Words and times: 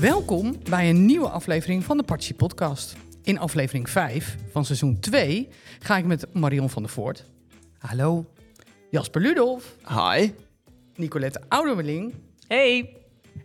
Welkom 0.00 0.56
bij 0.68 0.90
een 0.90 1.06
nieuwe 1.06 1.28
aflevering 1.28 1.84
van 1.84 1.96
de 1.96 2.02
Partsi 2.02 2.34
Podcast. 2.34 2.96
In 3.22 3.38
aflevering 3.38 3.90
5 3.90 4.36
van 4.50 4.64
seizoen 4.64 5.00
2 5.00 5.48
ga 5.78 5.96
ik 5.96 6.04
met 6.04 6.34
Marion 6.34 6.70
van 6.70 6.82
der 6.82 6.92
Voort, 6.92 7.24
Hallo. 7.78 8.26
Jasper 8.90 9.20
Ludolf, 9.20 9.76
Hi. 9.88 10.30
Nicolette 10.96 11.40
Oudermeling 11.48 12.14
Hey. 12.48 12.96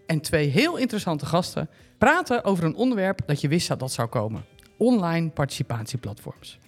en 0.05 0.21
twee 0.21 0.47
heel 0.47 0.77
interessante 0.77 1.25
gasten 1.25 1.69
praten 1.97 2.43
over 2.43 2.63
een 2.63 2.75
onderwerp 2.75 3.19
dat 3.25 3.41
je 3.41 3.47
wist 3.47 3.67
dat 3.67 3.79
dat 3.79 3.91
zou 3.91 4.07
komen: 4.07 4.45
online 4.77 5.29
participatieplatforms. 5.29 6.59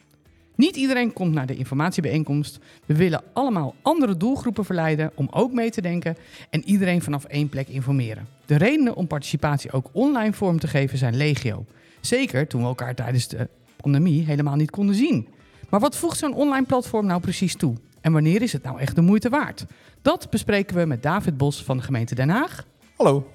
Niet 0.56 0.76
iedereen 0.76 1.14
komt 1.14 1.34
naar 1.34 1.46
de 1.46 1.56
informatiebijeenkomst. 1.56 2.60
We 2.86 2.96
willen 2.96 3.24
allemaal 3.34 3.76
andere 3.82 4.18
doelgroepen 4.18 4.66
verleiden 4.66 5.12
om 5.16 5.28
ook 5.32 5.54
mee 5.54 5.72
te 5.72 5.82
denken 5.82 6.18
en 6.50 6.64
iedereen 6.66 7.02
vanaf 7.02 7.24
één 7.24 7.50
plek 7.50 7.68
informeren. 7.68 8.28
De 8.46 8.56
redenen 8.56 8.96
om 8.96 9.08
participatie 9.08 9.72
ook 9.72 9.90
online 9.92 10.34
vorm 10.34 10.60
te 10.60 10.68
geven 10.68 10.98
zijn 10.98 11.16
legio. 11.16 11.66
Zeker 12.02 12.48
toen 12.48 12.62
we 12.62 12.68
elkaar 12.68 12.96
tijdens 12.96 13.28
de 13.28 13.50
pandemie 13.76 14.26
helemaal 14.26 14.56
niet 14.56 14.72
konden 14.72 14.96
zien. 14.96 15.28
Maar 15.70 15.80
wat 15.80 15.96
voegt 15.96 16.18
zo'n 16.18 16.34
online 16.34 16.66
platform 16.66 17.06
nou 17.06 17.22
precies 17.22 17.56
toe? 17.56 17.76
En 18.02 18.12
wanneer 18.12 18.42
is 18.42 18.54
het 18.54 18.64
nou 18.64 18.80
echt 18.80 18.96
de 18.96 19.02
moeite 19.02 19.30
waard? 19.30 19.66
Dat 20.02 20.30
bespreken 20.30 20.76
we 20.76 20.86
met 20.86 21.04
David 21.04 21.38
Bos 21.38 21.64
van 21.64 21.78
de 21.78 21.84
gemeente 21.84 22.16
Den 22.16 22.30
Haag 22.30 22.66
Hallo. 22.98 23.32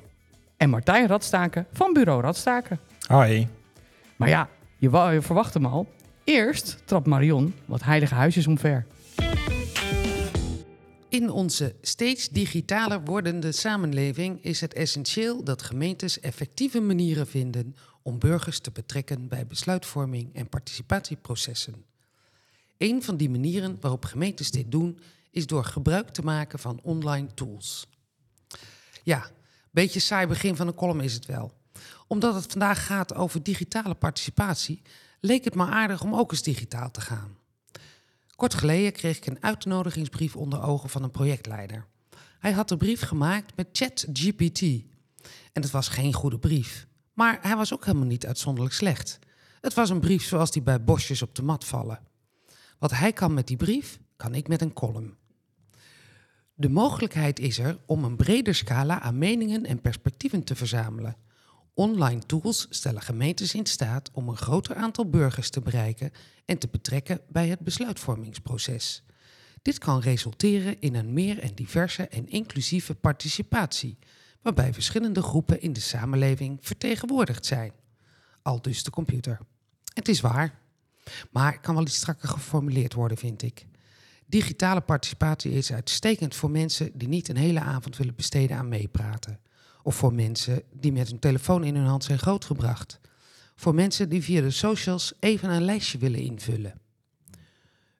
en 0.57 0.71
Martijn 0.71 1.07
Radstaken 1.07 1.66
van 1.73 1.93
bureau 1.93 2.23
Radstaken. 2.23 2.79
Hoi. 3.07 3.48
Maar 4.16 4.29
ja, 4.29 4.48
je, 4.77 4.91
je 4.91 5.23
verwacht 5.23 5.55
hem 5.55 5.66
al. 5.66 5.87
Eerst 6.27 6.77
trapt 6.85 7.07
Marion 7.07 7.55
wat 7.65 7.83
heilige 7.83 8.15
huisjes 8.15 8.47
omver. 8.47 8.87
In 11.09 11.30
onze 11.30 11.75
steeds 11.80 12.29
digitaler 12.29 13.05
wordende 13.05 13.52
samenleving 13.52 14.45
is 14.45 14.61
het 14.61 14.75
essentieel 14.75 15.45
dat 15.45 15.62
gemeentes 15.62 16.21
effectieve 16.21 16.80
manieren 16.80 17.27
vinden 17.27 17.77
om 18.02 18.19
burgers 18.19 18.59
te 18.59 18.71
betrekken 18.71 19.29
bij 19.29 19.46
besluitvorming 19.46 20.35
en 20.35 20.49
participatieprocessen. 20.49 21.85
Een 22.79 23.02
van 23.02 23.16
die 23.16 23.30
manieren 23.30 23.77
waarop 23.80 24.05
gemeentes 24.05 24.51
dit 24.51 24.71
doen 24.71 24.99
is 25.30 25.46
door 25.46 25.65
gebruik 25.65 26.09
te 26.09 26.23
maken 26.23 26.59
van 26.59 26.80
online 26.83 27.35
tools. 27.35 27.88
Ja, 29.02 29.30
beetje 29.71 30.01
saai 30.01 30.27
begin 30.27 30.57
van 30.57 30.66
een 30.66 30.74
column 30.74 31.01
is 31.01 31.15
het 31.15 31.27
wel. 31.27 31.52
Omdat 32.07 32.35
het 32.35 32.51
vandaag 32.51 32.87
gaat 32.87 33.15
over 33.15 33.43
digitale 33.43 33.95
participatie, 33.95 34.83
leek 35.27 35.45
het 35.45 35.55
me 35.55 35.65
aardig 35.65 36.02
om 36.02 36.15
ook 36.15 36.30
eens 36.30 36.43
digitaal 36.43 36.91
te 36.91 37.01
gaan. 37.01 37.37
Kort 38.37 38.55
geleden 38.55 38.93
kreeg 38.93 39.16
ik 39.16 39.27
een 39.27 39.43
uitnodigingsbrief 39.43 40.37
onder 40.37 40.63
ogen 40.63 40.88
van 40.88 41.02
een 41.02 41.10
projectleider. 41.10 41.87
Hij 42.38 42.52
had 42.52 42.68
de 42.68 42.77
brief 42.77 43.01
gemaakt 43.01 43.57
met 43.57 43.68
ChatGPT. 43.73 44.60
En 45.52 45.63
het 45.63 45.71
was 45.71 45.88
geen 45.88 46.13
goede 46.13 46.38
brief. 46.38 46.87
Maar 47.13 47.38
hij 47.43 47.57
was 47.57 47.73
ook 47.73 47.85
helemaal 47.85 48.07
niet 48.07 48.27
uitzonderlijk 48.27 48.74
slecht. 48.74 49.18
Het 49.60 49.74
was 49.74 49.91
een 49.91 50.01
brief 50.01 50.24
zoals 50.24 50.51
die 50.51 50.63
bij 50.63 50.85
bosjes 50.85 51.23
op 51.23 51.35
de 51.35 51.43
mat 51.43 51.65
vallen. 51.65 52.01
Wat 52.79 52.90
hij 52.90 53.13
kan 53.13 53.35
met 53.35 53.46
die 53.46 53.57
brief, 53.57 53.99
kan 54.16 54.35
ik 54.35 54.49
met 54.49 54.61
een 54.61 54.73
column. 54.73 55.16
De 56.55 56.68
mogelijkheid 56.68 57.38
is 57.38 57.59
er 57.59 57.79
om 57.87 58.05
een 58.05 58.16
breder 58.16 58.55
scala 58.55 59.01
aan 59.01 59.18
meningen 59.18 59.65
en 59.65 59.80
perspectieven 59.80 60.45
te 60.45 60.55
verzamelen. 60.55 61.16
Online 61.79 62.27
tools 62.27 62.66
stellen 62.71 63.02
gemeentes 63.02 63.55
in 63.55 63.66
staat 63.66 64.10
om 64.12 64.28
een 64.28 64.37
groter 64.37 64.77
aantal 64.77 65.10
burgers 65.10 65.50
te 65.50 65.60
bereiken 65.60 66.12
en 66.44 66.59
te 66.59 66.69
betrekken 66.69 67.21
bij 67.28 67.49
het 67.49 67.60
besluitvormingsproces. 67.60 69.03
Dit 69.62 69.78
kan 69.78 70.00
resulteren 70.00 70.81
in 70.81 70.94
een 70.94 71.12
meer 71.12 71.38
en 71.38 71.55
diverse 71.55 72.09
en 72.09 72.28
inclusieve 72.28 72.94
participatie, 72.94 73.99
waarbij 74.43 74.75
verschillende 74.75 75.22
groepen 75.22 75.60
in 75.60 75.72
de 75.72 75.81
samenleving 75.81 76.59
vertegenwoordigd 76.60 77.47
zijn. 77.47 77.72
Al 78.43 78.62
dus 78.62 78.84
de 78.84 78.91
computer. 78.91 79.38
Het 79.94 80.09
is 80.09 80.21
waar, 80.21 80.59
maar 81.31 81.61
kan 81.61 81.75
wel 81.75 81.84
iets 81.84 81.97
strakker 81.97 82.28
geformuleerd 82.28 82.94
worden, 82.94 83.19
vind 83.19 83.43
ik. 83.43 83.67
Digitale 84.27 84.81
participatie 84.81 85.53
is 85.53 85.73
uitstekend 85.73 86.34
voor 86.34 86.50
mensen 86.50 86.91
die 86.99 87.09
niet 87.09 87.29
een 87.29 87.37
hele 87.37 87.61
avond 87.61 87.97
willen 87.97 88.15
besteden 88.15 88.56
aan 88.56 88.69
meepraten. 88.69 89.41
Of 89.87 89.97
voor 89.97 90.15
mensen 90.15 90.63
die 90.73 90.93
met 90.93 91.09
hun 91.09 91.19
telefoon 91.19 91.65
in 91.65 91.75
hun 91.75 91.87
hand 91.87 92.05
zijn 92.05 92.19
grootgebracht. 92.19 93.01
Voor 93.55 93.75
mensen 93.75 94.09
die 94.09 94.23
via 94.23 94.41
de 94.41 94.51
socials 94.51 95.13
even 95.21 95.51
een 95.51 95.65
lijstje 95.65 95.99
willen 95.99 96.21
invullen. 96.21 96.81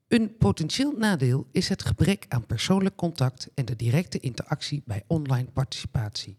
Een 0.09 0.37
potentieel 0.37 0.93
nadeel 0.93 1.47
is 1.53 1.69
het 1.69 1.85
gebrek 1.85 2.25
aan 2.29 2.47
persoonlijk 2.47 2.97
contact 2.97 3.49
en 3.55 3.65
de 3.65 3.77
directe 3.77 4.19
interactie 4.19 4.83
bij 4.87 5.03
online 5.07 5.51
participatie. 5.51 6.39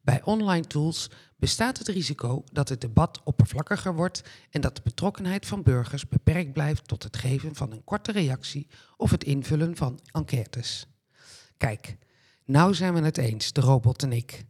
Bij 0.00 0.22
online 0.22 0.66
tools 0.66 1.10
bestaat 1.36 1.78
het 1.78 1.88
risico 1.88 2.44
dat 2.52 2.68
het 2.68 2.80
debat 2.80 3.20
oppervlakkiger 3.24 3.94
wordt 3.94 4.22
en 4.50 4.60
dat 4.60 4.76
de 4.76 4.82
betrokkenheid 4.84 5.46
van 5.46 5.62
burgers 5.62 6.08
beperkt 6.08 6.52
blijft 6.52 6.88
tot 6.88 7.02
het 7.02 7.16
geven 7.16 7.54
van 7.54 7.72
een 7.72 7.84
korte 7.84 8.12
reactie 8.12 8.66
of 8.96 9.10
het 9.10 9.24
invullen 9.24 9.76
van 9.76 10.00
enquêtes. 10.12 10.86
Kijk, 11.56 11.96
nou 12.44 12.74
zijn 12.74 12.94
we 12.94 13.00
het 13.00 13.18
eens, 13.18 13.52
de 13.52 13.60
robot 13.60 14.02
en 14.02 14.12
ik. 14.12 14.48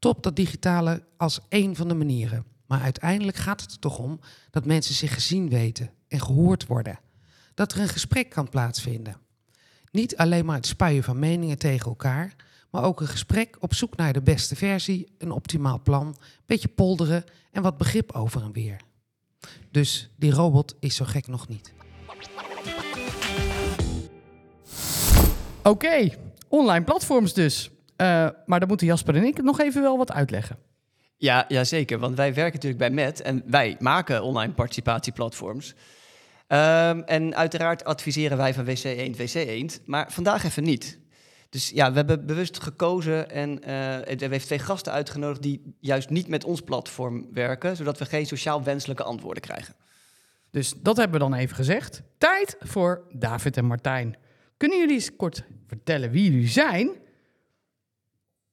Top 0.00 0.22
dat 0.22 0.36
digitale 0.36 1.02
als 1.16 1.40
één 1.48 1.76
van 1.76 1.88
de 1.88 1.94
manieren. 1.94 2.44
Maar 2.66 2.80
uiteindelijk 2.80 3.36
gaat 3.36 3.60
het 3.60 3.72
er 3.72 3.78
toch 3.78 3.98
om 3.98 4.20
dat 4.50 4.64
mensen 4.64 4.94
zich 4.94 5.14
gezien 5.14 5.48
weten 5.48 5.90
en 6.08 6.20
gehoord 6.20 6.66
worden. 6.66 6.98
Dat 7.54 7.72
er 7.72 7.80
een 7.80 7.88
gesprek 7.88 8.30
kan 8.30 8.48
plaatsvinden. 8.48 9.16
Niet 9.90 10.16
alleen 10.16 10.44
maar 10.44 10.56
het 10.56 10.66
spuien 10.66 11.02
van 11.02 11.18
meningen 11.18 11.58
tegen 11.58 11.86
elkaar, 11.86 12.34
maar 12.70 12.84
ook 12.84 13.00
een 13.00 13.06
gesprek 13.06 13.56
op 13.60 13.74
zoek 13.74 13.96
naar 13.96 14.12
de 14.12 14.22
beste 14.22 14.56
versie, 14.56 15.14
een 15.18 15.30
optimaal 15.30 15.80
plan, 15.82 16.16
beetje 16.46 16.68
polderen 16.68 17.24
en 17.50 17.62
wat 17.62 17.76
begrip 17.76 18.12
over 18.12 18.42
en 18.42 18.52
weer. 18.52 18.80
Dus 19.70 20.10
die 20.16 20.32
robot 20.32 20.74
is 20.80 20.96
zo 20.96 21.04
gek 21.04 21.26
nog 21.26 21.48
niet. 21.48 21.72
Oké, 25.62 26.08
online 26.48 26.84
platforms 26.84 27.34
dus. 27.34 27.70
Eh, 28.00 28.28
maar 28.46 28.58
dan 28.58 28.68
moeten 28.68 28.86
Jasper 28.86 29.16
en 29.16 29.24
ik 29.24 29.42
nog 29.42 29.60
even 29.60 29.82
wel 29.82 29.98
wat 29.98 30.12
uitleggen. 30.12 30.58
Ja, 31.16 31.44
ja, 31.48 31.64
zeker. 31.64 31.98
Want 31.98 32.16
wij 32.16 32.34
werken 32.34 32.54
natuurlijk 32.54 32.78
bij 32.78 32.90
MET 32.90 33.22
en 33.22 33.42
wij 33.46 33.76
maken 33.78 34.22
online 34.22 34.52
participatieplatforms. 34.52 35.74
Ehm, 36.46 37.00
en 37.00 37.34
uiteraard 37.36 37.84
adviseren 37.84 38.36
wij 38.36 38.54
van 38.54 38.64
WC 38.64 38.84
Eend, 38.84 39.16
WC 39.16 39.34
Eend, 39.34 39.80
maar 39.84 40.12
vandaag 40.12 40.44
even 40.44 40.62
niet. 40.62 40.98
Dus 41.48 41.70
ja, 41.74 41.90
we 41.90 41.96
hebben 41.96 42.26
bewust 42.26 42.62
gekozen 42.62 43.30
en 43.30 43.62
eh, 43.62 43.68
we 43.68 44.16
hebben 44.18 44.40
twee 44.40 44.58
gasten 44.58 44.92
uitgenodigd 44.92 45.42
die 45.42 45.74
juist 45.80 46.10
niet 46.10 46.28
met 46.28 46.44
ons 46.44 46.60
platform 46.60 47.26
werken, 47.32 47.76
zodat 47.76 47.98
we 47.98 48.04
geen 48.04 48.26
sociaal 48.26 48.62
wenselijke 48.62 49.02
antwoorden 49.02 49.42
krijgen. 49.42 49.74
Dus 50.50 50.74
dat 50.76 50.96
hebben 50.96 51.20
we 51.20 51.28
dan 51.28 51.38
even 51.38 51.56
gezegd. 51.56 52.02
Tijd 52.18 52.56
voor 52.60 53.06
David 53.12 53.56
en 53.56 53.64
Martijn. 53.64 54.16
Kunnen 54.56 54.78
jullie 54.78 54.94
eens 54.94 55.16
kort 55.16 55.44
vertellen 55.66 56.10
wie 56.10 56.30
jullie 56.30 56.48
zijn? 56.48 57.08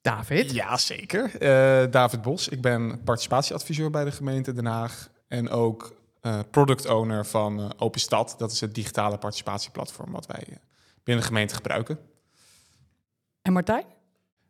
David? 0.07 0.51
Ja, 0.51 0.77
zeker. 0.77 1.35
Eh, 1.35 1.91
David 1.91 2.21
Bos. 2.21 2.47
Ik 2.47 2.61
ben 2.61 3.03
participatieadviseur 3.03 3.89
bij 3.89 4.03
de 4.03 4.11
gemeente 4.11 4.53
Den 4.53 4.65
Haag. 4.65 5.09
En 5.27 5.49
ook 5.49 5.95
eh, 6.21 6.39
product 6.51 6.89
owner 6.89 7.25
van 7.25 7.59
eh, 7.59 7.69
Open 7.77 7.99
Stad. 7.99 8.35
Dat 8.37 8.51
is 8.51 8.61
het 8.61 8.75
digitale 8.75 9.17
participatieplatform 9.17 10.11
wat 10.11 10.25
wij 10.25 10.43
binnen 11.03 11.23
de 11.23 11.29
gemeente 11.29 11.55
gebruiken. 11.55 11.99
En 13.41 13.53
Martijn? 13.53 13.83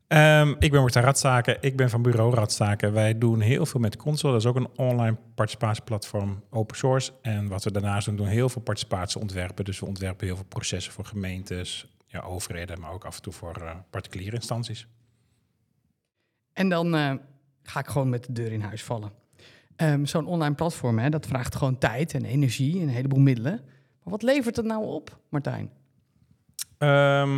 Ehm, 0.08 0.56
ik 0.60 0.72
ben 0.72 0.82
Martijn 0.82 1.06
Radstaken, 1.06 1.58
ik 1.62 1.78
ben 1.78 1.90
van 1.90 2.02
bureau 2.02 2.36
Radstaken. 2.36 2.94
Wij 2.94 3.18
doen 3.18 3.40
heel 3.40 3.66
veel 3.66 3.80
met 3.80 3.96
Console, 3.96 4.32
dat 4.34 4.42
is 4.42 4.48
ook 4.48 4.56
een 4.56 4.70
online 4.76 5.18
participatieplatform, 5.36 6.44
open 6.50 6.78
source. 6.78 7.12
En 7.22 7.48
wat 7.48 7.64
we 7.64 7.72
daarnaast 7.72 8.06
doen, 8.06 8.16
doen 8.16 8.28
heel 8.28 8.50
veel 8.50 8.62
participatieontwerpen. 8.62 9.66
Dus 9.66 9.80
we 9.80 9.86
ontwerpen 9.86 10.26
heel 10.26 10.36
veel 10.36 10.46
processen 10.46 10.94
voor 10.94 11.06
gemeentes, 11.06 11.88
ja, 12.06 12.20
overheden, 12.20 12.80
maar 12.80 12.92
ook 12.92 13.06
af 13.06 13.16
en 13.16 13.22
toe 13.22 13.34
voor 13.34 13.56
eh, 13.56 13.76
particuliere 13.90 14.36
instanties. 14.36 14.88
En 16.58 16.70
dan 16.70 16.96
eh, 16.96 17.14
ga 17.64 17.80
ik 17.80 17.88
gewoon 17.88 18.10
met 18.10 18.26
de 18.26 18.32
deur 18.34 18.52
in 18.52 18.62
huis 18.62 18.84
vallen. 18.84 19.12
Ehm, 19.76 20.06
Zo'n 20.06 20.26
online 20.26 20.56
platform, 20.56 21.00
hè, 21.00 21.10
dat 21.10 21.26
vraagt 21.26 21.56
gewoon 21.56 21.78
tijd 21.78 22.14
en 22.14 22.26
energie 22.26 22.76
en 22.76 22.82
een 22.82 22.90
heleboel 22.90 23.20
middelen. 23.20 23.60
Maar 24.04 24.12
wat 24.14 24.22
levert 24.22 24.56
het 24.56 24.66
nou 24.66 24.86
op, 24.86 25.20
Martijn? 25.30 25.70
Ehm, 26.78 27.38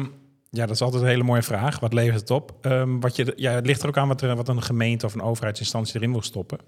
ja, 0.49 0.65
dat 0.65 0.69
is 0.69 0.81
altijd 0.81 1.01
een 1.03 1.07
hele 1.09 1.23
mooie 1.23 1.41
vraag. 1.41 1.79
Wat 1.79 1.93
levert 1.93 2.19
het 2.19 2.31
op? 2.31 2.55
Ehm, 2.61 2.99
wat 2.99 3.15
je, 3.15 3.33
ja, 3.35 3.51
het 3.51 3.65
ligt 3.65 3.81
er 3.81 3.87
ook 3.87 3.97
aan 3.97 4.07
wat, 4.07 4.21
wat 4.21 4.47
een 4.47 4.61
gemeente 4.63 5.05
of 5.05 5.13
een 5.13 5.21
overheidsinstantie 5.21 5.95
erin 5.95 6.11
wil 6.11 6.21
stoppen. 6.21 6.59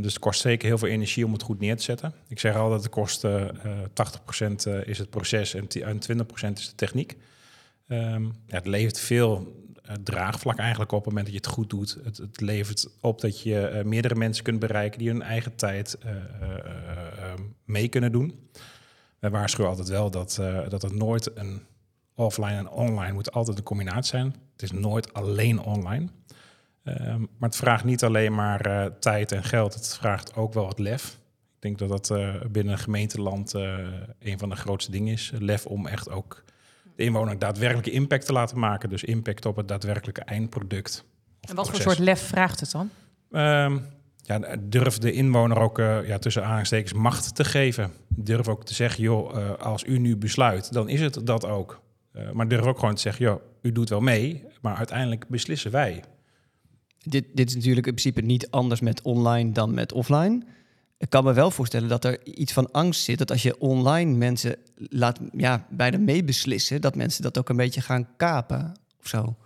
Dus 0.00 0.12
het 0.12 0.18
kost 0.18 0.40
zeker 0.40 0.68
heel 0.68 0.78
veel 0.78 0.88
energie 0.88 1.24
om 1.26 1.32
het 1.32 1.42
goed 1.42 1.60
neer 1.60 1.76
te 1.76 1.82
zetten. 1.82 2.14
Ik 2.28 2.38
zeg 2.38 2.56
altijd, 2.56 2.82
het 2.82 2.90
kost 2.92 3.24
eh 3.24 3.48
eh, 3.48 3.52
80% 4.50 4.66
eh, 4.66 4.86
is 4.88 4.98
het 4.98 5.10
proces 5.10 5.54
en, 5.54 5.66
ti- 5.66 5.80
en 5.82 5.98
20% 6.12 6.52
is 6.52 6.68
de 6.68 6.74
techniek. 6.74 7.16
Ja, 7.86 8.20
het 8.46 8.66
levert 8.66 9.00
veel 9.00 9.54
draagvlak 10.04 10.58
eigenlijk 10.58 10.92
op 10.92 10.98
het 10.98 11.08
moment 11.08 11.24
dat 11.24 11.34
je 11.34 11.40
het 11.40 11.56
goed 11.56 11.70
doet. 11.70 11.98
Het, 12.04 12.16
het 12.16 12.40
levert 12.40 12.88
op 13.00 13.20
dat 13.20 13.42
je 13.42 13.66
eh, 13.66 13.84
meerdere 13.84 14.14
mensen 14.14 14.44
kunt 14.44 14.58
bereiken 14.58 14.98
die 14.98 15.08
hun 15.08 15.22
eigen 15.22 15.56
tijd 15.56 15.98
eh, 15.98 16.10
eh, 16.10 16.20
eh, 16.42 17.32
eh, 17.32 17.38
mee 17.64 17.88
kunnen 17.88 18.12
doen. 18.12 18.48
Wij 19.18 19.30
waarschuwen 19.30 19.70
altijd 19.70 19.88
wel 19.88 20.10
dat, 20.10 20.38
eh, 20.40 20.68
dat 20.68 20.82
het 20.82 20.94
nooit 20.94 21.30
een 21.38 21.62
offline 22.14 22.56
en 22.56 22.68
online 22.68 23.12
moet 23.12 23.32
altijd 23.32 23.58
een 23.58 23.64
combinatie 23.64 24.10
zijn. 24.10 24.34
Het 24.52 24.62
is 24.62 24.70
nooit 24.70 25.12
alleen 25.12 25.62
online. 25.62 26.08
Ehm, 26.84 27.20
maar 27.20 27.48
het 27.48 27.56
vraagt 27.56 27.84
niet 27.84 28.04
alleen 28.04 28.34
maar 28.34 28.60
eh, 28.60 28.86
tijd 29.00 29.32
en 29.32 29.44
geld, 29.44 29.74
het 29.74 29.96
vraagt 29.96 30.34
ook 30.34 30.54
wel 30.54 30.64
wat 30.64 30.78
lef. 30.78 31.18
Ik 31.54 31.66
denk 31.66 31.78
dat 31.78 31.88
dat 31.88 32.10
eh, 32.10 32.34
binnen 32.50 32.72
een 32.72 32.78
gemeenteland 32.78 33.54
eh, 33.54 33.78
een 34.18 34.38
van 34.38 34.48
de 34.48 34.56
grootste 34.56 34.90
dingen 34.90 35.12
is. 35.12 35.32
Lef 35.38 35.66
om 35.66 35.86
echt 35.86 36.10
ook 36.10 36.44
de 37.00 37.06
inwoner 37.06 37.38
daadwerkelijke 37.38 37.90
impact 37.90 38.26
te 38.26 38.32
laten 38.32 38.58
maken. 38.58 38.88
Dus 38.88 39.04
impact 39.04 39.46
op 39.46 39.56
het 39.56 39.68
daadwerkelijke 39.68 40.20
eindproduct. 40.20 41.04
En 41.40 41.54
wat 41.54 41.70
voor 41.70 41.80
soort 41.80 41.98
lef 41.98 42.20
vraagt 42.20 42.60
het 42.60 42.70
dan? 42.70 42.90
Ehm, 43.30 43.78
ja, 44.22 44.56
durf 44.60 44.98
de 44.98 45.12
inwoner 45.12 45.58
ook 45.58 45.78
eh, 45.78 46.08
ja, 46.08 46.18
tussen 46.18 46.42
aanhalingstekens 46.42 46.92
macht 46.92 47.34
te 47.34 47.44
geven. 47.44 47.92
Durf 48.08 48.48
ook 48.48 48.64
te 48.64 48.74
zeggen, 48.74 49.02
joh, 49.02 49.36
eh, 49.36 49.54
als 49.58 49.84
u 49.84 49.98
nu 49.98 50.16
besluit, 50.16 50.72
dan 50.72 50.88
is 50.88 51.00
het 51.00 51.26
dat 51.26 51.46
ook. 51.46 51.80
Eh, 52.12 52.30
maar 52.30 52.48
durf 52.48 52.64
ook 52.64 52.78
gewoon 52.78 52.94
te 52.94 53.00
zeggen, 53.00 53.24
joh, 53.24 53.40
u 53.62 53.72
doet 53.72 53.88
wel 53.88 54.00
mee, 54.00 54.44
maar 54.60 54.76
uiteindelijk 54.76 55.28
beslissen 55.28 55.70
wij. 55.70 56.04
Dit, 56.98 57.24
dit 57.34 57.48
is 57.48 57.54
natuurlijk 57.54 57.86
in 57.86 57.94
principe 57.94 58.20
niet 58.20 58.50
anders 58.50 58.80
met 58.80 59.02
online 59.02 59.52
dan 59.52 59.74
met 59.74 59.92
offline. 59.92 60.44
Ik 61.00 61.10
kan 61.10 61.24
me 61.24 61.32
wel 61.32 61.50
voorstellen 61.50 61.88
dat 61.88 62.04
er 62.04 62.26
iets 62.26 62.52
van 62.52 62.72
angst 62.72 63.02
zit. 63.02 63.18
Dat 63.18 63.30
als 63.30 63.42
je 63.42 63.58
online 63.58 64.16
mensen 64.16 64.56
laat 64.76 65.18
ja, 65.32 65.66
bijna 65.70 65.98
meebeslissen, 65.98 66.80
dat 66.80 66.94
mensen 66.94 67.22
dat 67.22 67.38
ook 67.38 67.48
een 67.48 67.56
beetje 67.56 67.80
gaan 67.80 68.16
kapen 68.16 68.74
of 69.00 69.08
zo. 69.08 69.36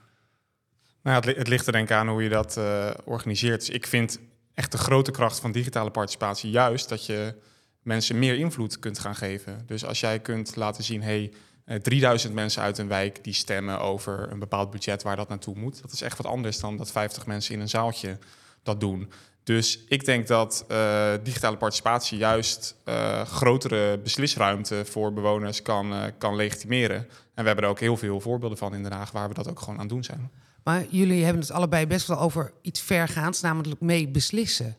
Het, 1.03 1.25
het 1.25 1.49
ligt 1.49 1.67
er 1.67 1.73
denk 1.73 1.89
ik 1.89 1.97
aan 1.97 2.09
hoe 2.09 2.23
je 2.23 2.29
dat 2.29 2.57
eh, 2.57 2.91
organiseert. 3.05 3.61
Dus 3.61 3.69
ik 3.69 3.87
vind 3.87 4.19
echt 4.55 4.73
de 4.73 4.79
grote 4.79 5.11
kracht 5.11 5.41
van 5.41 5.53
digitale 5.53 5.91
participatie 5.91 6.51
juist 6.51 6.89
dat 6.89 7.07
je 7.07 7.35
mensen 7.83 8.19
meer 8.19 8.39
invloed 8.39 8.79
kunt 8.79 8.99
gaan 8.99 9.17
geven. 9.17 9.63
Dus 9.67 9.85
als 9.85 10.01
jij 10.01 10.21
kunt 10.21 10.57
laten 10.57 10.85
zien, 10.85 11.03
hey, 11.03 11.33
eh, 11.65 11.77
3000 11.77 12.35
mensen 12.35 12.63
uit 12.63 12.79
een 12.79 12.89
wijk 12.89 13.25
die 13.25 13.35
stemmen 13.35 13.81
over 13.81 14.31
een 14.31 14.39
bepaald 14.39 14.71
budget 14.71 15.03
waar 15.03 15.17
dat 15.17 15.29
naartoe 15.29 15.57
moet. 15.57 15.83
Dat 15.83 15.93
is 15.93 16.01
echt 16.01 16.17
wat 16.17 16.27
anders 16.27 16.61
dan 16.61 16.77
dat 16.77 16.91
50 16.91 17.27
mensen 17.27 17.55
in 17.55 17.61
een 17.61 17.69
zaaltje 17.69 18.19
dat 18.63 18.81
doen. 18.81 19.11
Dus 19.45 19.85
ik 19.89 20.05
denk 20.05 20.27
dat 20.27 20.65
eh, 20.69 21.13
digitale 21.23 21.57
participatie 21.57 22.19
juist 22.19 22.77
eh, 22.85 23.23
grotere 23.23 23.99
beslisruimte 23.99 24.85
voor 24.85 25.13
bewoners 25.13 25.63
kan, 25.63 25.93
eh, 25.93 26.03
kan 26.19 26.37
legitimeren. 26.37 26.97
En 27.35 27.43
we 27.43 27.47
hebben 27.47 27.65
er 27.65 27.71
ook 27.71 27.81
heel 27.81 27.97
veel 27.97 28.21
voorbeelden 28.21 28.59
van 28.59 28.75
in 28.75 28.83
Den 28.83 28.93
Haag 28.93 29.11
waar 29.11 29.29
we 29.29 29.35
dat 29.35 29.49
ook 29.49 29.59
gewoon 29.59 29.75
aan 29.75 29.81
het 29.81 29.89
doen 29.89 30.05
zijn. 30.05 30.31
Maar 30.63 30.85
jullie 30.89 31.25
hebben 31.25 31.43
het 31.43 31.51
allebei 31.51 31.87
best 31.87 32.07
wel 32.07 32.19
over 32.19 32.53
iets 32.63 32.81
vergaands, 32.81 33.41
namelijk 33.41 33.81
mee 33.81 34.09
beslissen. 34.09 34.77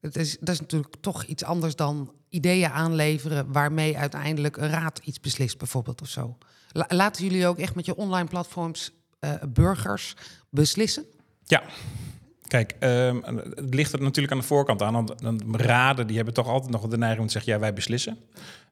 Het 0.00 0.16
is, 0.16 0.36
dat 0.40 0.54
is 0.54 0.60
natuurlijk 0.60 0.94
toch 1.00 1.24
iets 1.24 1.44
anders 1.44 1.76
dan 1.76 2.12
ideeën 2.28 2.70
aanleveren 2.70 3.52
waarmee 3.52 3.98
uiteindelijk 3.98 4.56
een 4.56 4.70
raad 4.70 5.00
iets 5.04 5.20
beslist, 5.20 5.58
bijvoorbeeld 5.58 6.02
of 6.02 6.08
zo. 6.08 6.36
La- 6.72 6.86
laten 6.88 7.24
jullie 7.24 7.46
ook 7.46 7.58
echt 7.58 7.74
met 7.74 7.86
je 7.86 7.96
online 7.96 8.28
platforms 8.28 8.92
burgers 9.48 10.14
beslissen? 10.50 11.04
Ja. 11.44 11.62
Kijk, 12.52 12.74
ehm, 12.78 13.16
het 13.54 13.74
ligt 13.74 13.92
er 13.92 14.02
natuurlijk 14.02 14.32
aan 14.32 14.38
de 14.38 14.44
voorkant 14.44 14.82
aan. 14.82 14.92
Want 14.92 15.42
raden 15.52 16.06
die 16.06 16.16
hebben 16.16 16.34
toch 16.34 16.46
altijd 16.46 16.72
nog 16.72 16.88
de 16.88 16.98
neiging 16.98 17.20
om 17.20 17.26
te 17.26 17.32
zeggen: 17.32 17.52
ja, 17.52 17.58
wij 17.58 17.72
beslissen. 17.72 18.18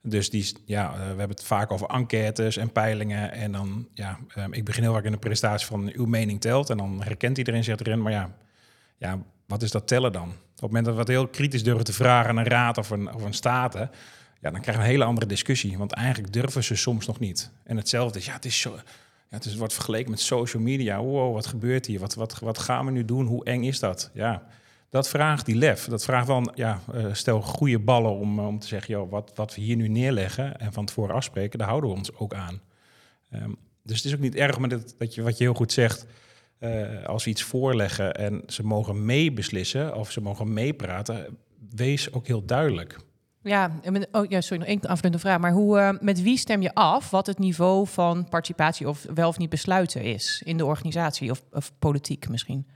Dus 0.02 0.30
die, 0.30 0.52
ja, 0.64 0.92
eh, 0.92 0.98
we 0.98 1.04
hebben 1.04 1.28
het 1.28 1.44
vaak 1.44 1.70
over 1.70 1.86
enquêtes 1.86 2.56
en 2.56 2.72
peilingen. 2.72 3.32
En 3.32 3.52
dan, 3.52 3.88
ja, 3.94 4.18
ehm, 4.34 4.52
ik 4.52 4.64
begin 4.64 4.82
heel 4.82 4.92
vaak 4.92 5.04
in 5.04 5.12
de 5.12 5.18
presentatie 5.18 5.66
van 5.66 5.90
uw 5.92 6.06
mening 6.06 6.40
telt. 6.40 6.70
En 6.70 6.76
dan 6.76 7.02
herkent 7.02 7.38
iedereen 7.38 7.64
zich 7.64 7.78
erin. 7.78 8.02
Maar 8.02 8.12
ja, 8.12 8.30
ja, 8.98 9.18
wat 9.46 9.62
is 9.62 9.70
dat 9.70 9.86
tellen 9.86 10.12
dan? 10.12 10.28
Op 10.28 10.36
het 10.52 10.60
moment 10.60 10.84
dat 10.84 10.94
we 10.94 11.00
het 11.00 11.08
heel 11.08 11.28
kritisch 11.28 11.62
durven 11.62 11.84
te 11.84 11.92
vragen 11.92 12.30
aan 12.30 12.36
een 12.36 12.44
raad 12.44 12.78
of 12.78 12.90
een, 12.90 13.14
of 13.14 13.22
een 13.22 13.34
staten, 13.34 13.90
ja, 14.40 14.50
dan 14.50 14.60
krijg 14.60 14.76
je 14.76 14.82
een 14.82 14.90
hele 14.90 15.04
andere 15.04 15.26
discussie. 15.26 15.78
Want 15.78 15.92
eigenlijk 15.92 16.32
durven 16.32 16.64
ze 16.64 16.76
soms 16.76 17.06
nog 17.06 17.18
niet. 17.18 17.50
En 17.64 17.76
hetzelfde 17.76 18.18
is, 18.18 18.24
ja, 18.24 18.32
het 18.32 18.44
is 18.44 18.60
zo. 18.60 18.78
Ja, 19.30 19.36
het 19.36 19.56
wordt 19.56 19.72
vergeleken 19.72 20.10
met 20.10 20.20
social 20.20 20.62
media. 20.62 21.02
Wow, 21.02 21.34
wat 21.34 21.46
gebeurt 21.46 21.86
hier? 21.86 22.00
Wat, 22.00 22.14
wat, 22.14 22.38
wat 22.38 22.58
gaan 22.58 22.84
we 22.84 22.90
nu 22.90 23.04
doen? 23.04 23.26
Hoe 23.26 23.44
eng 23.44 23.62
is 23.62 23.78
dat? 23.78 24.10
Ja, 24.14 24.46
dat 24.88 25.08
vraagt 25.08 25.46
die 25.46 25.54
lef. 25.54 25.84
Dat 25.84 26.04
vraagt 26.04 26.26
wel, 26.26 26.52
ja, 26.54 26.80
eh, 26.92 27.06
stel 27.12 27.42
goede 27.42 27.78
ballen 27.78 28.10
om, 28.10 28.38
eh, 28.38 28.46
om 28.46 28.58
te 28.58 28.66
zeggen, 28.66 28.94
joh, 28.94 29.10
wat, 29.10 29.32
wat 29.34 29.54
we 29.54 29.60
hier 29.60 29.76
nu 29.76 29.88
neerleggen 29.88 30.60
en 30.60 30.72
van 30.72 30.84
tevoren 30.84 31.14
afspreken, 31.14 31.58
daar 31.58 31.68
houden 31.68 31.90
we 31.90 31.96
ons 31.96 32.14
ook 32.14 32.34
aan. 32.34 32.60
Ehm, 33.30 33.50
dus 33.82 33.96
het 33.96 34.04
is 34.04 34.14
ook 34.14 34.20
niet 34.20 34.34
erg, 34.34 34.58
maar 34.58 34.68
dat, 34.68 34.94
dat 34.98 35.14
je, 35.14 35.22
wat 35.22 35.38
je 35.38 35.44
heel 35.44 35.54
goed 35.54 35.72
zegt, 35.72 36.06
eh, 36.58 37.04
als 37.04 37.24
we 37.24 37.30
iets 37.30 37.42
voorleggen 37.42 38.14
en 38.14 38.42
ze 38.46 38.64
mogen 38.64 39.04
meebeslissen 39.04 39.94
of 39.94 40.10
ze 40.10 40.20
mogen 40.20 40.52
meepraten, 40.52 41.38
wees 41.70 42.12
ook 42.12 42.26
heel 42.26 42.44
duidelijk. 42.44 42.98
Ja, 43.42 43.70
oh, 44.12 44.28
ja, 44.28 44.40
sorry, 44.40 44.58
nog 44.58 44.68
één 44.68 44.88
aanvullende 44.88 45.18
vraag. 45.18 45.38
Maar 45.38 45.52
hoe, 45.52 45.78
eh, 45.78 45.90
met 46.00 46.22
wie 46.22 46.36
stem 46.36 46.62
je 46.62 46.74
af 46.74 47.10
wat 47.10 47.26
het 47.26 47.38
niveau 47.38 47.86
van 47.86 48.28
participatie 48.28 48.88
of 48.88 49.06
wel 49.14 49.28
of 49.28 49.38
niet 49.38 49.50
besluiten 49.50 50.02
is 50.02 50.42
in 50.44 50.56
de 50.56 50.64
organisatie 50.64 51.30
of, 51.30 51.42
of 51.52 51.72
politiek 51.78 52.28
misschien? 52.28 52.66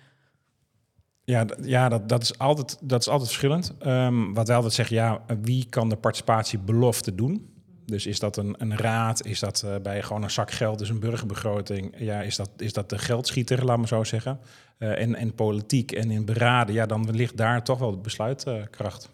Ja, 1.25 1.47
ja 1.63 1.89
dat, 1.89 2.09
dat, 2.09 2.23
is 2.23 2.39
altijd, 2.39 2.79
dat 2.81 3.01
is 3.01 3.09
altijd 3.09 3.29
verschillend. 3.29 3.75
Ehm, 3.79 4.33
wat 4.33 4.47
wij 4.47 4.57
altijd 4.57 4.75
zeggen, 4.75 4.97
ja, 4.97 5.25
wie 5.41 5.67
kan 5.69 5.89
de 5.89 5.97
participatiebelofte 5.97 7.15
doen? 7.15 7.53
Dus 7.87 8.07
is 8.07 8.19
dat 8.19 8.37
een, 8.37 8.55
een 8.59 8.77
raad? 8.77 9.27
Is 9.27 9.41
dat 9.41 9.63
eh, 9.63 9.75
bij 9.83 10.03
gewoon 10.03 10.23
een 10.23 10.31
zak 10.31 10.51
geld, 10.51 10.79
dus 10.79 10.89
een 10.89 11.01
burgerbegroting? 11.01 11.95
Ja, 11.99 12.21
is 12.21 12.37
dat, 12.37 12.51
is 12.57 12.73
dat 12.73 12.91
de 12.91 12.99
geldschieter, 12.99 13.65
laat 13.65 13.79
maar 13.79 13.89
zo 13.89 14.05
zeggen? 14.05 14.39
Eh, 14.79 15.01
en, 15.01 15.15
en 15.15 15.35
politiek 15.35 15.93
en 15.93 16.11
in 16.11 16.25
beraden, 16.25 16.75
ja, 16.75 16.87
dan 16.87 17.11
ligt 17.11 17.37
daar 17.37 17.65
toch 17.65 17.79
wel 17.79 17.91
de 17.91 17.99
besluitkracht. 17.99 19.09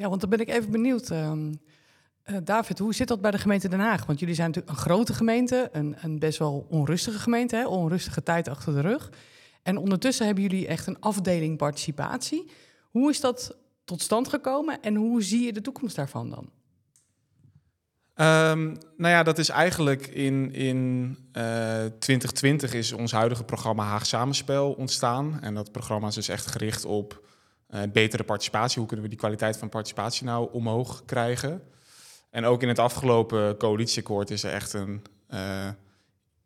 Ja, 0.00 0.08
want 0.08 0.20
dan 0.20 0.30
ben 0.30 0.40
ik 0.40 0.48
even 0.48 0.70
benieuwd. 0.70 1.10
ehm, 1.10 1.52
eh, 2.22 2.36
David, 2.44 2.78
hoe 2.78 2.94
zit 2.94 3.08
dat 3.08 3.20
bij 3.20 3.30
de 3.30 3.38
gemeente 3.38 3.68
Den 3.68 3.80
Haag? 3.80 4.06
Want 4.06 4.18
jullie 4.18 4.34
zijn 4.34 4.46
natuurlijk 4.46 4.76
een 4.76 4.82
grote 4.82 5.14
gemeente, 5.14 5.68
een, 5.72 5.96
een 6.00 6.18
best 6.18 6.38
wel 6.38 6.66
onrustige 6.68 7.18
gemeente, 7.18 7.56
hè? 7.56 7.66
onrustige 7.66 8.22
tijd 8.22 8.48
achter 8.48 8.74
de 8.74 8.80
rug. 8.80 9.10
En 9.62 9.76
ondertussen 9.76 10.26
hebben 10.26 10.44
jullie 10.44 10.66
echt 10.66 10.86
een 10.86 11.00
afdeling 11.00 11.56
participatie. 11.56 12.50
Hoe 12.90 13.10
is 13.10 13.20
dat 13.20 13.56
tot 13.84 14.02
stand 14.02 14.28
gekomen 14.28 14.82
en 14.82 14.94
hoe 14.94 15.22
zie 15.22 15.44
je 15.44 15.52
de 15.52 15.60
toekomst 15.60 15.96
daarvan 15.96 16.30
dan? 16.30 16.50
Ehm, 18.14 18.64
nou 18.96 19.14
ja, 19.14 19.22
dat 19.22 19.38
is 19.38 19.48
eigenlijk 19.48 20.06
in, 20.06 20.52
in 20.52 21.16
eh 21.32 21.84
2020 21.98 22.74
is 22.74 22.92
ons 22.92 23.12
huidige 23.12 23.44
programma 23.44 23.84
Haag 23.84 24.06
Samenspel 24.06 24.72
ontstaan. 24.72 25.40
En 25.40 25.54
dat 25.54 25.72
programma 25.72 26.08
is 26.08 26.14
dus 26.14 26.28
echt 26.28 26.46
gericht 26.46 26.84
op 26.84 27.28
eh, 27.70 27.80
betere 27.92 28.24
participatie. 28.24 28.78
Hoe 28.78 28.86
kunnen 28.86 29.04
we 29.04 29.10
die 29.10 29.20
kwaliteit 29.20 29.56
van 29.56 29.68
participatie 29.68 30.24
nou 30.24 30.48
omhoog 30.52 31.04
krijgen? 31.04 31.62
En 32.30 32.44
ook 32.44 32.62
in 32.62 32.68
het 32.68 32.78
afgelopen 32.78 33.56
coalitieakkoord 33.56 34.30
is 34.30 34.42
er 34.42 34.52
echt 34.52 34.72
een, 34.72 35.02
eh, 35.26 35.68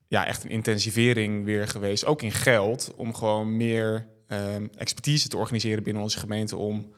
ja, 0.08 0.26
echt 0.26 0.44
een 0.44 0.50
intensivering 0.50 1.44
weer 1.44 1.68
geweest. 1.68 2.06
Ook 2.06 2.22
in 2.22 2.32
geld, 2.32 2.92
om 2.96 3.14
gewoon 3.14 3.56
meer 3.56 4.12
ehm, 4.28 4.66
expertise 4.76 5.28
te 5.28 5.36
organiseren 5.36 5.82
binnen 5.82 6.02
onze 6.02 6.18
gemeente 6.18 6.56
om 6.56 6.94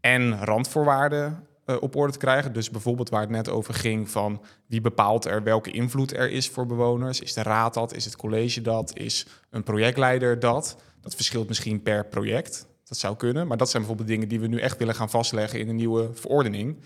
en 0.00 0.44
randvoorwaarden 0.44 1.46
eh, 1.64 1.76
op 1.80 1.96
orde 1.96 2.12
te 2.12 2.18
krijgen. 2.18 2.52
Dus 2.52 2.70
bijvoorbeeld 2.70 3.08
waar 3.08 3.20
het 3.20 3.30
net 3.30 3.48
over 3.48 3.74
ging 3.74 4.10
van 4.10 4.42
wie 4.66 4.80
bepaalt 4.80 5.24
er 5.24 5.42
welke 5.42 5.70
invloed 5.70 6.12
er 6.12 6.30
is 6.30 6.48
voor 6.48 6.66
bewoners. 6.66 7.20
Is 7.20 7.32
de 7.32 7.42
raad 7.42 7.74
dat? 7.74 7.94
Is 7.94 8.04
het 8.04 8.16
college 8.16 8.60
dat? 8.60 8.96
Is 8.96 9.26
een 9.50 9.62
projectleider 9.62 10.38
dat? 10.38 10.76
Dat 11.00 11.14
verschilt 11.14 11.48
misschien 11.48 11.82
per 11.82 12.06
project. 12.06 12.66
Dat 12.88 12.98
zou 12.98 13.16
kunnen. 13.16 13.46
Maar 13.46 13.56
dat 13.56 13.70
zijn 13.70 13.82
bijvoorbeeld 13.82 14.08
dingen 14.14 14.28
die 14.28 14.40
we 14.40 14.46
nu 14.46 14.60
echt 14.60 14.78
willen 14.78 14.94
gaan 14.94 15.10
vastleggen 15.10 15.58
in 15.58 15.68
een 15.68 15.76
nieuwe 15.76 16.10
verordening. 16.14 16.76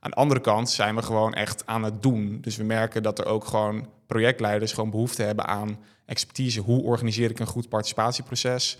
Aan 0.00 0.10
de 0.10 0.16
andere 0.16 0.40
kant 0.40 0.70
zijn 0.70 0.94
we 0.94 1.02
gewoon 1.02 1.34
echt 1.34 1.66
aan 1.66 1.82
het 1.82 2.02
doen. 2.02 2.38
Dus 2.40 2.56
we 2.56 2.64
merken 2.64 3.02
dat 3.02 3.18
er 3.18 3.26
ook 3.26 3.44
gewoon 3.44 3.88
projectleiders 4.06 4.72
gewoon 4.72 4.90
behoefte 4.90 5.22
hebben 5.22 5.46
aan 5.46 5.78
expertise. 6.04 6.60
Hoe 6.60 6.82
organiseer 6.82 7.30
ik 7.30 7.38
een 7.38 7.46
goed 7.46 7.68
participatieproces? 7.68 8.78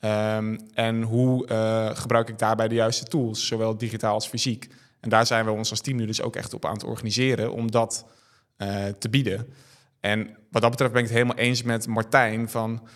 Ehm, 0.00 0.58
en 0.74 1.02
hoe 1.02 1.46
eh, 1.46 1.90
gebruik 1.96 2.28
ik 2.28 2.38
daarbij 2.38 2.68
de 2.68 2.74
juiste 2.74 3.04
tools, 3.04 3.46
zowel 3.46 3.76
digitaal 3.76 4.14
als 4.14 4.26
fysiek? 4.26 4.68
En 5.00 5.08
daar 5.08 5.26
zijn 5.26 5.44
we 5.44 5.50
ons 5.50 5.70
als 5.70 5.80
team 5.80 5.96
nu 5.96 6.06
dus 6.06 6.22
ook 6.22 6.36
echt 6.36 6.54
op 6.54 6.64
aan 6.64 6.72
het 6.72 6.84
organiseren 6.84 7.52
om 7.52 7.70
dat 7.70 8.06
eh, 8.56 8.84
te 8.98 9.08
bieden. 9.08 9.52
En 10.00 10.36
wat 10.50 10.62
dat 10.62 10.70
betreft 10.70 10.92
ben 10.92 11.02
ik 11.02 11.08
het 11.08 11.16
helemaal 11.16 11.44
eens 11.44 11.62
met 11.62 11.86
Martijn 11.86 12.48
van... 12.48 12.88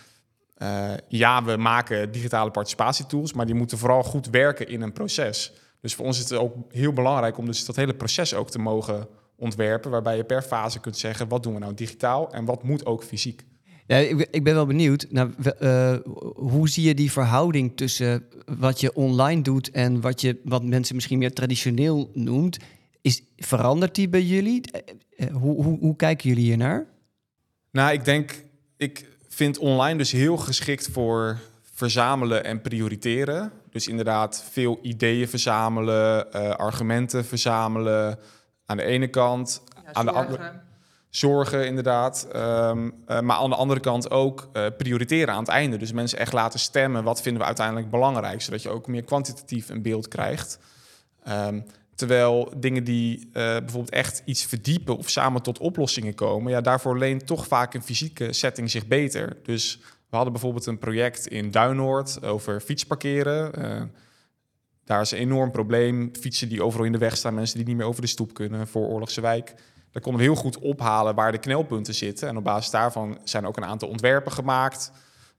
eh, 0.61 0.93
ja, 1.07 1.43
we 1.43 1.57
maken 1.57 2.11
digitale 2.11 2.51
participatietools, 2.51 3.33
maar 3.33 3.45
die 3.45 3.55
moeten 3.55 3.77
vooral 3.77 4.03
goed 4.03 4.29
werken 4.29 4.67
in 4.67 4.81
een 4.81 4.93
proces. 4.93 5.53
Dus 5.79 5.95
voor 5.95 6.05
ons 6.05 6.17
is 6.17 6.29
het 6.29 6.39
ook 6.39 6.55
heel 6.69 6.93
belangrijk 6.93 7.37
om 7.37 7.45
dus 7.45 7.65
dat 7.65 7.75
hele 7.75 7.93
proces 7.93 8.33
ook 8.33 8.49
te 8.49 8.59
mogen 8.59 9.07
ontwerpen, 9.35 9.91
waarbij 9.91 10.17
je 10.17 10.23
per 10.23 10.41
fase 10.41 10.79
kunt 10.79 10.97
zeggen, 10.97 11.27
wat 11.27 11.43
doen 11.43 11.53
we 11.53 11.59
nou 11.59 11.73
digitaal 11.73 12.31
en 12.31 12.45
wat 12.45 12.63
moet 12.63 12.85
ook 12.85 13.03
fysiek? 13.03 13.43
Ja, 13.87 13.97
ik, 13.97 14.43
ben- 14.43 14.53
wel 14.53 14.65
benieuwd. 14.65 15.07
Nou, 15.09 15.31
eh, 15.59 15.95
hoe 16.35 16.69
zie 16.69 16.83
je 16.83 16.93
die 16.93 17.11
verhouding 17.11 17.77
tussen 17.77 18.25
wat 18.45 18.79
je 18.79 18.93
online 18.93 19.41
doet 19.41 19.71
en 19.71 20.01
wat, 20.01 20.21
je, 20.21 20.39
wat 20.43 20.63
mensen 20.63 20.95
misschien 20.95 21.19
meer 21.19 21.33
traditioneel 21.33 22.09
noemt? 22.13 22.57
Is, 23.01 23.23
verandert 23.37 23.95
die 23.95 24.09
bij 24.09 24.23
jullie? 24.23 24.61
Eh, 24.71 25.35
hoe, 25.35 25.63
hoe, 25.63 25.79
hoe 25.79 25.95
kijken 25.95 26.29
jullie 26.29 26.43
hier 26.43 26.57
naar? 26.57 26.87
Nou, 27.71 27.93
ik 27.93 28.05
denk, 28.05 28.43
ik 28.77 29.10
vind 29.33 29.57
online 29.57 29.97
dus 29.97 30.11
heel 30.11 30.37
geschikt 30.37 30.89
voor 30.91 31.37
verzamelen 31.73 32.43
en 32.43 32.61
prioriteren. 32.61 33.51
Dus 33.69 33.87
inderdaad 33.87 34.45
veel 34.51 34.79
ideeën 34.81 35.27
verzamelen, 35.27 36.33
eh, 36.33 36.49
argumenten 36.49 37.25
verzamelen 37.25 38.19
aan 38.65 38.77
de 38.77 38.83
ene 38.83 39.07
kant. 39.07 39.63
aan 39.93 40.05
de 40.05 40.11
andere 40.11 40.51
zorgen 41.09 41.65
inderdaad. 41.65 42.27
Ehm, 42.31 42.89
eh, 43.05 43.19
maar 43.19 43.37
aan 43.37 43.49
de 43.49 43.55
andere 43.55 43.79
kant 43.79 44.11
ook 44.11 44.49
eh, 44.53 44.65
prioriteren 44.77 45.33
aan 45.33 45.39
het 45.39 45.51
einde. 45.51 45.77
Dus 45.77 45.91
mensen 45.91 46.19
echt 46.19 46.33
laten 46.33 46.59
stemmen. 46.59 47.03
Wat 47.03 47.21
vinden 47.21 47.41
we 47.41 47.47
uiteindelijk 47.47 47.89
belangrijk? 47.89 48.41
Zodat 48.41 48.61
je 48.61 48.69
ook 48.69 48.87
meer 48.87 49.03
kwantitatief 49.03 49.69
een 49.69 49.81
beeld 49.81 50.07
krijgt. 50.07 50.59
Ehm, 51.23 51.61
terwijl 51.95 52.53
dingen 52.57 52.83
die 52.83 53.19
eh, 53.19 53.31
bijvoorbeeld 53.33 53.89
echt 53.89 54.21
iets 54.25 54.45
verdiepen 54.45 54.97
of 54.97 55.09
samen 55.09 55.41
tot 55.41 55.59
oplossingen 55.59 56.15
komen, 56.15 56.51
ja, 56.51 56.61
daarvoor 56.61 56.97
leent 56.97 57.25
toch 57.25 57.47
vaak 57.47 57.73
een 57.73 57.83
fysieke 57.83 58.33
setting 58.33 58.71
zich 58.71 58.87
beter. 58.87 59.37
Dus 59.43 59.79
we 59.81 60.15
hadden 60.15 60.33
bijvoorbeeld 60.33 60.65
een 60.65 60.79
project 60.79 61.27
in 61.27 61.51
Duinoord 61.51 62.23
over 62.23 62.61
fietsparkeren. 62.61 63.51
Uh, 63.59 63.81
daar 64.85 65.01
is 65.01 65.11
een 65.11 65.17
enorm 65.17 65.51
probleem. 65.51 66.11
Fietsen 66.19 66.49
die 66.49 66.63
overal 66.63 66.85
in 66.85 66.91
de 66.91 66.97
weg 66.97 67.17
staan, 67.17 67.33
mensen 67.33 67.57
die 67.57 67.67
niet 67.67 67.77
meer 67.77 67.85
over 67.85 68.01
de 68.01 68.07
stoep 68.07 68.33
kunnen, 68.33 68.67
voor 68.67 68.87
Oorlogse 68.87 69.21
wijk. 69.21 69.53
Daar 69.91 70.01
konden 70.01 70.21
we 70.21 70.27
heel 70.27 70.35
goed 70.35 70.59
ophalen 70.59 71.15
waar 71.15 71.31
de 71.31 71.37
knelpunten 71.37 71.93
zitten. 71.93 72.27
En 72.27 72.37
op 72.37 72.43
basis 72.43 72.71
daarvan 72.71 73.17
zijn 73.23 73.45
ook 73.45 73.57
een 73.57 73.65
aantal 73.65 73.89
ontwerpen 73.89 74.31
gemaakt 74.31 74.91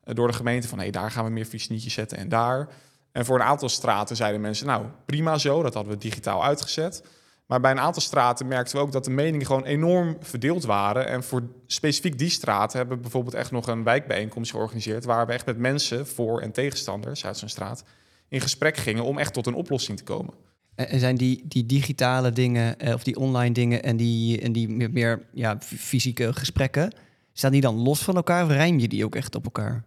uh, 0.05 0.15
door 0.15 0.27
de 0.27 0.33
gemeente 0.33 0.69
van 0.69 0.79
hé, 0.79 0.85
hey, 0.85 0.93
daar 0.93 1.11
gaan 1.11 1.25
we 1.25 1.31
meer 1.31 1.45
fietsnietjes 1.45 1.95
zetten 1.95 2.19
en 2.19 2.29
daar. 2.29 2.69
En 3.13 3.25
voor 3.25 3.37
een 3.37 3.47
aantal 3.47 3.69
straten 3.69 4.17
zeiden 4.17 4.41
mensen, 4.41 4.67
nou 4.67 4.87
prima 5.07 5.39
zo, 5.39 5.63
dat 5.63 5.75
hadden 5.75 5.93
we 5.93 5.99
digitaal 5.99 6.45
uitgezet. 6.45 7.05
Maar 7.47 7.61
bij 7.61 7.71
een 7.71 7.81
aantal 7.81 8.03
straten 8.03 8.47
merkten 8.47 8.77
we 8.77 8.83
ook 8.83 8.93
dat 8.93 9.05
de 9.05 9.11
meningen 9.11 9.47
gewoon 9.47 9.65
enorm 9.65 10.17
verdeeld 10.21 10.65
waren. 10.65 11.09
En 11.09 11.23
voor 11.23 11.43
specifiek 11.67 12.19
die 12.19 12.31
straten 12.31 12.79
hebben 12.79 12.97
we 12.97 13.03
bijvoorbeeld 13.03 13.35
echt 13.35 13.51
nog 13.51 13.67
een 13.67 13.85
wijkbijeenkomst 13.85 14.51
georganiseerd. 14.51 15.05
Waar 15.05 15.27
we 15.27 15.33
echt 15.33 15.47
met 15.47 15.59
mensen, 15.59 16.07
voor- 16.07 16.41
en 16.41 16.53
tegenstanders 16.53 17.27
uit 17.27 17.39
zo'n 17.39 17.49
straat, 17.49 17.85
in 18.29 18.41
gesprek 18.41 18.77
gingen 18.77 19.05
om 19.05 19.19
echt 19.19 19.33
tot 19.33 19.47
een 19.47 19.55
oplossing 19.55 19.99
te 19.99 20.05
komen. 20.05 20.35
En 20.75 20.99
zijn 20.99 21.17
die, 21.17 21.43
die 21.45 21.67
digitale 21.67 22.33
dingen, 22.33 22.79
eh, 22.79 22.95
of 22.95 23.03
die 23.03 23.17
online 23.17 23.55
dingen 23.55 23.83
en 23.83 23.97
die, 23.97 24.41
en 24.41 24.53
die 24.53 24.69
meer, 24.69 25.23
ja, 25.33 25.59
fysieke 25.61 26.33
gesprekken, 26.33 26.93
staan 27.33 27.53
die 27.53 27.61
dan 27.61 27.77
los 27.77 28.03
van 28.03 28.17
elkaar 28.17 28.45
of 28.45 28.51
rijm 28.51 28.79
je 28.79 28.89
die 28.89 29.05
ook 29.05 29.15
echt 29.15 29.35
op 29.35 29.45
elkaar? 29.45 29.85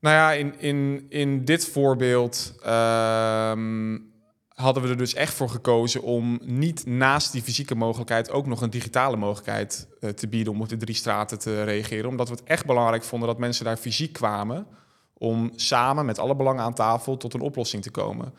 Nou 0.00 0.14
ja, 0.14 0.32
in, 0.32 0.58
in, 0.58 1.06
in 1.08 1.44
dit 1.44 1.68
voorbeeld 1.68 2.54
ehm, 2.62 3.98
hadden 4.54 4.82
we 4.82 4.88
er 4.88 4.96
dus 4.96 5.14
echt 5.14 5.34
voor 5.34 5.50
gekozen 5.50 6.02
om 6.02 6.38
niet 6.42 6.86
naast 6.86 7.32
die 7.32 7.42
fysieke 7.42 7.74
mogelijkheid 7.74 8.30
ook 8.30 8.46
nog 8.46 8.60
een 8.60 8.70
digitale 8.70 9.16
mogelijkheid 9.16 9.88
uh, 10.00 10.10
te 10.10 10.28
bieden 10.28 10.52
om 10.52 10.60
op 10.60 10.68
de 10.68 10.76
drie 10.76 10.94
straten 10.94 11.38
te 11.38 11.62
reageren. 11.62 12.08
Omdat 12.08 12.28
we 12.28 12.34
het 12.34 12.44
echt 12.44 12.66
belangrijk 12.66 13.04
vonden 13.04 13.28
dat 13.28 13.38
mensen 13.38 13.64
daar 13.64 13.76
fysiek 13.76 14.12
kwamen 14.12 14.66
om 15.14 15.52
samen 15.56 16.06
met 16.06 16.18
alle 16.18 16.36
belangen 16.36 16.62
aan 16.62 16.74
tafel 16.74 17.16
tot 17.16 17.34
een 17.34 17.40
oplossing 17.40 17.82
te 17.82 17.90
komen. 17.90 18.34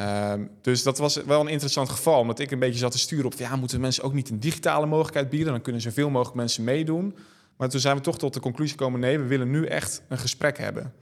Um, 0.00 0.50
dus 0.62 0.82
dat 0.82 0.98
was 0.98 1.16
wel 1.16 1.40
een 1.40 1.48
interessant 1.48 1.88
geval, 1.88 2.20
omdat 2.20 2.38
ik 2.38 2.50
een 2.50 2.58
beetje 2.58 2.78
zat 2.78 2.92
te 2.92 2.98
sturen 2.98 3.24
op, 3.24 3.34
ja, 3.34 3.56
moeten 3.56 3.80
mensen 3.80 4.04
ook 4.04 4.12
niet 4.12 4.30
een 4.30 4.40
digitale 4.40 4.86
mogelijkheid 4.86 5.30
bieden? 5.30 5.52
Dan 5.52 5.60
kunnen 5.60 5.82
zoveel 5.82 6.10
mogelijk 6.10 6.36
mensen 6.36 6.64
meedoen. 6.64 7.16
Maar 7.56 7.68
toen 7.68 7.80
zijn 7.80 7.96
we 7.96 8.02
toch 8.02 8.18
tot 8.18 8.34
de 8.34 8.40
conclusie 8.40 8.76
gekomen: 8.78 9.00
nee, 9.00 9.18
we 9.18 9.26
willen 9.26 9.50
nu 9.50 9.66
echt 9.66 10.02
een 10.08 10.18
gesprek 10.18 10.58
hebben. 10.58 10.92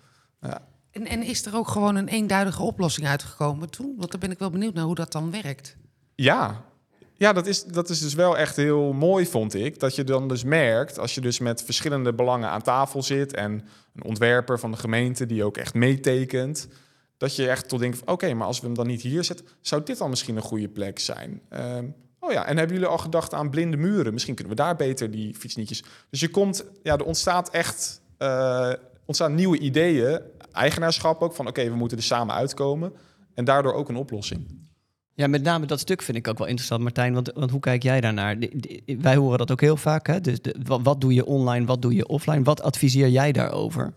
Ja. 0.40 0.68
En, 0.90 1.06
en, 1.06 1.22
is 1.22 1.46
er 1.46 1.56
ook 1.56 1.68
gewoon 1.68 1.96
een 1.96 2.08
eenduidige 2.08 2.62
oplossing 2.62 3.06
uitgekomen 3.06 3.70
toen? 3.70 3.94
Want 3.98 4.10
dan 4.10 4.20
ben 4.20 4.30
ik 4.30 4.38
wel 4.38 4.50
benieuwd 4.50 4.74
naar 4.74 4.84
hoe 4.84 4.94
dat 4.94 5.12
dan 5.12 5.30
werkt. 5.30 5.76
Ja, 6.14 6.64
ja 7.14 7.32
dat, 7.32 7.46
is, 7.46 7.64
dat 7.64 7.88
is 7.88 8.00
dus 8.00 8.14
wel 8.14 8.38
echt 8.38 8.56
heel 8.56 8.92
mooi, 8.92 9.26
vond 9.26 9.54
ik. 9.54 9.80
Dat 9.80 9.94
je 9.94 10.04
dan 10.04 10.28
dus 10.28 10.44
merkt, 10.44 10.98
als 10.98 11.14
je 11.14 11.20
dus 11.20 11.38
met 11.38 11.62
verschillende 11.62 12.14
belangen 12.14 12.48
aan 12.48 12.62
tafel 12.62 13.02
zit... 13.02 13.34
en 13.34 13.52
een 13.94 14.04
ontwerper 14.04 14.58
van 14.58 14.70
de 14.70 14.76
gemeente 14.76 15.26
die 15.26 15.44
ook 15.44 15.56
echt 15.56 15.74
meetekent... 15.74 16.68
dat 17.16 17.36
je 17.36 17.48
echt 17.48 17.68
tot 17.68 17.78
denkt, 17.78 18.00
oké, 18.00 18.12
okay, 18.12 18.32
maar 18.32 18.46
als 18.46 18.60
we 18.60 18.66
hem 18.66 18.74
dan 18.74 18.86
niet 18.86 19.02
hier 19.02 19.24
zetten... 19.24 19.46
zou 19.60 19.82
dit 19.82 19.98
dan 19.98 20.10
misschien 20.10 20.36
een 20.36 20.42
goede 20.42 20.68
plek 20.68 20.98
zijn? 20.98 21.40
Um, 21.50 21.94
Oh 22.26 22.32
ja, 22.32 22.46
en 22.46 22.56
hebben 22.56 22.76
jullie 22.76 22.90
al 22.90 22.98
gedacht 22.98 23.34
aan 23.34 23.50
blinde 23.50 23.76
muren? 23.76 24.12
Misschien 24.12 24.34
kunnen 24.34 24.56
we 24.56 24.62
daar 24.62 24.76
beter 24.76 25.10
die 25.10 25.34
fietsnietjes. 25.34 25.84
Dus 26.10 26.20
je 26.20 26.28
komt, 26.28 26.64
ja, 26.82 26.96
er 26.96 27.04
ontstaat 27.04 27.50
echt 27.50 28.00
uh, 28.18 28.72
ontstaan 29.04 29.34
nieuwe 29.34 29.58
ideeën, 29.58 30.20
eigenaarschap 30.52 31.22
ook 31.22 31.34
van 31.34 31.46
oké, 31.46 31.64
we 31.64 31.76
moeten 31.76 31.96
er 31.96 32.02
samen 32.02 32.34
uitkomen 32.34 32.92
en 33.34 33.44
daardoor 33.44 33.72
ook 33.72 33.88
een 33.88 33.96
oplossing. 33.96 34.62
Ja, 35.14 35.26
met 35.26 35.42
name 35.42 35.66
dat 35.66 35.80
stuk 35.80 36.02
vind 36.02 36.16
ik 36.16 36.28
ook 36.28 36.38
wel 36.38 36.46
interessant, 36.46 36.82
Martijn. 36.82 37.14
Want, 37.14 37.32
want 37.34 37.50
hoe 37.50 37.60
kijk 37.60 37.82
jij 37.82 38.00
daarnaar? 38.00 38.36
Wij 38.98 39.16
horen 39.16 39.38
dat 39.38 39.50
ook 39.50 39.60
heel 39.60 39.76
vaak. 39.76 40.06
Hè? 40.06 40.20
Dus 40.20 40.38
wat, 40.66 40.80
wat 40.82 41.00
doe 41.00 41.14
je 41.14 41.24
online, 41.26 41.66
wat 41.66 41.82
doe 41.82 41.94
je 41.94 42.06
offline? 42.06 42.42
Wat 42.42 42.62
adviseer 42.62 43.08
jij 43.08 43.32
daarover? 43.32 43.92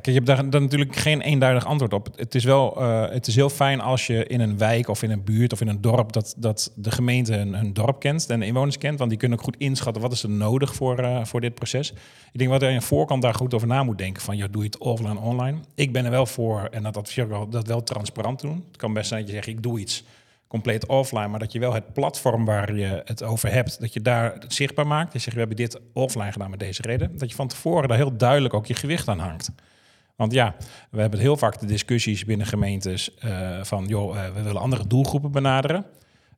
Kijk, 0.00 0.06
je 0.06 0.22
hebt 0.22 0.50
daar, 0.50 0.60
natuurlijk 0.60 0.96
geen 0.96 1.20
eenduidig 1.20 1.66
antwoord 1.66 1.92
op. 1.92 2.08
Het 2.16 2.34
is 2.34 2.44
wel, 2.44 2.82
uh, 2.82 3.08
het 3.10 3.26
is 3.26 3.34
heel 3.34 3.48
fijn 3.48 3.80
als 3.80 4.06
je 4.06 4.26
in 4.26 4.40
een 4.40 4.58
wijk 4.58 4.88
of 4.88 5.02
in 5.02 5.10
een 5.10 5.24
buurt 5.24 5.52
of 5.52 5.60
in 5.60 5.68
een 5.68 5.80
dorp 5.80 6.12
dat, 6.12 6.34
dat 6.36 6.72
de 6.74 6.90
gemeente 6.90 7.34
hun, 7.34 7.54
hun 7.54 7.72
dorp 7.72 8.00
kent 8.00 8.30
en 8.30 8.40
de 8.40 8.46
inwoners 8.46 8.78
kent, 8.78 8.98
want 8.98 9.10
die 9.10 9.18
kunnen 9.18 9.38
ook 9.38 9.44
goed 9.44 9.56
inschatten 9.56 10.02
wat 10.02 10.12
is 10.12 10.22
er 10.22 10.30
nodig 10.30 10.74
voor, 10.74 11.00
uh, 11.00 11.24
voor 11.24 11.40
dit 11.40 11.54
proces. 11.54 11.92
Ik 12.32 12.38
denk 12.38 12.50
wat 12.50 12.62
er 12.62 12.70
in 12.70 12.82
voorkant 12.82 13.22
daar 13.22 13.34
goed 13.34 13.54
over 13.54 13.66
na 13.66 13.82
moet 13.82 13.98
denken 13.98 14.22
van, 14.22 14.36
ja, 14.36 14.46
doe 14.46 14.62
je 14.62 14.68
het 14.68 14.78
offline, 14.78 15.18
online. 15.18 15.58
Ik 15.74 15.92
ben 15.92 16.04
er 16.04 16.10
wel 16.10 16.26
voor 16.26 16.68
en 16.70 16.82
dat 16.82 16.96
adviseer 16.96 17.24
ik 17.24 17.30
wel, 17.30 17.48
dat 17.48 17.66
wel 17.66 17.82
transparant 17.82 18.40
doen. 18.40 18.64
Het 18.66 18.76
kan 18.76 18.92
best 18.92 19.08
zijn 19.08 19.20
dat 19.20 19.28
je 19.28 19.36
zegt, 19.36 19.48
ik 19.48 19.62
doe 19.62 19.78
iets 19.78 20.04
compleet 20.46 20.86
offline, 20.86 21.28
maar 21.28 21.38
dat 21.38 21.52
je 21.52 21.58
wel 21.58 21.74
het 21.74 21.92
platform 21.92 22.44
waar 22.44 22.74
je 22.74 23.02
het 23.04 23.22
over 23.22 23.52
hebt, 23.52 23.80
dat 23.80 23.92
je 23.92 24.00
daar 24.00 24.38
zichtbaar 24.48 24.86
maakt. 24.86 25.12
Je 25.12 25.18
zegt, 25.18 25.32
we 25.32 25.38
hebben 25.38 25.56
dit 25.56 25.80
offline 25.92 26.32
gedaan 26.32 26.50
met 26.50 26.58
deze 26.58 26.82
reden. 26.82 27.18
Dat 27.18 27.30
je 27.30 27.36
van 27.36 27.48
tevoren 27.48 27.88
daar 27.88 27.96
heel 27.96 28.16
duidelijk 28.16 28.54
ook 28.54 28.66
je 28.66 28.74
gewicht 28.74 29.08
aan 29.08 29.18
hangt. 29.18 29.52
Want 30.16 30.32
ja, 30.32 30.54
we 30.90 31.00
hebben 31.00 31.20
heel 31.20 31.36
vaak 31.36 31.60
de 31.60 31.66
discussies 31.66 32.24
binnen 32.24 32.46
gemeentes 32.46 33.10
uh, 33.24 33.64
van, 33.64 33.86
joh, 33.86 34.14
uh, 34.14 34.34
we 34.34 34.42
willen 34.42 34.60
andere 34.60 34.86
doelgroepen 34.86 35.30
benaderen. 35.30 35.86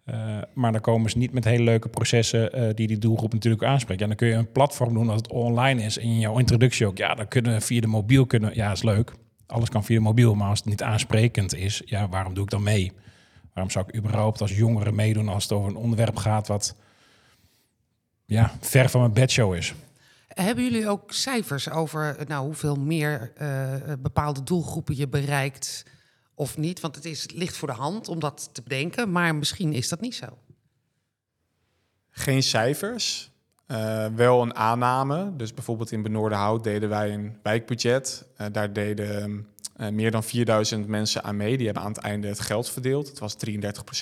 Uh, 0.07 0.39
maar 0.55 0.73
dan 0.73 0.81
komen 0.81 1.11
ze 1.11 1.19
niet 1.19 1.33
met 1.33 1.45
hele 1.45 1.63
leuke 1.63 1.89
processen 1.89 2.75
die 2.77 2.87
die 2.87 2.99
doelgroep 2.99 3.33
natuurlijk 3.33 3.65
aanspreken. 3.65 4.03
Ja, 4.03 4.09
dan 4.09 4.17
kun 4.17 4.29
je 4.29 4.35
een 4.35 4.53
platform 4.53 4.95
doen 4.95 5.09
als 5.09 5.17
het 5.17 5.31
online 5.31 5.83
is. 5.83 5.99
En 5.99 6.05
in 6.05 6.19
jouw 6.19 6.39
introductie 6.39 6.87
ook, 6.87 6.99
ja, 6.99 7.15
dan 7.15 7.29
kunnen 7.29 7.63
via 7.63 7.81
de 7.81 7.87
mobiel 7.87 8.27
kunnen. 8.27 8.55
Ja, 8.55 8.73
is 8.73 8.83
leuk. 8.83 9.13
Alles 9.47 9.69
kan 9.69 9.85
via 9.85 9.97
de 9.97 10.03
mobiel, 10.03 10.35
maar 10.35 10.49
als 10.49 10.59
het 10.59 10.69
niet 10.69 10.83
aansprekend 10.83 11.55
is, 11.55 11.83
ja, 11.85 12.09
waarom 12.09 12.35
doe 12.35 12.45
ik 12.45 12.51
dan 12.51 12.63
mee? 12.63 12.93
Waarom 13.53 13.73
zou 13.73 13.85
ik 13.89 13.97
überhaupt 13.97 14.41
als 14.41 14.57
jongere 14.57 14.93
meedoen 14.93 15.29
als 15.29 15.43
het 15.43 15.53
over 15.53 15.69
een 15.69 15.77
onderwerp 15.77 16.17
gaat 16.17 16.47
wat 16.47 16.77
ja, 18.25 18.53
ver 18.61 18.89
van 18.89 19.01
mijn 19.01 19.13
bedshow 19.13 19.55
is? 19.55 19.75
Hebben 20.43 20.65
jullie 20.65 20.89
ook 20.89 21.13
cijfers 21.13 21.71
over 21.71 22.17
nou, 22.27 22.45
hoeveel 22.45 22.75
meer 22.75 23.33
uh, 23.43 23.73
bepaalde 23.99 24.43
doelgroepen 24.43 24.97
je 24.97 25.09
bereikt 25.09 25.85
of 26.35 26.57
niet? 26.57 26.81
Want 26.81 26.95
het 26.95 27.05
is, 27.05 27.31
ligt 27.31 27.57
voor 27.57 27.69
de 27.69 27.75
hand 27.75 28.09
om 28.09 28.21
dat 28.21 28.49
te 28.53 28.63
bedenken, 28.63 29.13
maar 29.13 29.35
misschien 29.35 29.73
is 29.73 29.89
dat 29.89 30.01
niet 30.01 30.15
zo. 30.15 30.39
Geen 32.11 32.43
cijfers, 32.43 33.31
uh, 33.67 34.07
wel 34.07 34.43
een 34.43 34.55
aanname. 34.55 35.37
Dus 35.37 35.55
bijvoorbeeld 35.55 35.93
in 35.93 36.03
Benoordenhout 36.03 36.65
deden 36.65 36.89
wij 36.89 37.15
een 37.15 37.39
wijkbudget. 37.43 38.27
Uh, 38.41 38.47
daar 38.53 38.73
deden 38.73 39.49
meer 39.91 40.11
dan 40.11 40.25
4000 40.25 40.87
mensen 40.87 41.25
aan 41.25 41.37
mee. 41.37 41.57
Die 41.57 41.67
hebben 41.67 41.85
aan 41.85 41.93
het 41.93 42.03
einde 42.03 42.29
het 42.29 42.41
geld 42.41 42.71
verdeeld. 42.71 43.09
Het 43.09 43.19
was 43.19 43.37
33% 43.51 43.59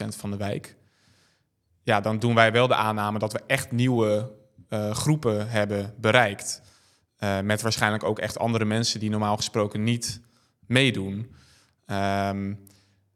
van 0.09 0.31
de 0.31 0.37
wijk. 0.37 0.77
Ja, 1.83 2.01
dan 2.01 2.19
doen 2.19 2.35
wij 2.35 2.53
wel 2.53 2.67
de 2.67 2.75
aanname 2.75 3.19
dat 3.19 3.33
we 3.33 3.41
echt 3.47 3.73
nieuwe 3.73 4.43
groepen 4.69 5.51
hebben 5.51 5.95
bereikt. 6.01 6.63
Uh, 7.25 7.41
met 7.41 7.63
waarschijnlijk 7.63 8.05
ook 8.05 8.19
echt 8.19 8.39
andere 8.39 8.65
mensen 8.65 9.01
die 9.01 9.11
normaal 9.11 9.37
gesproken 9.37 9.85
niet 9.85 10.21
meedoen. 10.67 11.35
Um, 11.87 12.59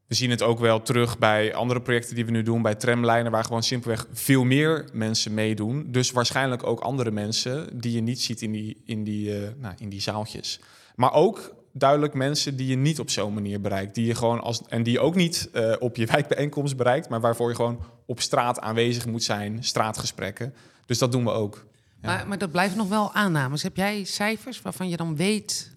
we 0.07 0.15
zien 0.15 0.31
het 0.31 0.43
ook 0.43 0.59
wel 0.59 0.83
terug 0.83 1.19
bij 1.19 1.55
andere 1.55 1.81
projecten 1.81 2.15
die 2.15 2.25
we 2.25 2.31
nu 2.31 2.43
doen, 2.43 2.63
bij 2.63 2.75
tramlijnen, 2.75 3.33
waar 3.33 3.45
gewoon 3.45 3.63
simpelweg 3.63 4.07
veel 4.13 4.45
meer 4.45 4.89
mensen 4.93 5.35
meedoen. 5.35 5.87
Dus 5.89 6.11
waarschijnlijk 6.11 6.67
ook 6.67 6.81
andere 6.81 7.11
mensen 7.11 7.81
die 7.81 7.93
je 7.93 8.01
niet 8.01 8.21
ziet 8.21 8.43
in 8.43 8.53
die, 8.53 8.83
in 8.85 9.05
die, 9.05 9.41
uh, 9.41 9.49
nou, 9.57 9.75
in 9.79 9.89
die 9.89 10.01
zaaltjes. 10.01 10.61
Maar 10.95 11.13
ook 11.13 11.55
duidelijk 11.73 12.15
mensen 12.15 12.57
die 12.57 12.67
je 12.67 12.77
niet 12.77 13.01
op 13.01 13.11
zo'n 13.11 13.35
manier 13.35 13.61
bereikt. 13.61 13.95
Die 13.95 14.07
je 14.07 14.15
gewoon 14.15 14.41
als, 14.41 14.63
en 14.69 14.83
die 14.83 14.93
je 14.93 15.01
ook 15.01 15.15
niet 15.15 15.51
op 15.79 15.97
je 15.97 16.07
wijkbijeenkomst 16.13 16.77
bereikt, 16.77 17.09
maar 17.09 17.21
waarvoor 17.21 17.49
je 17.49 17.57
gewoon 17.57 17.81
op 18.07 18.21
straat 18.21 18.61
aanwezig 18.61 19.07
moet 19.07 19.23
zijn, 19.23 19.65
straatgesprekken. 19.65 20.55
Dus 20.89 20.99
dat 20.99 21.13
doen 21.13 21.25
we 21.25 21.31
ook. 21.31 21.67
Ja. 22.03 22.09
Maar, 22.09 22.29
maar 22.29 22.39
dat 22.39 22.51
blijven 22.51 22.79
nog 22.79 22.89
wel 22.89 23.13
aannames. 23.13 23.63
Heb 23.63 23.77
jij 23.77 24.05
cijfers 24.05 24.63
waarvan 24.63 24.89
je 24.89 24.97
dan 24.97 25.17
weet 25.17 25.77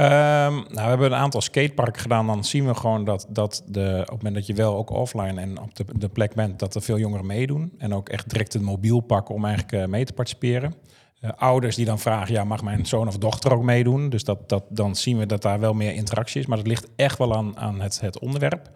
Um, 0.00 0.06
nou, 0.06 0.64
we 0.70 0.80
hebben 0.80 1.12
een 1.12 1.18
aantal 1.18 1.40
skateparken 1.40 2.02
gedaan. 2.02 2.26
Dan 2.26 2.44
zien 2.44 2.66
we 2.66 2.74
gewoon 2.74 3.04
dat, 3.04 3.26
dat 3.28 3.62
de, 3.66 3.98
op 4.00 4.08
het 4.08 4.16
moment 4.16 4.34
dat 4.34 4.46
je 4.46 4.54
wel 4.54 4.76
ook 4.76 4.90
offline 4.90 5.40
en 5.40 5.60
op 5.60 5.74
de, 5.74 5.84
de 5.92 6.08
plek 6.08 6.34
bent, 6.34 6.58
dat 6.58 6.74
er 6.74 6.82
veel 6.82 6.98
jongeren 6.98 7.26
meedoen. 7.26 7.72
En 7.78 7.94
ook 7.94 8.08
echt 8.08 8.30
direct 8.30 8.54
een 8.54 8.64
mobiel 8.64 9.00
pakken 9.00 9.34
om 9.34 9.44
eigenlijk 9.44 9.74
uh, 9.74 9.84
mee 9.86 10.04
te 10.04 10.12
participeren. 10.12 10.74
Uh, 11.20 11.30
ouders 11.36 11.76
die 11.76 11.84
dan 11.84 11.98
vragen, 11.98 12.34
ja, 12.34 12.44
mag 12.44 12.62
mijn 12.62 12.86
zoon 12.86 13.08
of 13.08 13.18
dochter 13.18 13.52
ook 13.52 13.62
meedoen? 13.62 14.08
Dus 14.08 14.24
dat, 14.24 14.48
dat, 14.48 14.64
dan 14.68 14.96
zien 14.96 15.18
we 15.18 15.26
dat 15.26 15.42
daar 15.42 15.60
wel 15.60 15.74
meer 15.74 15.92
interactie 15.92 16.40
is. 16.40 16.46
Maar 16.46 16.58
dat 16.58 16.66
ligt 16.66 16.86
echt 16.96 17.18
wel 17.18 17.36
aan, 17.36 17.58
aan 17.58 17.80
het, 17.80 18.00
het 18.00 18.18
onderwerp. 18.18 18.70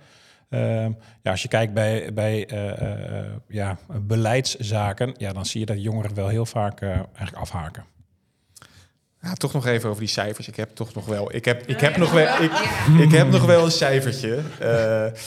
Uh, 0.54 0.87
ja, 1.23 1.30
als 1.30 1.42
je 1.42 1.49
kijkt 1.49 1.73
bij, 1.75 2.12
bij 2.12 2.52
uh, 2.52 3.25
ja, 3.49 3.78
beleidszaken, 4.00 5.14
ja, 5.16 5.32
dan 5.32 5.47
zie 5.47 5.61
je 5.61 5.66
dat 5.66 5.82
jongeren 5.82 6.14
wel 6.14 6.28
heel 6.28 6.47
vaak 6.47 6.82
eigenlijk 6.82 7.37
afhaken. 7.37 7.85
Ja, 9.21 9.35
toch 9.35 9.52
nog 9.52 9.66
even 9.66 9.88
over 9.88 10.00
die 10.00 10.11
cijfers. 10.11 10.49
Ik 10.49 10.56
heb 10.56 10.75
toch 10.75 10.94
nog 10.94 11.06
wel, 11.06 11.35
ik 11.35 11.44
heb, 11.44 11.66
ik 11.66 11.80
heb 11.80 11.97
nog 11.97 12.12
wel, 12.12 12.42
ik, 12.42 12.52
ik 12.99 13.11
heb 13.11 13.30
nog 13.30 13.44
wel 13.44 13.64
een 13.64 13.71
cijfertje. 13.71 14.42
Uh, 14.62 15.18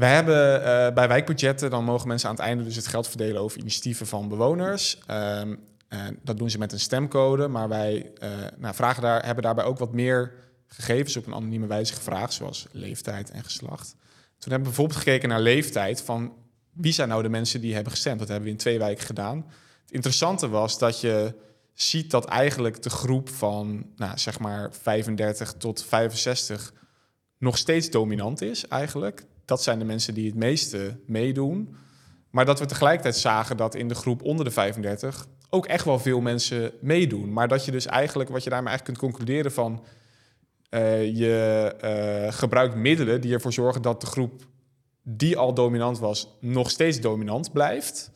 wij 0.00 0.14
hebben 0.14 0.64
eh, 0.64 0.94
bij 0.94 1.08
wijkbudgetten, 1.08 1.70
dan 1.70 1.84
mogen 1.84 2.08
mensen 2.08 2.28
aan 2.28 2.34
het 2.34 2.44
einde 2.44 2.64
dus 2.64 2.76
het 2.76 2.86
geld 2.86 3.08
verdelen 3.08 3.42
over 3.42 3.58
initiatieven 3.58 4.06
van 4.06 4.28
bewoners. 4.28 4.98
Ehm, 5.06 5.54
en 5.88 6.18
dat 6.22 6.38
doen 6.38 6.50
ze 6.50 6.58
met 6.58 6.72
een 6.72 6.80
stemcode, 6.80 7.48
maar 7.48 7.68
wij 7.68 8.10
eh, 8.18 8.30
nou, 8.56 8.74
vragen 8.74 9.02
daar, 9.02 9.24
hebben 9.24 9.44
daarbij 9.44 9.64
ook 9.64 9.78
wat 9.78 9.92
meer 9.92 10.32
gegevens 10.66 11.16
op 11.16 11.26
een 11.26 11.34
anonieme 11.34 11.66
wijze 11.66 11.94
gevraagd, 11.94 12.32
zoals 12.32 12.66
leeftijd 12.72 13.30
en 13.30 13.44
geslacht. 13.44 13.96
Toen 14.40 14.52
hebben 14.52 14.70
we 14.70 14.76
bijvoorbeeld 14.76 14.98
gekeken 14.98 15.28
naar 15.28 15.40
leeftijd 15.40 16.02
van 16.02 16.32
wie 16.72 16.92
zijn 16.92 17.08
nou 17.08 17.22
de 17.22 17.28
mensen 17.28 17.60
die 17.60 17.74
hebben 17.74 17.92
gestemd. 17.92 18.18
Dat 18.18 18.28
hebben 18.28 18.46
we 18.46 18.52
in 18.52 18.58
twee 18.60 18.78
wijken 18.78 19.06
gedaan. 19.06 19.36
Het 19.82 19.90
interessante 19.90 20.48
was 20.48 20.78
dat 20.78 21.00
je 21.00 21.34
ziet 21.74 22.10
dat 22.10 22.24
eigenlijk 22.24 22.82
de 22.82 22.90
groep 22.90 23.28
van 23.28 23.86
nou, 23.96 24.18
zeg 24.18 24.38
maar 24.38 24.72
35 24.82 25.52
tot 25.52 25.84
65 25.84 26.72
nog 27.38 27.58
steeds 27.58 27.90
dominant 27.90 28.40
is 28.40 28.68
eigenlijk. 28.68 29.24
Dat 29.44 29.62
zijn 29.62 29.78
de 29.78 29.84
mensen 29.84 30.14
die 30.14 30.26
het 30.26 30.34
meeste 30.34 30.96
meedoen. 31.06 31.76
Maar 32.30 32.44
dat 32.44 32.58
we 32.58 32.66
tegelijkertijd 32.66 33.16
zagen 33.16 33.56
dat 33.56 33.74
in 33.74 33.88
de 33.88 33.94
groep 33.94 34.22
onder 34.22 34.44
de 34.44 34.50
35 34.50 35.26
ook 35.50 35.66
echt 35.66 35.84
wel 35.84 35.98
veel 35.98 36.20
mensen 36.20 36.72
meedoen. 36.80 37.32
Maar 37.32 37.48
dat 37.48 37.64
je 37.64 37.70
dus 37.70 37.86
eigenlijk, 37.86 38.30
wat 38.30 38.44
je 38.44 38.50
daarmee 38.50 38.68
eigenlijk 38.68 38.98
kunt 38.98 39.12
concluderen 39.12 39.52
van... 39.52 39.84
Uh, 40.70 41.16
je 41.16 41.74
uh, 41.84 42.32
gebruikt 42.32 42.74
middelen 42.74 43.20
die 43.20 43.32
ervoor 43.32 43.52
zorgen 43.52 43.82
dat 43.82 44.00
de 44.00 44.06
groep 44.06 44.48
die 45.02 45.36
al 45.36 45.54
dominant 45.54 45.98
was, 45.98 46.28
nog 46.40 46.70
steeds 46.70 47.00
dominant 47.00 47.52
blijft. 47.52 48.10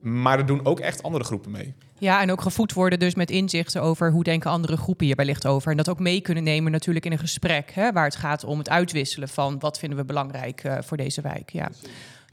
Maar 0.00 0.38
er 0.38 0.46
doen 0.46 0.66
ook 0.66 0.80
echt 0.80 1.02
andere 1.02 1.24
groepen 1.24 1.50
mee. 1.50 1.74
Ja, 1.98 2.22
en 2.22 2.30
ook 2.30 2.40
gevoed 2.40 2.72
worden 2.72 2.98
dus 2.98 3.14
met 3.14 3.30
inzichten 3.30 3.82
over 3.82 4.10
hoe 4.10 4.24
denken 4.24 4.50
andere 4.50 4.76
groepen 4.76 5.06
hier 5.06 5.16
wellicht 5.16 5.46
over. 5.46 5.70
En 5.70 5.76
dat 5.76 5.88
ook 5.88 5.98
mee 5.98 6.20
kunnen 6.20 6.44
nemen 6.44 6.72
natuurlijk 6.72 7.04
in 7.04 7.12
een 7.12 7.18
gesprek, 7.18 7.70
hè, 7.70 7.92
waar 7.92 8.04
het 8.04 8.16
gaat 8.16 8.44
om 8.44 8.58
het 8.58 8.68
uitwisselen 8.68 9.28
van 9.28 9.58
wat 9.58 9.78
vinden 9.78 9.98
we 9.98 10.04
belangrijk 10.04 10.64
uh, 10.64 10.76
voor 10.80 10.96
deze 10.96 11.20
wijk. 11.20 11.50
Ja. 11.50 11.70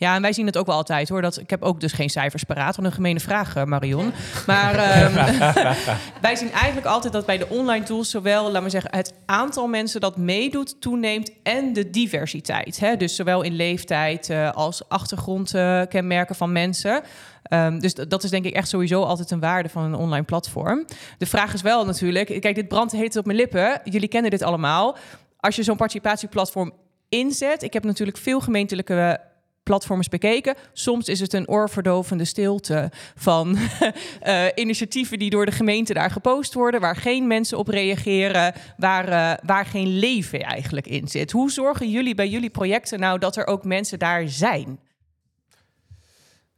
Ja, 0.04 0.16
en 0.16 0.22
wij 0.22 0.34
zien 0.34 0.46
het 0.46 0.58
ook 0.58 0.66
wel 0.66 0.76
altijd 0.76 1.10
hoor. 1.10 1.22
Dat, 1.22 1.40
ik 1.40 1.50
heb 1.50 1.62
ook 1.62 1.80
dus 1.80 1.92
geen 1.92 2.10
cijfers 2.10 2.44
paraat. 2.44 2.76
Wat 2.76 2.86
een 2.86 2.92
gemene 2.92 3.20
vraag, 3.20 3.56
uh, 3.56 3.64
Marion. 3.64 4.14
Maar 4.46 5.04
um, 5.06 5.14
wij 6.22 6.36
zien 6.36 6.52
eigenlijk 6.52 6.86
altijd 6.86 7.14
dat 7.14 7.26
bij 7.26 7.38
de 7.38 7.50
online 7.50 7.86
tools 7.86 8.10
zowel, 8.10 8.46
laten 8.46 8.64
we 8.64 8.70
zeggen, 8.70 8.96
het 8.96 9.14
aantal 9.26 9.68
mensen 9.68 10.02
dat 10.02 10.18
meedoet 10.18 10.82
toeneemt 10.82 11.32
en 11.44 11.74
de 11.74 11.90
diversiteit. 11.90 12.80
Hè? 12.80 12.96
Dus 12.96 13.16
zowel 13.16 13.42
in 13.42 13.56
leeftijd 13.56 14.30
uh, 14.30 14.52
als 14.52 14.90
achtergrondkenmerken 14.90 16.36
van 16.36 16.52
mensen. 16.52 17.02
Um, 17.50 17.80
dus 17.80 17.94
dat 17.94 18.24
is 18.24 18.30
denk 18.30 18.46
ik 18.46 18.54
echt 18.54 18.68
sowieso 18.68 19.04
altijd 19.04 19.32
een 19.32 19.40
waarde 19.40 19.70
van 19.70 19.84
een 19.84 19.96
online 19.96 20.26
platform. 20.26 20.86
De 21.18 21.26
vraag 21.26 21.54
is 21.54 21.62
wel 21.62 21.86
natuurlijk, 21.86 22.42
kijk, 22.42 22.56
dit 22.56 22.68
brandt 22.68 22.92
heet 22.92 23.16
op 23.16 23.26
mijn 23.26 23.38
lippen. 23.38 23.82
Jullie 23.84 24.08
kennen 24.08 24.32
dit 24.32 24.42
allemaal. 24.42 24.98
Als 25.40 25.56
je 25.56 25.64
zo'n 25.64 25.78
participatieplatform 25.78 26.74
inzet, 27.10 27.64
ik 27.64 27.74
heb 27.74 27.84
natuurlijk 27.84 28.18
veel 28.18 28.40
gemeentelijke 28.40 29.32
platforms 29.63 30.10
bekeken. 30.10 30.55
Soms 30.74 31.08
is 31.08 31.20
het 31.20 31.34
een 31.34 31.48
oorverdovende 31.48 32.25
stilte 32.25 32.91
van 33.15 33.58
uh, 34.27 34.46
initiatieven 34.55 35.20
die 35.20 35.29
door 35.29 35.46
de 35.46 35.51
gemeente 35.51 35.93
daar 35.93 36.12
gepost 36.12 36.53
worden, 36.53 36.82
waar 36.82 36.96
geen 36.96 37.27
mensen 37.27 37.58
op 37.58 37.67
reageren, 37.67 38.53
waar, 38.77 39.10
uh, 39.10 39.46
waar 39.46 39.65
geen 39.65 39.98
leven 39.98 40.41
eigenlijk 40.41 40.88
in 40.88 41.08
zit. 41.08 41.32
Hoe 41.32 41.51
zorgen 41.51 41.89
jullie 41.89 42.15
bij 42.15 42.29
jullie 42.29 42.50
projecten 42.50 43.00
nou 43.00 43.20
dat 43.20 43.36
er 43.36 43.48
ook 43.48 43.63
mensen 43.63 44.00
daar 44.00 44.29
zijn? 44.29 44.79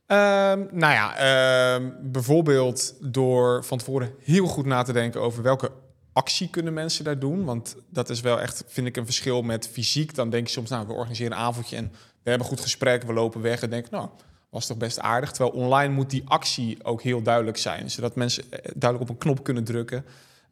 Um, 0.08 0.68
nou 0.72 0.94
ja, 0.94 1.76
um, 1.76 1.98
bijvoorbeeld 2.02 2.96
door 3.00 3.64
van 3.64 3.78
tevoren 3.78 4.14
heel 4.24 4.48
goed 4.48 4.66
na 4.66 4.84
te 4.84 4.94
denken 4.94 5.22
over 5.22 5.44
welke 5.44 5.72
actie 6.14 6.50
kunnen 6.50 6.74
mensen 6.74 7.04
daar 7.04 7.20
doen. 7.20 7.44
Want 7.44 7.76
dat 7.90 8.10
is 8.10 8.22
wel 8.22 8.42
echt, 8.42 8.64
vind 8.68 8.88
ik, 8.88 8.98
een 8.98 9.06
verschil 9.06 9.42
met 9.42 9.68
fysiek. 9.68 10.16
Dan 10.16 10.30
denk 10.30 10.48
je 10.48 10.54
soms, 10.54 10.70
nou, 10.70 10.88
we 10.88 10.94
organiseren 10.94 11.32
een 11.32 11.44
avondje 11.44 11.76
en 11.76 11.92
we 12.26 12.32
hebben 12.32 12.48
goed 12.48 12.60
gesprek, 12.60 13.04
we 13.04 13.14
lopen 13.14 13.42
weg 13.42 13.62
en 13.62 13.70
denken, 13.70 13.92
nou, 13.92 14.10
was 14.50 14.68
toch 14.68 14.78
best 14.78 15.00
aardig. 15.00 15.32
Terwijl 15.32 15.56
online 15.56 15.94
moet 15.94 16.10
die 16.10 16.24
actie 16.26 16.84
ook 16.84 17.02
heel 17.02 17.22
duidelijk 17.22 17.58
zijn, 17.58 17.92
zodat 17.92 18.16
mensen 18.16 18.44
eh, 18.52 18.60
duidelijk 18.76 19.02
op 19.02 19.16
een 19.16 19.22
knop 19.22 19.44
kunnen 19.44 19.64
drukken. 19.64 20.06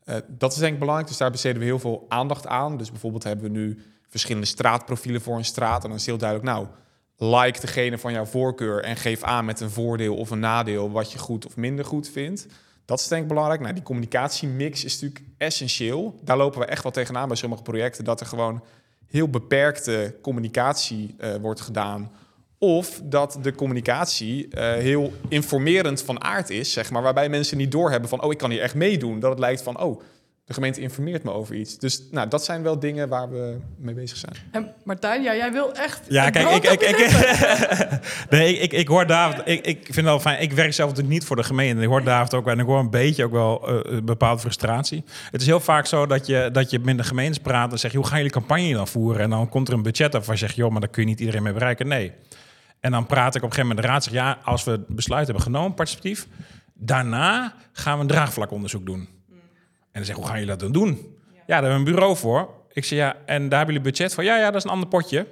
Uh, 0.06 0.16
dat 0.28 0.52
is 0.52 0.58
denk 0.58 0.74
ik 0.74 0.80
belangrijk, 0.80 1.10
dus 1.10 1.18
daar 1.18 1.32
besteden 1.32 1.60
we 1.60 1.66
heel 1.66 1.80
veel 1.80 2.06
aandacht 2.08 2.48
aan. 2.48 2.78
Dus 2.78 2.92
bijvoorbeeld 2.92 3.24
hebben 3.24 3.46
we 3.46 3.52
nu 3.52 3.80
verschillende 4.08 4.48
straatprofielen 4.48 5.22
voor 5.22 5.38
een 5.38 5.46
straat 5.46 5.84
en 5.84 5.90
dan 5.90 5.98
is 5.98 6.06
heel 6.06 6.18
duidelijk, 6.18 6.50
nou, 6.50 6.68
like 7.18 7.60
degene 7.60 7.98
van 7.98 8.14
jouw 8.14 8.26
voorkeur 8.26 8.84
en 8.84 8.96
geef 8.96 9.24
aan 9.24 9.46
met 9.46 9.60
een 9.60 9.70
voordeel 9.70 10.16
of 10.16 10.32
een 10.32 10.40
nadeel 10.40 10.92
wat 10.92 11.12
je 11.12 11.20
goed 11.20 11.46
of 11.46 11.56
minder 11.56 11.86
goed 11.86 12.10
vindt. 12.10 12.48
Dat 12.86 13.00
is 13.00 13.08
denk 13.08 13.22
ik 13.22 13.28
belangrijk. 13.28 13.62
Nou, 13.62 13.74
die 13.74 13.84
communicatiemix 13.84 14.84
is 14.84 15.02
natuurlijk 15.02 15.34
essentieel. 15.38 16.20
Daar 16.22 16.38
lopen 16.38 16.60
we 16.60 16.66
echt 16.66 16.84
wel 16.84 16.92
tegenaan 16.92 17.28
bij 17.28 17.38
sommige 17.38 17.62
projecten, 17.62 18.04
dat 18.04 18.20
er 18.20 18.26
gewoon 18.26 18.64
heel 19.14 19.30
beperkte 19.30 20.16
communicatie 20.22 21.16
uh, 21.20 21.36
wordt 21.36 21.62
gedaan. 21.62 22.12
Of 22.58 23.02
dat 23.04 23.38
de 23.42 23.56
communicatie 23.56 24.48
uh, 24.48 24.74
heel 24.74 25.14
informerend 25.28 26.02
van 26.02 26.24
aard 26.24 26.50
is, 26.50 26.72
zeg 26.72 26.92
maar, 26.92 27.02
waarbij 27.02 27.30
mensen 27.30 27.58
niet 27.58 27.72
doorhebben 27.72 28.10
van, 28.10 28.24
oh, 28.24 28.32
ik 28.32 28.38
kan 28.38 28.52
hier 28.52 28.62
echt 28.62 28.76
meedoen. 28.76 29.20
Dat 29.20 29.30
het 29.30 29.40
lijkt 29.40 29.62
van, 29.62 29.82
oh, 29.82 30.02
de 30.46 30.54
gemeente 30.54 30.82
informeert 30.82 31.24
me 31.24 31.32
over 31.32 31.56
iets. 31.56 31.78
Dus 31.78 32.04
nou, 32.12 32.28
dat 32.28 32.44
zijn 32.44 32.64
wel 32.64 32.80
dingen 32.80 33.10
waar 33.10 33.30
we 33.30 33.60
mee 33.78 33.94
bezig 33.94 34.18
zijn. 34.18 34.34
En 34.52 34.74
Martijn, 34.84 35.24
ja, 35.24 35.36
jij 35.36 35.52
wil 35.52 35.74
echt. 35.74 36.02
Ja, 36.10 36.30
kijk, 36.30 36.50
ik, 36.50 36.64
ik, 36.64 36.82
ik, 36.82 37.10
nee, 38.30 38.58
ik, 38.58 38.74
ik, 38.74 38.88
hoor 38.88 39.08
David. 39.08 39.42
Ik, 39.46 39.66
ik 39.66 39.84
vind 39.84 39.96
het 39.96 40.06
wel 40.06 40.20
fijn. 40.20 40.42
Ik 40.42 40.52
werk 40.52 40.74
zelf 40.74 40.90
natuurlijk 40.90 41.16
niet 41.16 41.26
voor 41.26 41.36
de 41.36 41.44
gemeente. 41.44 41.82
Ik 41.82 41.88
hoor 41.88 42.04
David 42.04 42.34
ook 42.34 42.48
en 42.48 42.60
ik 42.60 42.66
hoor 42.66 42.80
een 42.80 42.90
beetje 42.90 43.24
ook 43.24 43.32
wel 43.32 43.70
uh, 43.70 43.80
een 43.84 44.06
bepaalde 44.06 44.40
frustratie. 44.40 45.04
Het 45.32 45.42
is 45.42 45.48
heel 45.48 45.60
vaak 45.60 45.86
zo 45.86 46.06
dat 46.06 46.26
je, 46.26 46.50
dat 46.52 46.70
je 46.70 46.80
met 46.80 46.98
de 46.98 47.04
gemeentes 47.04 47.42
praat 47.42 47.72
en 47.72 47.80
zegt: 47.80 47.96
hoe 47.96 48.06
gaan 48.06 48.18
jullie 48.18 48.32
campagne 48.32 48.74
dan 48.74 48.88
voeren? 48.88 49.22
En 49.22 49.30
dan 49.30 49.50
komt 49.50 49.68
er 49.68 49.74
een 49.74 49.84
budget 49.84 50.16
af 50.16 50.26
waar 50.26 50.36
je 50.36 50.42
zegt: 50.42 50.56
joh, 50.56 50.72
maar 50.72 50.82
daar 50.82 50.90
kun 50.90 51.02
je 51.02 51.08
niet 51.08 51.20
iedereen 51.20 51.44
mee 51.44 51.54
bereiken. 51.54 51.88
Nee. 51.88 52.12
En 52.80 52.92
dan 52.92 53.06
praat 53.06 53.36
ik 53.36 53.44
op 53.44 53.50
een 53.50 53.56
gegeven 53.56 53.76
moment 53.76 53.76
met 53.76 53.86
de 53.86 53.92
raad. 53.92 54.04
Zeg, 54.04 54.14
ja, 54.14 54.38
als 54.44 54.64
we 54.64 54.72
het 54.72 54.88
besluit 54.88 55.26
hebben 55.26 55.44
genomen, 55.44 55.74
participatief, 55.74 56.28
daarna 56.74 57.54
gaan 57.72 57.96
we 57.96 58.02
een 58.02 58.08
draagvlakonderzoek 58.08 58.86
doen. 58.86 59.22
En 59.94 60.00
dan 60.00 60.06
zeg 60.06 60.16
hoe 60.16 60.26
gaan 60.26 60.34
jullie 60.34 60.50
dat 60.50 60.60
dan 60.60 60.72
doen? 60.72 61.18
Ja, 61.34 61.62
daar 61.62 61.62
hebben 61.62 61.84
we 61.84 61.90
een 61.90 61.96
bureau 61.96 62.18
voor. 62.18 62.50
Ik 62.72 62.86
zeg, 62.86 63.00
ja, 63.00 63.16
en 63.26 63.50
daar 63.50 63.58
hebben 63.58 63.76
jullie 63.76 63.92
budget 63.92 64.14
voor? 64.14 64.24
Ja, 64.24 64.38
ja, 64.38 64.46
dat 64.46 64.56
is 64.56 64.64
een 64.64 64.70
ander 64.70 64.88
potje. 64.88 65.28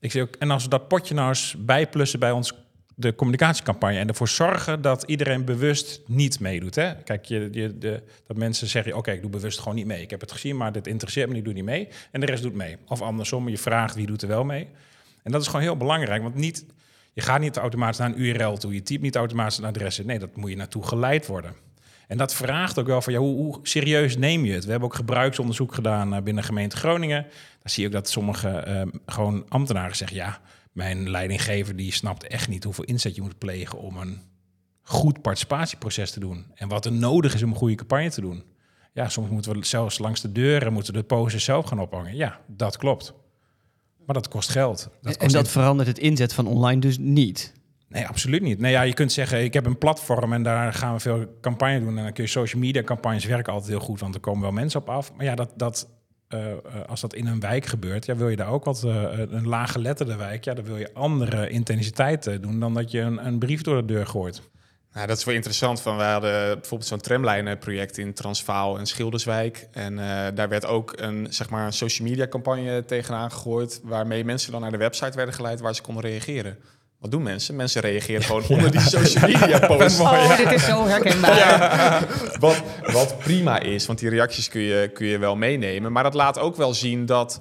Ik 0.00 0.10
zeg 0.10 0.22
ook, 0.22 0.36
en 0.38 0.50
als 0.50 0.62
we 0.62 0.68
dat 0.68 0.88
potje 0.88 1.14
nou 1.14 1.28
eens 1.28 1.54
bijplussen 1.58 2.18
bij 2.20 2.30
ons 2.30 2.54
de 3.00 3.14
communicatiecampagne 3.14 3.98
en 3.98 4.08
ervoor 4.08 4.28
zorgen 4.28 4.82
dat 4.82 5.02
iedereen 5.02 5.44
bewust 5.44 6.00
niet 6.06 6.40
meedoet. 6.40 6.74
Hè? 6.74 6.94
Kijk, 6.94 7.24
je, 7.24 7.48
je, 7.52 7.78
de, 7.78 8.02
dat 8.26 8.36
mensen 8.36 8.66
zeggen: 8.66 8.96
Oké, 8.96 9.10
ik 9.10 9.20
doe 9.20 9.30
bewust 9.30 9.58
gewoon 9.58 9.74
niet 9.74 9.86
mee. 9.86 10.02
Ik 10.02 10.10
heb 10.10 10.20
het 10.20 10.32
gezien, 10.32 10.56
maar 10.56 10.72
dit 10.72 10.86
interesseert 10.86 11.28
me, 11.28 11.36
ik 11.36 11.44
doe 11.44 11.52
niet 11.52 11.64
mee. 11.64 11.88
En 12.10 12.20
de 12.20 12.26
rest 12.26 12.42
doet 12.42 12.54
mee. 12.54 12.76
Of 12.88 13.00
andersom, 13.00 13.48
je 13.48 13.58
vraagt 13.58 13.94
wie 13.94 14.06
doet 14.06 14.22
er 14.22 14.28
wel 14.28 14.44
mee. 14.44 14.68
En 15.22 15.32
dat 15.32 15.40
is 15.40 15.46
gewoon 15.46 15.62
heel 15.62 15.76
belangrijk, 15.76 16.22
want 16.22 16.34
niet, 16.34 16.64
je 17.12 17.20
gaat 17.20 17.40
niet 17.40 17.56
automatisch 17.56 17.98
naar 17.98 18.08
een 18.08 18.20
URL 18.20 18.56
toe, 18.56 18.74
je 18.74 18.82
typt 18.82 19.02
niet 19.02 19.16
automatisch 19.16 19.58
een 19.58 19.64
adres. 19.64 19.98
Nee, 20.04 20.18
dat 20.18 20.36
moet 20.36 20.50
je 20.50 20.56
naartoe 20.56 20.86
geleid 20.86 21.26
worden. 21.26 21.54
En 22.10 22.16
dat 22.16 22.34
vraagt 22.34 22.78
ook 22.78 22.86
wel 22.86 23.02
van 23.02 23.12
ja, 23.12 23.18
hoe, 23.18 23.36
hoe, 23.36 23.58
serieus 23.62 24.16
neem 24.16 24.44
je 24.44 24.52
het? 24.52 24.64
We 24.64 24.70
hebben 24.70 24.88
ook 24.88 24.94
gebruiksonderzoek 24.94 25.74
gedaan 25.74 26.14
uh, 26.14 26.22
binnen 26.22 26.44
gemeente 26.44 26.76
Groningen. 26.76 27.22
Daar 27.22 27.72
zie 27.72 27.82
je 27.82 27.88
ook 27.88 27.94
dat 27.94 28.08
sommige 28.08 28.64
uh, 28.68 29.00
gewoon 29.06 29.44
ambtenaren 29.48 29.96
zeggen: 29.96 30.16
ja, 30.16 30.40
mijn 30.72 31.10
leidinggever 31.10 31.76
die 31.76 31.92
snapt 31.92 32.26
echt 32.26 32.48
niet 32.48 32.64
hoeveel 32.64 32.84
inzet 32.84 33.14
je 33.14 33.22
moet 33.22 33.38
plegen 33.38 33.78
om 33.78 33.96
een 33.96 34.20
goed 34.82 35.22
participatieproces 35.22 36.10
te 36.10 36.20
doen. 36.20 36.46
En 36.54 36.68
wat 36.68 36.84
er 36.84 36.92
nodig 36.92 37.34
is 37.34 37.42
om 37.42 37.50
een 37.50 37.56
goede 37.56 37.74
campagne 37.74 38.10
te 38.10 38.20
doen. 38.20 38.42
Ja, 38.92 39.08
soms 39.08 39.28
moeten 39.28 39.52
we 39.52 39.66
zelfs 39.66 39.98
langs 39.98 40.20
de 40.20 40.32
deuren 40.32 40.72
moeten 40.72 40.92
de 40.92 41.02
posters 41.02 41.44
zelf 41.44 41.66
gaan 41.66 41.80
ophangen. 41.80 42.16
Ja, 42.16 42.40
dat 42.46 42.76
klopt. 42.76 43.12
Maar 44.06 44.14
dat 44.14 44.28
kost 44.28 44.48
geld. 44.48 44.78
Dat 44.78 45.16
kost 45.16 45.18
en 45.18 45.28
dat 45.28 45.48
verandert 45.48 45.88
het 45.88 45.98
inzet 45.98 46.32
van 46.32 46.46
online 46.46 46.80
dus 46.80 46.98
niet. 46.98 47.52
Nee, 47.90 48.06
absoluut 48.06 48.42
niet. 48.42 48.58
Nee, 48.58 48.72
ja, 48.72 48.82
je 48.82 48.94
kunt 48.94 49.12
zeggen, 49.12 49.42
ik 49.42 49.54
heb 49.54 49.66
een 49.66 49.78
platform 49.78 50.32
en 50.32 50.42
daar 50.42 50.72
gaan 50.72 50.94
we 50.94 51.00
veel 51.00 51.38
campagne 51.40 51.80
doen. 51.80 51.96
En 51.98 52.02
dan 52.02 52.12
kun 52.12 52.24
je 52.24 52.30
social 52.30 52.62
media 52.62 52.82
campagnes 52.82 53.24
werken 53.24 53.52
altijd 53.52 53.70
heel 53.70 53.80
goed, 53.80 54.00
want 54.00 54.14
er 54.14 54.20
komen 54.20 54.42
wel 54.42 54.52
mensen 54.52 54.80
op 54.80 54.88
af. 54.88 55.12
Maar 55.16 55.24
ja, 55.24 55.34
dat, 55.34 55.52
dat, 55.56 55.88
uh, 56.28 56.40
als 56.86 57.00
dat 57.00 57.14
in 57.14 57.26
een 57.26 57.40
wijk 57.40 57.66
gebeurt, 57.66 58.06
ja, 58.06 58.16
wil 58.16 58.28
je 58.28 58.36
daar 58.36 58.48
ook 58.48 58.64
wat, 58.64 58.82
uh, 58.86 59.02
een 59.16 59.48
lage 59.48 59.78
letterde 59.78 60.16
wijk, 60.16 60.44
ja, 60.44 60.54
dan 60.54 60.64
wil 60.64 60.76
je 60.76 60.94
andere 60.94 61.48
intensiteit 61.48 62.42
doen 62.42 62.60
dan 62.60 62.74
dat 62.74 62.90
je 62.90 63.00
een, 63.00 63.26
een 63.26 63.38
brief 63.38 63.62
door 63.62 63.76
de 63.76 63.92
deur 63.92 64.06
gooit. 64.06 64.42
Nou, 64.92 65.06
dat 65.06 65.18
is 65.18 65.24
wel 65.24 65.34
interessant. 65.34 65.80
Van, 65.80 65.96
we 65.96 66.02
hadden 66.02 66.54
bijvoorbeeld 66.58 66.88
zo'n 66.88 67.00
tramlijnenproject 67.00 67.98
in 67.98 68.14
Transvaal 68.14 68.78
en 68.78 68.86
Schilderswijk. 68.86 69.68
En 69.72 69.96
daar 70.34 70.48
werd 70.48 70.66
ook 70.66 70.92
een, 70.96 71.26
zeg 71.30 71.50
maar, 71.50 71.66
een 71.66 71.72
social 71.72 72.08
media 72.08 72.28
campagne 72.28 72.84
tegenaan 72.84 73.30
gegooid... 73.30 73.80
waarmee 73.82 74.24
mensen 74.24 74.52
dan 74.52 74.60
naar 74.60 74.70
de 74.70 74.76
website 74.76 75.16
werden 75.16 75.34
geleid 75.34 75.60
waar 75.60 75.74
ze 75.74 75.82
konden 75.82 76.02
reageren. 76.02 76.58
Wat 77.00 77.10
doen 77.10 77.22
mensen? 77.22 77.56
Mensen 77.56 77.80
reageren 77.80 78.22
gewoon 78.22 78.44
onder 78.48 78.70
die 78.70 78.80
social 78.80 79.30
media 79.30 79.66
posts. 79.76 80.00
Oh, 80.00 80.36
dit 80.36 80.52
is 80.52 80.64
zo 80.64 80.86
herkenbaar. 80.86 81.36
Ja. 81.36 82.06
Wat, 82.38 82.62
wat 82.92 83.18
prima 83.18 83.60
is, 83.60 83.86
want 83.86 83.98
die 83.98 84.08
reacties 84.08 84.48
kun 84.48 84.60
je, 84.60 84.88
kun 84.88 85.06
je 85.06 85.18
wel 85.18 85.36
meenemen. 85.36 85.92
Maar 85.92 86.02
dat 86.02 86.14
laat 86.14 86.38
ook 86.38 86.56
wel 86.56 86.74
zien 86.74 87.06
dat 87.06 87.40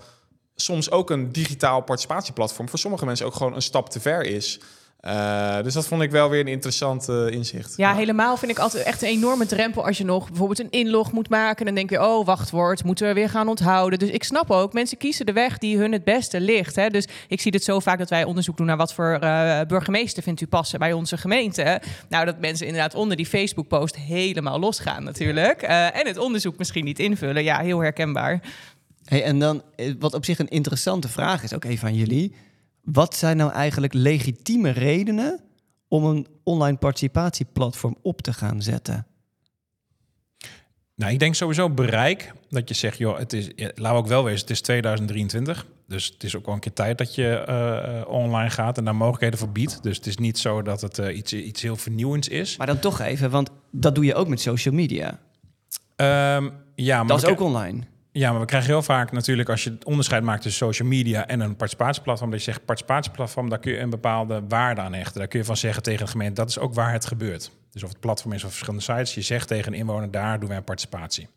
soms 0.55 0.91
ook 0.91 1.09
een 1.09 1.31
digitaal 1.31 1.81
participatieplatform 1.81 2.69
voor 2.69 2.79
sommige 2.79 3.05
mensen 3.05 3.25
ook 3.25 3.35
gewoon 3.35 3.55
een 3.55 3.61
stap 3.61 3.89
te 3.89 3.99
ver 3.99 4.23
is. 4.23 4.59
Eh, 4.99 5.61
dus 5.63 5.73
dat 5.73 5.87
vond 5.87 6.01
ik 6.01 6.11
wel 6.11 6.29
weer 6.29 6.39
een 6.39 6.47
interessant 6.47 7.09
eh, 7.09 7.27
inzicht. 7.27 7.73
Ja, 7.77 7.95
helemaal 7.95 8.37
vind 8.37 8.51
ik 8.51 8.59
altijd 8.59 8.83
echt 8.83 9.01
een 9.01 9.07
enorme 9.07 9.45
drempel 9.45 9.85
als 9.85 9.97
je 9.97 10.05
nog 10.05 10.27
bijvoorbeeld 10.27 10.59
een 10.59 10.69
inlog 10.69 11.11
moet 11.11 11.29
maken. 11.29 11.65
Dan 11.65 11.75
denk 11.75 11.89
je, 11.89 12.01
oh, 12.01 12.25
wachtwoord, 12.25 12.83
moeten 12.83 13.07
we 13.07 13.13
weer 13.13 13.29
gaan 13.29 13.47
onthouden. 13.47 13.99
Dus 13.99 14.09
ik 14.09 14.23
snap 14.23 14.51
ook, 14.51 14.73
mensen 14.73 14.97
kiezen 14.97 15.25
de 15.25 15.33
weg 15.33 15.57
die 15.57 15.77
hun 15.77 15.91
het 15.91 16.03
beste 16.03 16.41
ligt. 16.41 16.75
Hè? 16.75 16.89
Dus 16.89 17.07
ik 17.27 17.41
zie 17.41 17.51
het 17.51 17.63
zo 17.63 17.79
vaak 17.79 17.97
dat 17.97 18.09
wij 18.09 18.23
onderzoek 18.23 18.57
doen 18.57 18.65
naar 18.65 18.77
wat 18.77 18.93
voor 18.93 19.13
eh, 19.13 19.61
burgemeester 19.67 20.23
vindt 20.23 20.41
u 20.41 20.47
passen 20.47 20.79
bij 20.79 20.93
onze 20.93 21.17
gemeente. 21.17 21.81
Nou, 22.09 22.25
dat 22.25 22.39
mensen 22.39 22.65
inderdaad 22.65 22.95
onder 22.95 23.17
die 23.17 23.25
Facebook-post 23.25 23.95
helemaal 23.95 24.59
losgaan 24.59 25.03
natuurlijk. 25.03 25.61
Eh, 25.61 25.95
en 25.95 26.07
het 26.07 26.17
onderzoek 26.17 26.57
misschien 26.57 26.85
niet 26.85 26.99
invullen. 26.99 27.43
Ja, 27.43 27.59
heel 27.59 27.79
herkenbaar. 27.79 28.41
Hey, 29.05 29.23
en 29.23 29.39
dan, 29.39 29.63
wat 29.99 30.13
op 30.13 30.25
zich 30.25 30.39
een 30.39 30.49
interessante 30.49 31.07
vraag 31.07 31.43
is, 31.43 31.53
ook 31.53 31.63
even 31.63 31.87
aan 31.87 31.95
jullie. 31.95 32.33
Wat 32.91 33.15
zijn 33.15 33.37
nou 33.37 33.51
eigenlijk 33.51 33.93
legitieme 33.93 34.69
redenen 34.69 35.39
om 35.87 36.05
een 36.05 36.27
online 36.43 36.77
participatieplatform 36.77 37.97
op 38.01 38.21
te 38.21 38.33
gaan 38.33 38.61
zetten? 38.61 39.07
Nou, 40.95 41.11
ik 41.11 41.19
denk 41.19 41.35
sowieso 41.35 41.69
bereik. 41.69 42.33
Dat 42.49 42.69
je 42.69 42.75
zegt, 42.75 42.97
joh, 42.97 43.17
het 43.17 43.33
is, 43.33 43.47
we 43.55 43.87
ook 43.87 44.07
wel 44.07 44.23
wezen, 44.23 44.39
het 44.41 44.49
is 44.49 44.61
2023. 44.61 45.65
Dus 45.87 46.05
het 46.05 46.23
is 46.23 46.35
ook 46.35 46.45
wel 46.45 46.53
een 46.55 46.59
keer 46.59 46.73
tijd 46.73 46.97
dat 46.97 47.15
je 47.15 47.27
eh, 47.27 47.99
eh, 47.99 48.07
online 48.07 48.49
gaat 48.49 48.77
en 48.77 48.83
daar 48.83 48.95
mogelijkheden 48.95 49.39
voor 49.39 49.49
biedt. 49.49 49.83
Dus 49.83 49.97
het 49.97 50.05
is 50.05 50.17
niet 50.17 50.37
zo 50.37 50.61
dat 50.61 50.81
het 50.81 50.99
eh, 50.99 51.17
iets, 51.17 51.33
iets 51.33 51.61
heel 51.61 51.75
vernieuwends 51.75 52.27
is. 52.27 52.57
Maar 52.57 52.67
dan 52.67 52.79
toch 52.79 52.99
even, 52.99 53.29
want 53.29 53.49
dat 53.71 53.95
doe 53.95 54.05
je 54.05 54.15
ook 54.15 54.27
met 54.27 54.41
social 54.41 54.73
media. 54.73 55.19
Ehm, 55.95 56.49
ja, 56.75 56.97
maar 56.97 57.07
Dat 57.07 57.23
is 57.23 57.29
ook 57.29 57.39
online. 57.39 57.83
Ja, 58.11 58.31
maar 58.31 58.39
we 58.39 58.45
krijgen 58.45 58.69
heel 58.69 58.81
vaak 58.81 59.11
natuurlijk 59.11 59.49
als 59.49 59.63
je 59.63 59.69
het 59.69 59.85
onderscheid 59.85 60.23
maakt 60.23 60.41
tussen 60.41 60.65
social 60.67 60.87
media 60.87 61.27
en 61.27 61.39
een 61.39 61.55
participatieplatform, 61.55 62.31
dat 62.31 62.39
je 62.39 62.45
zegt 62.45 62.65
participatieplatform, 62.65 63.49
daar 63.49 63.59
kun 63.59 63.71
je 63.71 63.79
een 63.79 63.89
bepaalde 63.89 64.43
waarde 64.47 64.81
aan 64.81 64.93
hechten. 64.93 65.19
Daar 65.19 65.27
kun 65.27 65.39
je 65.39 65.45
van 65.45 65.57
zeggen 65.57 65.83
tegen 65.83 66.05
de 66.05 66.11
gemeente, 66.11 66.33
dat 66.33 66.49
is 66.49 66.59
ook 66.59 66.73
waar 66.73 66.91
het 66.91 67.05
gebeurt. 67.05 67.51
Dus 67.71 67.83
of 67.83 67.89
het 67.89 67.99
platform 67.99 68.33
is 68.33 68.43
of 68.43 68.49
verschillende 68.49 68.83
sites, 68.83 69.13
je 69.13 69.21
zegt 69.21 69.47
tegen 69.47 69.73
een 69.73 69.79
inwoner, 69.79 70.11
daar 70.11 70.39
doen 70.39 70.47
wij 70.47 70.57
een 70.57 70.63
participatie. 70.63 71.27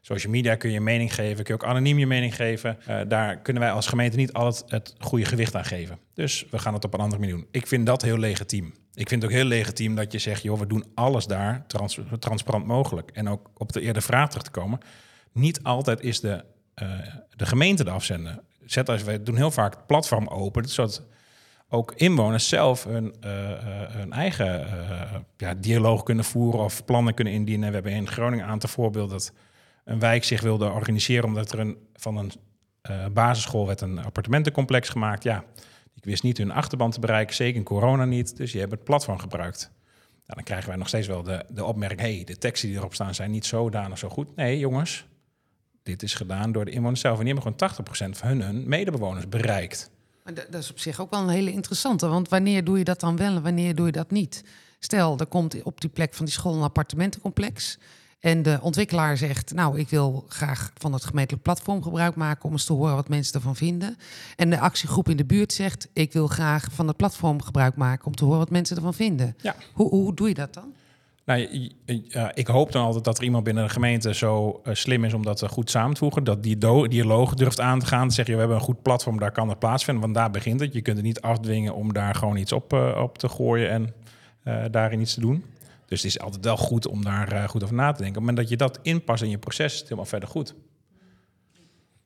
Social 0.00 0.32
media 0.32 0.54
kun 0.54 0.68
je 0.68 0.74
je 0.74 0.80
mening 0.80 1.14
geven, 1.14 1.44
kun 1.44 1.54
je 1.54 1.62
ook 1.62 1.68
anoniem 1.68 1.98
je 1.98 2.06
mening 2.06 2.36
geven. 2.36 2.78
Eh, 2.86 3.00
daar 3.08 3.36
kunnen 3.36 3.62
wij 3.62 3.70
als 3.72 3.86
gemeente 3.86 4.16
niet 4.16 4.32
altijd 4.32 4.64
het 4.66 4.94
goede 4.98 5.24
gewicht 5.24 5.54
aan 5.54 5.64
geven. 5.64 5.98
Dus 6.14 6.46
we 6.50 6.58
gaan 6.58 6.74
het 6.74 6.84
op 6.84 6.94
een 6.94 7.00
andere 7.00 7.20
manier 7.20 7.34
doen. 7.34 7.46
Ik 7.50 7.66
vind 7.66 7.86
dat 7.86 8.02
heel 8.02 8.18
legitiem. 8.18 8.74
Ik 8.94 9.08
vind 9.08 9.22
het 9.22 9.30
ook 9.30 9.36
heel 9.36 9.46
legitiem 9.46 9.94
dat 9.94 10.12
je 10.12 10.18
zegt, 10.18 10.42
joh, 10.42 10.58
we 10.58 10.66
doen 10.66 10.84
alles 10.94 11.26
daar 11.26 11.64
trans- 11.66 11.98
transparant 12.18 12.66
mogelijk. 12.66 13.10
En 13.10 13.28
ook 13.28 13.50
op 13.54 13.72
de 13.72 13.80
eerder 13.80 14.02
vraag 14.02 14.28
terug 14.28 14.44
te 14.44 14.50
komen. 14.50 14.80
Niet 15.34 15.62
altijd 15.62 16.00
is 16.00 16.20
de, 16.20 16.44
eh, 16.74 16.88
de 17.36 17.46
gemeente 17.46 17.84
de 17.84 17.90
afzender. 17.90 18.40
Zet 18.64 18.88
als 18.88 19.02
wij 19.02 19.22
doen 19.22 19.36
heel 19.36 19.50
vaak 19.50 19.74
het 19.74 19.86
platform 19.86 20.28
open, 20.28 20.68
zodat 20.68 21.02
ook 21.68 21.92
inwoners 21.96 22.48
zelf 22.48 22.84
hun, 22.84 23.14
eh, 23.20 23.52
eh, 23.52 23.90
hun 23.90 24.12
eigen 24.12 24.68
ja, 25.36 25.54
dialoog 25.54 26.02
kunnen 26.02 26.24
voeren 26.24 26.60
of 26.60 26.84
plannen 26.84 27.14
kunnen 27.14 27.32
indienen. 27.32 27.68
We 27.68 27.74
hebben 27.74 27.92
in 27.92 28.08
Groningen 28.08 28.44
een 28.44 28.50
aantal 28.50 28.68
voorbeelden 28.68 29.10
dat 29.10 29.32
een 29.84 29.98
wijk 29.98 30.24
zich 30.24 30.40
wilde 30.40 30.70
organiseren 30.70 31.24
omdat 31.24 31.52
er 31.52 31.58
een, 31.58 31.76
van 31.94 32.16
een 32.16 32.32
basisschool 33.12 33.66
werd 33.66 33.80
een 33.80 33.98
appartementencomplex 33.98 34.88
gemaakt. 34.88 35.22
Ja, 35.22 35.44
ik 35.94 36.04
wist 36.04 36.22
niet 36.22 36.38
hun 36.38 36.50
achterban 36.50 36.90
te 36.90 37.00
bereiken, 37.00 37.34
zeker 37.34 37.56
in 37.56 37.64
corona 37.64 38.04
niet. 38.04 38.36
Dus 38.36 38.52
je 38.52 38.58
hebt 38.58 38.70
het 38.70 38.84
platform 38.84 39.18
gebruikt. 39.18 39.70
Nou, 40.26 40.36
dan 40.36 40.44
krijgen 40.44 40.68
wij 40.68 40.78
nog 40.78 40.88
steeds 40.88 41.06
wel 41.06 41.22
de, 41.22 41.44
de 41.48 41.64
opmerking... 41.64 42.00
hey, 42.00 42.22
de 42.24 42.38
teksten 42.38 42.68
die 42.68 42.78
erop 42.78 42.94
staan 42.94 43.14
zijn 43.14 43.30
niet 43.30 43.46
zodanig 43.46 43.98
zo 43.98 44.08
goed. 44.08 44.36
Nee, 44.36 44.58
jongens, 44.58 45.06
dit 45.84 46.02
is 46.02 46.14
gedaan 46.14 46.52
door 46.52 46.64
de 46.64 46.70
inwoners 46.70 47.00
zelf. 47.00 47.18
En 47.18 47.24
die 47.24 47.34
hebben 47.34 47.52
gewoon 47.58 48.12
80% 48.12 48.18
van 48.18 48.28
hun, 48.28 48.42
hun 48.42 48.68
medebewoners 48.68 49.28
bereikt. 49.28 49.90
Maar 50.24 50.34
da- 50.34 50.44
dat 50.50 50.62
is 50.62 50.70
op 50.70 50.78
zich 50.78 51.00
ook 51.00 51.10
wel 51.10 51.20
een 51.20 51.28
hele 51.28 51.52
interessante. 51.52 52.06
Want 52.08 52.28
wanneer 52.28 52.64
doe 52.64 52.78
je 52.78 52.84
dat 52.84 53.00
dan 53.00 53.16
wel 53.16 53.34
en 53.36 53.42
wanneer 53.42 53.74
doe 53.74 53.86
je 53.86 53.92
dat 53.92 54.10
niet? 54.10 54.44
Stel, 54.78 55.18
er 55.18 55.26
komt 55.26 55.62
op 55.62 55.80
die 55.80 55.90
plek 55.90 56.14
van 56.14 56.24
die 56.24 56.34
school 56.34 56.54
een 56.54 56.62
appartementencomplex. 56.62 57.78
En 58.20 58.42
de 58.42 58.58
ontwikkelaar 58.62 59.16
zegt, 59.16 59.52
nou, 59.54 59.78
ik 59.78 59.88
wil 59.88 60.24
graag 60.28 60.70
van 60.78 60.92
het 60.92 61.04
gemeentelijk 61.04 61.42
platform 61.42 61.82
gebruik 61.82 62.14
maken 62.14 62.44
om 62.44 62.52
eens 62.52 62.64
te 62.64 62.72
horen 62.72 62.94
wat 62.94 63.08
mensen 63.08 63.34
ervan 63.34 63.56
vinden. 63.56 63.96
En 64.36 64.50
de 64.50 64.58
actiegroep 64.60 65.08
in 65.08 65.16
de 65.16 65.24
buurt 65.24 65.52
zegt, 65.52 65.88
ik 65.92 66.12
wil 66.12 66.26
graag 66.26 66.66
van 66.70 66.88
het 66.88 66.96
platform 66.96 67.42
gebruik 67.42 67.76
maken 67.76 68.06
om 68.06 68.14
te 68.14 68.24
horen 68.24 68.38
wat 68.38 68.50
mensen 68.50 68.76
ervan 68.76 68.94
vinden. 68.94 69.36
Ja. 69.40 69.56
Hoe, 69.72 69.88
hoe 69.88 70.14
doe 70.14 70.28
je 70.28 70.34
dat 70.34 70.54
dan? 70.54 70.72
Nou, 71.24 71.40
je- 71.40 71.70
je- 71.84 72.30
ik 72.34 72.46
hoop 72.46 72.72
dan 72.72 72.84
altijd 72.84 73.04
dat 73.04 73.18
er 73.18 73.24
iemand 73.24 73.44
binnen 73.44 73.64
de 73.64 73.70
gemeente 73.70 74.14
zo 74.14 74.60
eh, 74.64 74.74
slim 74.74 75.04
is 75.04 75.14
om 75.14 75.22
dat 75.24 75.42
eh, 75.42 75.48
goed 75.48 75.70
samen 75.70 75.92
te 75.94 75.98
voegen. 76.00 76.24
Dat 76.24 76.42
die 76.42 76.58
dialoog 76.88 77.34
durft 77.34 77.60
aan 77.60 77.78
te 77.78 77.86
gaan. 77.86 78.08
Te 78.08 78.14
zeggen, 78.14 78.34
we 78.34 78.40
hebben 78.40 78.58
een 78.58 78.64
goed 78.64 78.82
platform, 78.82 79.18
daar 79.18 79.32
kan 79.32 79.48
het 79.48 79.58
plaatsvinden. 79.58 80.02
Want 80.02 80.14
daar 80.14 80.30
begint 80.30 80.60
het. 80.60 80.72
Je 80.72 80.82
kunt 80.82 80.96
het 80.96 81.06
niet 81.06 81.20
afdwingen 81.20 81.74
om 81.74 81.92
daar 81.92 82.14
gewoon 82.14 82.36
iets 82.36 82.52
op, 82.52 82.72
eh, 82.72 82.98
op 83.02 83.18
te 83.18 83.28
gooien 83.28 83.70
en 83.70 83.94
daarin 84.70 85.00
iets 85.00 85.14
te 85.14 85.20
doen. 85.20 85.44
Dus 85.86 86.02
het 86.02 86.10
is 86.10 86.20
altijd 86.20 86.44
wel 86.44 86.56
goed 86.56 86.86
om 86.86 87.04
daar 87.04 87.48
goed 87.48 87.62
over 87.62 87.74
na 87.74 87.92
te 87.92 88.02
denken. 88.02 88.20
Moment 88.20 88.38
dat 88.38 88.48
je 88.48 88.56
dat 88.56 88.78
inpast 88.82 89.22
in 89.22 89.30
je 89.30 89.38
proces, 89.38 89.74
is 89.74 89.82
helemaal 89.82 90.04
verder 90.04 90.28
goed. 90.28 90.54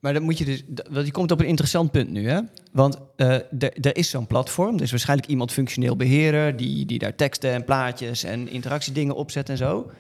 Maar 0.01 0.13
dan 0.13 0.23
moet 0.23 0.39
je 0.39 0.45
dus, 0.45 0.63
d- 0.75 0.89
want 0.91 1.07
je 1.07 1.13
komt 1.13 1.31
op 1.31 1.41
een 1.41 1.47
interessant 1.47 1.91
punt 1.91 2.11
nu, 2.11 2.29
hè? 2.29 2.41
Want 2.73 2.99
eh, 3.17 3.33
er 3.81 3.97
is 3.97 4.11
zo'n 4.11 4.27
platform, 4.27 4.77
er 4.77 4.83
is 4.83 4.91
waarschijnlijk 4.91 5.29
iemand 5.29 5.53
functioneel 5.53 5.97
beheerder 5.97 6.57
die, 6.57 6.87
die 6.87 6.99
daar 6.99 7.15
teksten 7.15 7.51
en 7.53 7.65
plaatjes 7.65 8.25
en 8.25 8.49
interactiedingen 8.49 9.15
opzet 9.15 9.49
en 9.49 9.57
zo. 9.57 9.91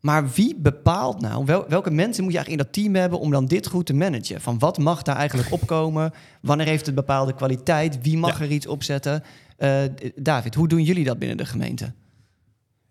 Maar 0.00 0.30
wie 0.30 0.56
bepaalt 0.56 1.20
nou, 1.20 1.44
wel, 1.44 1.64
welke 1.68 1.90
mensen 1.90 2.22
moet 2.24 2.32
je 2.32 2.38
eigenlijk 2.38 2.48
in 2.68 2.72
dat 2.72 2.82
team 2.82 2.94
hebben 3.02 3.18
om 3.18 3.30
dan 3.30 3.46
dit 3.46 3.66
goed 3.66 3.86
te 3.86 3.94
managen? 3.94 4.40
Van 4.40 4.58
wat 4.58 4.78
mag 4.78 5.02
daar 5.02 5.16
eigenlijk 5.16 5.52
opkomen? 5.60 6.12
Wanneer 6.42 6.66
heeft 6.66 6.86
het 6.86 6.94
bepaalde 6.94 7.34
kwaliteit? 7.34 7.98
Wie 8.02 8.16
mag 8.18 8.38
Ja. 8.38 8.44
er 8.44 8.50
iets 8.50 8.66
opzetten? 8.66 9.22
D- 9.58 10.10
David, 10.16 10.54
hoe 10.54 10.68
doen 10.68 10.82
jullie 10.82 11.04
dat 11.04 11.18
binnen 11.18 11.36
de 11.36 11.44
gemeente? 11.46 11.92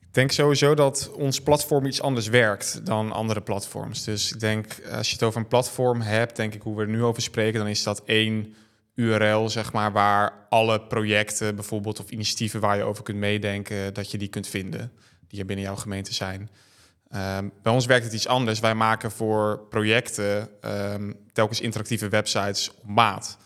Ik 0.09 0.15
denk 0.15 0.31
sowieso 0.31 0.73
dat 0.73 1.11
ons 1.13 1.41
platform 1.41 1.85
iets 1.85 2.01
anders 2.01 2.27
werkt 2.27 2.85
dan 2.85 3.11
andere 3.11 3.41
platforms. 3.41 4.03
Dus 4.03 4.31
ik 4.31 4.39
denk, 4.39 4.81
als 4.91 5.07
je 5.07 5.13
het 5.13 5.23
over 5.23 5.39
een 5.39 5.47
platform 5.47 6.01
hebt, 6.01 6.35
denk 6.35 6.53
ik 6.53 6.61
hoe 6.61 6.75
we 6.75 6.81
er 6.81 6.87
nu 6.87 7.03
over 7.03 7.21
spreken, 7.21 7.59
dan 7.59 7.69
is 7.69 7.83
dat 7.83 8.03
één 8.05 8.55
URL, 8.95 9.49
zeg 9.49 9.73
maar, 9.73 9.91
waar 9.91 10.33
alle 10.49 10.81
projecten 10.81 11.55
bijvoorbeeld 11.55 11.99
of 11.99 12.09
initiatieven 12.09 12.59
waar 12.59 12.77
je 12.77 12.83
over 12.83 13.03
kunt 13.03 13.17
meedenken, 13.17 13.93
dat 13.93 14.11
je 14.11 14.17
die 14.17 14.27
kunt 14.27 14.47
vinden, 14.47 14.91
die 15.27 15.39
er 15.39 15.45
binnen 15.45 15.65
jouw 15.65 15.75
gemeente 15.75 16.13
zijn. 16.13 16.49
Ehm, 17.09 17.49
bij 17.61 17.73
ons 17.73 17.85
werkt 17.85 18.05
het 18.05 18.13
iets 18.13 18.27
anders. 18.27 18.59
Wij 18.59 18.75
maken 18.75 19.11
voor 19.11 19.59
projecten 19.69 20.49
ehm, 20.61 21.11
telkens 21.33 21.61
interactieve 21.61 22.09
websites 22.09 22.69
op 22.69 22.87
maat. 22.87 23.37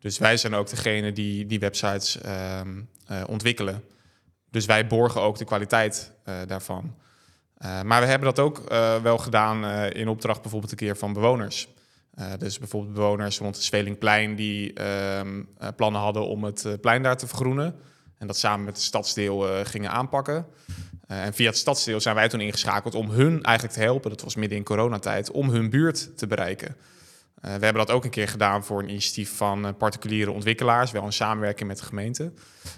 Dus 0.00 0.18
wij 0.18 0.36
zijn 0.36 0.54
ook 0.54 0.68
degene 0.68 1.12
die 1.12 1.46
die 1.46 1.58
websites 1.58 2.20
ehm, 2.20 2.80
eh, 3.06 3.22
ontwikkelen. 3.26 3.82
Dus 4.52 4.66
wij 4.66 4.86
borgen 4.86 5.20
ook 5.20 5.38
de 5.38 5.44
kwaliteit 5.44 6.12
eh, 6.24 6.34
daarvan. 6.46 6.94
Eh, 7.62 7.82
maar 7.82 8.00
we 8.00 8.06
hebben 8.06 8.34
dat 8.34 8.44
ook 8.44 8.58
eh, 8.58 9.02
wel 9.02 9.18
gedaan 9.18 9.64
in 9.92 10.08
opdracht 10.08 10.42
bijvoorbeeld 10.42 10.72
een 10.72 10.78
keer 10.78 10.96
van 10.96 11.12
bewoners. 11.12 11.68
Dus 12.38 12.58
bijvoorbeeld 12.58 12.94
bewoners 12.94 13.38
rond 13.38 13.54
het 13.54 13.64
Zwelingplein 13.64 14.34
die 14.34 14.72
ehm, 14.72 15.42
eh, 15.58 15.68
plannen 15.76 16.00
hadden 16.00 16.26
om 16.26 16.44
het 16.44 16.76
plein 16.80 17.02
daar 17.02 17.16
te 17.16 17.26
vergroenen. 17.26 17.74
En 18.18 18.26
dat 18.26 18.36
samen 18.36 18.64
met 18.64 18.74
het 18.74 18.82
stadsdeel 18.82 19.64
gingen 19.64 19.90
aanpakken. 19.90 20.46
En 21.06 21.34
via 21.34 21.46
het 21.46 21.56
stadsdeel 21.56 22.00
zijn 22.00 22.14
wij 22.14 22.28
toen 22.28 22.40
ingeschakeld 22.40 22.94
om 22.94 23.10
hun 23.10 23.42
eigenlijk 23.42 23.76
te 23.76 23.82
helpen. 23.82 24.10
Dat 24.10 24.22
was 24.22 24.34
midden 24.34 24.58
in 24.58 24.64
coronatijd, 24.64 25.30
om 25.30 25.50
hun 25.50 25.70
buurt 25.70 26.18
te 26.18 26.26
bereiken. 26.26 26.76
Eh, 27.42 27.54
we 27.54 27.64
hebben 27.64 27.86
dat 27.86 27.90
ook 27.90 28.04
een 28.04 28.10
keer 28.10 28.28
gedaan 28.28 28.64
voor 28.64 28.82
een 28.82 28.88
initiatief 28.88 29.36
van 29.36 29.66
eh, 29.66 29.72
particuliere 29.78 30.30
ontwikkelaars, 30.30 30.90
wel 30.90 31.04
in 31.04 31.12
samenwerking 31.12 31.68
met 31.68 31.78
de 31.78 31.84
gemeente. 31.84 32.32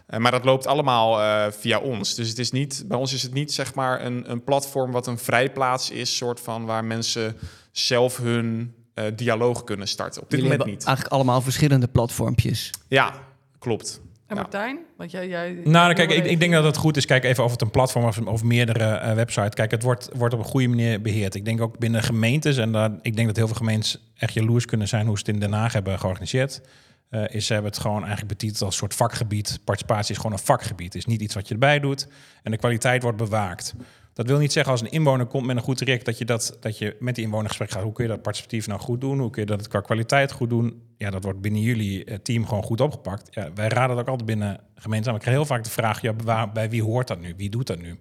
Eh, 0.06 0.18
maar 0.18 0.30
dat 0.30 0.44
loopt 0.44 0.66
allemaal 0.66 1.52
via 1.52 1.78
ons. 1.78 2.14
Dus 2.14 2.28
het 2.28 2.38
is 2.38 2.50
niet, 2.50 2.84
bij 2.86 2.98
ons 2.98 3.12
is 3.12 3.22
het 3.22 3.32
niet 3.32 3.52
zeg 3.52 3.74
maar 3.74 4.04
een, 4.04 4.30
een 4.30 4.44
platform 4.44 4.92
wat 4.92 5.06
een 5.06 5.18
vrijplaats 5.18 5.90
is, 5.90 6.16
soort 6.16 6.40
van 6.40 6.64
waar 6.64 6.84
mensen 6.84 7.36
zelf 7.72 8.16
hun 8.16 8.74
dialoog 9.14 9.64
kunnen 9.64 9.88
starten. 9.88 10.22
Op 10.22 10.30
dit 10.30 10.40
Jullie 10.40 10.56
moment 10.56 10.76
niet. 10.76 10.86
eigenlijk 10.86 11.16
allemaal 11.16 11.40
verschillende 11.40 11.88
platformpjes. 11.88 12.70
Ja, 12.88 13.14
klopt. 13.58 14.00
En 14.36 14.40
Ja. 14.42 14.48
Martijn? 14.50 14.78
Want 14.96 15.10
jij, 15.10 15.28
jij, 15.28 15.60
Nou, 15.64 15.94
kijk, 15.94 16.10
ik, 16.10 16.24
ik 16.24 16.40
denk 16.40 16.52
dat 16.52 16.64
het 16.64 16.76
goed 16.76 16.96
is. 16.96 17.06
Kijk 17.06 17.24
even 17.24 17.44
of 17.44 17.50
het 17.50 17.60
een 17.62 17.70
platform 17.70 18.04
of, 18.04 18.18
of 18.20 18.42
meerdere 18.42 18.84
eh, 18.84 19.14
websites. 19.14 19.54
Kijk, 19.54 19.70
het 19.70 19.82
wordt, 19.82 20.08
wordt 20.16 20.34
op 20.34 20.40
een 20.40 20.46
goede 20.46 20.68
manier 20.68 21.00
beheerd. 21.00 21.34
Ik 21.34 21.44
denk 21.44 21.60
ook 21.60 21.78
binnen 21.78 22.02
gemeentes, 22.02 22.56
en 22.56 22.72
daar, 22.72 22.90
ik 23.02 23.14
denk 23.16 23.26
dat 23.26 23.36
heel 23.36 23.46
veel 23.46 23.56
gemeentes 23.56 24.12
echt 24.16 24.34
jaloers 24.34 24.64
kunnen 24.64 24.88
zijn 24.88 25.06
hoe 25.06 25.18
ze 25.18 25.24
het 25.26 25.34
in 25.34 25.40
Den 25.40 25.52
Haag 25.52 25.72
hebben 25.72 25.98
georganiseerd. 25.98 26.60
eh, 27.08 27.22
is 27.28 27.46
ze 27.46 27.52
hebben 27.52 27.70
het 27.70 27.80
gewoon 27.80 27.98
eigenlijk 28.04 28.28
betiteld 28.28 28.62
als 28.62 28.76
soort 28.76 28.94
vakgebied. 28.94 29.58
Participatie 29.64 30.10
is 30.10 30.16
gewoon 30.16 30.32
een 30.32 30.44
vakgebied. 30.44 30.94
Is 30.94 31.04
niet 31.06 31.20
iets 31.20 31.34
wat 31.34 31.48
je 31.48 31.54
erbij 31.54 31.80
doet. 31.80 32.08
En 32.42 32.50
de 32.50 32.56
kwaliteit 32.56 33.02
wordt 33.02 33.18
bewaakt. 33.18 33.74
Dat 34.14 34.26
wil 34.26 34.38
niet 34.38 34.52
zeggen 34.52 34.72
als 34.72 34.80
een 34.80 34.90
inwoner 34.90 35.26
komt 35.26 35.46
met 35.46 35.56
een 35.56 35.62
goed 35.62 35.76
traject 35.76 36.04
dat 36.04 36.18
je, 36.18 36.24
dat, 36.24 36.56
dat 36.60 36.78
je 36.78 36.96
met 37.00 37.14
die 37.14 37.24
inwoner 37.24 37.44
in 37.44 37.50
gesprek 37.50 37.70
gaat. 37.70 37.82
Hoe 37.82 37.92
kun 37.92 38.04
je 38.04 38.10
dat 38.10 38.22
participatief 38.22 38.66
nou 38.66 38.80
goed 38.80 39.00
doen? 39.00 39.18
Hoe 39.18 39.30
kun 39.30 39.42
je 39.42 39.48
dat 39.48 39.68
qua 39.68 39.80
kwaliteit 39.80 40.32
goed 40.32 40.50
doen? 40.50 40.82
Ja, 40.98 41.10
dat 41.10 41.24
wordt 41.24 41.40
binnen 41.40 41.60
jullie 41.60 42.04
eh, 42.04 42.18
team 42.18 42.46
gewoon 42.46 42.62
goed 42.62 42.80
opgepakt. 42.80 43.34
Ja, 43.34 43.52
wij 43.54 43.68
raden 43.68 43.96
dat 43.96 43.98
ook 43.98 44.10
altijd 44.10 44.26
binnen 44.26 44.60
gemeenten 44.74 45.10
aan. 45.10 45.16
Ik 45.16 45.22
krijg 45.22 45.36
heel 45.36 45.46
vaak 45.46 45.64
de 45.64 45.70
vraag, 45.70 46.00
ja, 46.00 46.14
waar, 46.24 46.52
bij 46.52 46.70
wie 46.70 46.82
hoort 46.82 47.08
dat 47.08 47.20
nu? 47.20 47.34
Wie 47.36 47.50
doet 47.50 47.66
dat 47.66 47.78
nu? 47.78 47.98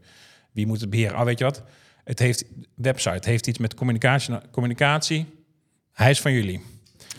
Wie 0.51 0.67
moet 0.67 0.81
het 0.81 0.89
beheren? 0.89 1.17
Oh, 1.17 1.23
weet 1.23 1.37
je 1.37 1.43
wat? 1.43 1.63
Het 2.03 2.19
heeft 2.19 2.45
website, 2.75 3.15
het 3.15 3.25
heeft 3.25 3.47
iets 3.47 3.57
met 3.57 3.73
communicatie. 3.73 4.35
communicatie. 4.51 5.25
Hij 5.91 6.09
is 6.09 6.21
van 6.21 6.31
jullie. 6.31 6.61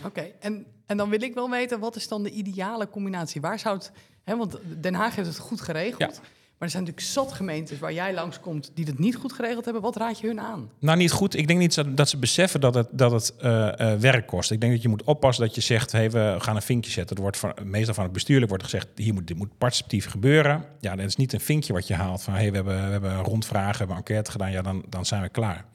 Oké, 0.03 0.31
en 0.39 0.65
En 0.85 0.97
dan 0.97 1.09
wil 1.09 1.21
ik 1.21 1.33
wel 1.33 1.49
weten, 1.49 1.79
wat 1.79 1.95
is 1.95 2.07
dan 2.07 2.23
de 2.23 2.31
ideale 2.31 2.89
combinatie? 2.89 3.41
Waar 3.41 3.59
zou 3.59 3.75
het... 3.75 3.91
Hè, 4.23 4.37
want 4.37 4.57
Den 4.81 4.93
Haag 4.93 5.15
heeft 5.15 5.27
het 5.27 5.37
goed 5.37 5.61
geregeld. 5.61 6.15
Ja. 6.15 6.29
Maar 6.57 6.67
er 6.67 6.69
zijn 6.69 6.83
natuurlijk 6.83 7.13
zat 7.13 7.31
gemeentes 7.33 7.79
waar 7.79 7.93
jij 7.93 8.13
langskomt... 8.13 8.71
die 8.73 8.85
het 8.85 8.99
niet 8.99 9.15
goed 9.15 9.33
geregeld 9.33 9.65
hebben. 9.65 9.81
Wat 9.83 9.95
raad 9.95 10.19
je 10.19 10.27
hun 10.27 10.39
aan? 10.39 10.69
Nou, 10.79 10.97
niet 10.97 11.11
goed. 11.11 11.35
Ik 11.35 11.47
denk 11.47 11.59
niet 11.59 11.75
dat- 11.75 11.97
dat 11.97 12.09
ze 12.09 12.17
beseffen 12.17 12.59
dat 12.61 12.73
het, 12.75 12.87
dat 12.91 13.11
het 13.11 13.35
eh, 13.37 13.79
eh, 13.93 13.99
werk 13.99 14.27
kost. 14.27 14.51
Ik 14.51 14.59
denk 14.61 14.73
dat 14.73 14.81
je 14.81 14.87
moet 14.89 15.03
oppassen 15.03 15.45
dat 15.45 15.55
je 15.55 15.61
zegt, 15.61 15.91
hey, 15.91 16.11
we 16.11 16.35
gaan 16.39 16.55
een 16.55 16.61
vinkje 16.61 16.91
zetten. 16.91 17.15
Er 17.15 17.21
wordt 17.21 17.37
van, 17.37 17.53
meestal 17.63 17.93
van 17.93 18.03
het 18.03 18.13
bestuurlijk 18.13 18.49
wordt 18.49 18.63
gezegd, 18.63 18.87
hier 18.95 19.13
moet, 19.13 19.27
dit 19.27 19.37
moet 19.37 19.57
participatief 19.57 20.05
gebeuren. 20.09 20.65
Ja, 20.79 20.95
dat 20.95 21.05
is 21.05 21.15
niet 21.15 21.33
een 21.33 21.39
vinkje 21.39 21.73
wat 21.73 21.87
je 21.87 21.93
haalt 21.93 22.23
van, 22.23 22.33
hey, 22.33 22.49
we 22.49 22.55
hebben, 22.55 22.75
we 22.85 22.91
hebben 22.91 23.21
rondvragen, 23.23 23.71
we 23.71 23.77
hebben 23.77 23.95
enquête 23.97 24.31
gedaan, 24.31 24.51
ja, 24.51 24.61
dan, 24.61 24.83
dan 24.89 25.05
zijn 25.05 25.21
we 25.21 25.29
klaar. 25.29 25.65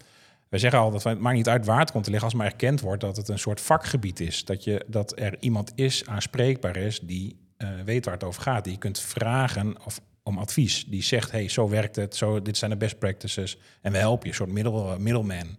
We 0.49 0.59
zeggen 0.59 0.81
altijd, 0.81 1.03
van, 1.03 1.11
het 1.11 1.21
maakt 1.21 1.37
niet 1.37 1.49
uit 1.49 1.67
waar 1.67 1.79
het 1.81 1.91
komt 1.91 2.05
te 2.05 2.11
liggen, 2.11 2.29
als 2.29 2.39
maar 2.39 2.47
erkend 2.47 2.81
wordt 2.81 3.01
dat 3.01 3.17
het 3.17 3.29
een 3.29 3.39
soort 3.39 3.61
vakgebied 3.61 4.21
is. 4.21 4.45
Dat, 4.45 4.65
je, 4.65 4.85
dat 4.87 5.19
er 5.19 5.37
iemand 5.41 5.73
is, 5.75 6.07
aanspreekbaar 6.07 6.77
is, 6.77 7.01
die 7.01 7.37
eh, 7.57 7.69
weet 7.85 8.05
waar 8.05 8.15
het 8.15 8.25
over 8.25 8.43
gaat. 8.43 8.65
Die 8.65 8.73
je 8.73 8.79
kunt 8.79 8.99
vragen 9.01 9.77
of, 9.85 10.01
om 10.31 10.39
advies. 10.39 10.85
Die 10.87 11.03
zegt, 11.03 11.31
hey, 11.31 11.49
zo 11.49 11.69
werkt 11.69 11.97
het, 11.97 12.17
zo, 12.17 12.43
dit 12.43 12.57
zijn 12.57 12.71
de 12.71 12.77
best 12.77 12.99
practices. 12.99 13.59
En 13.81 13.93
we 13.93 13.99
helpen 13.99 14.25
je, 14.25 14.29
een 14.29 14.35
soort 14.35 14.51
middel, 14.51 14.99
middleman. 14.99 15.59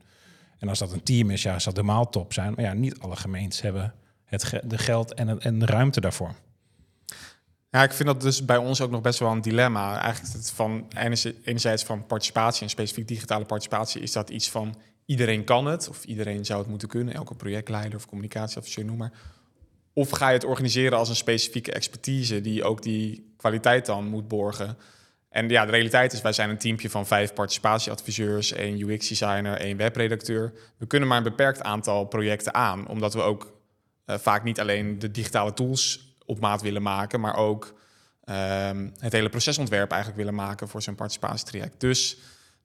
En 0.60 0.70
als 0.70 0.80
dat 0.80 0.92
een 0.92 1.04
team 1.04 1.30
is, 1.30 1.42
ja, 1.42 1.60
zal 1.60 1.74
het 1.74 1.82
helemaal 1.82 2.10
top 2.10 2.34
zijn. 2.34 2.54
Maar 2.56 2.66
ja, 2.66 2.74
niet 2.74 3.00
alle 3.00 3.16
gemeentes 3.16 3.62
hebben 3.62 3.94
het 4.26 4.60
de 4.64 4.78
geld 4.78 5.14
en, 5.14 5.40
en 5.40 5.60
de 5.60 5.66
ruimte 5.66 6.02
daarvoor. 6.02 6.36
Ja, 7.70 7.84
ik 7.84 7.94
vind 7.94 8.10
dat 8.10 8.22
dus 8.22 8.46
bij 8.46 8.58
ons 8.58 8.82
ook 8.82 8.92
nog 8.92 9.02
best 9.02 9.20
wel 9.20 9.32
een 9.32 9.42
dilemma. 9.42 10.02
Eigenlijk 10.02 10.34
het 10.34 10.52
van 10.52 10.88
enerzijds 11.44 11.84
van 11.84 12.06
participatie 12.06 12.64
en 12.64 12.70
specifiek 12.70 13.08
digitale 13.08 13.46
participatie 13.46 14.02
is 14.02 14.12
dat 14.12 14.30
iets 14.30 14.50
van 14.50 14.76
iedereen 15.06 15.44
kan 15.44 15.66
het 15.66 15.90
of 15.90 16.04
iedereen 16.04 16.46
zou 16.46 16.60
het 16.60 16.70
moeten 16.70 16.88
kunnen, 16.88 17.14
elke 17.14 17.36
projectleider 17.36 17.96
of 17.96 18.06
communicatieadviseur 18.06 18.86
noem 18.86 18.98
maar. 18.98 19.12
Of 19.94 20.10
ga 20.10 20.28
je 20.28 20.34
het 20.34 20.46
organiseren 20.46 20.98
als 20.98 21.10
een 21.10 21.16
specifieke 21.16 21.72
expertise 21.72 22.42
die 22.42 22.64
ook 22.64 22.82
die 22.82 23.34
kwaliteit 23.38 23.86
dan 23.86 24.06
moet 24.06 24.28
borgen. 24.28 24.78
En 25.30 25.50
ja, 25.50 25.66
de 25.66 25.72
realiteit 25.72 26.14
is, 26.14 26.22
wij 26.22 26.34
zijn 26.34 26.50
een 26.50 26.58
teampje 26.58 26.90
van 26.90 27.08
vijf 27.08 27.34
participatieadviseurs, 27.34 28.52
één 28.52 28.90
UX-designer, 28.90 29.58
één 29.58 29.78
webredacteur. 29.78 30.54
We 30.78 30.86
kunnen 30.86 31.08
maar 31.08 31.18
een 31.18 31.24
beperkt 31.24 31.62
aantal 31.62 32.06
projecten 32.06 32.54
aan, 32.54 32.88
omdat 32.88 33.14
we 33.14 33.22
ook 33.22 33.54
eh, 34.06 34.18
vaak 34.18 34.44
niet 34.44 34.60
alleen 34.60 35.00
de 35.00 35.12
digitale 35.12 35.54
tools 35.54 36.16
op 36.26 36.40
maat 36.40 36.62
willen 36.62 36.82
maken, 36.82 37.20
maar 37.20 37.36
ook 37.36 37.74
ehm, 38.24 38.90
het 39.00 39.12
hele 39.12 39.30
procesontwerp 39.30 39.92
eigenlijk 39.92 40.22
willen 40.22 40.36
maken 40.36 40.68
voor 40.68 40.82
zo'n 40.82 40.96
participatietraject. 40.96 41.80
Dus 41.80 42.18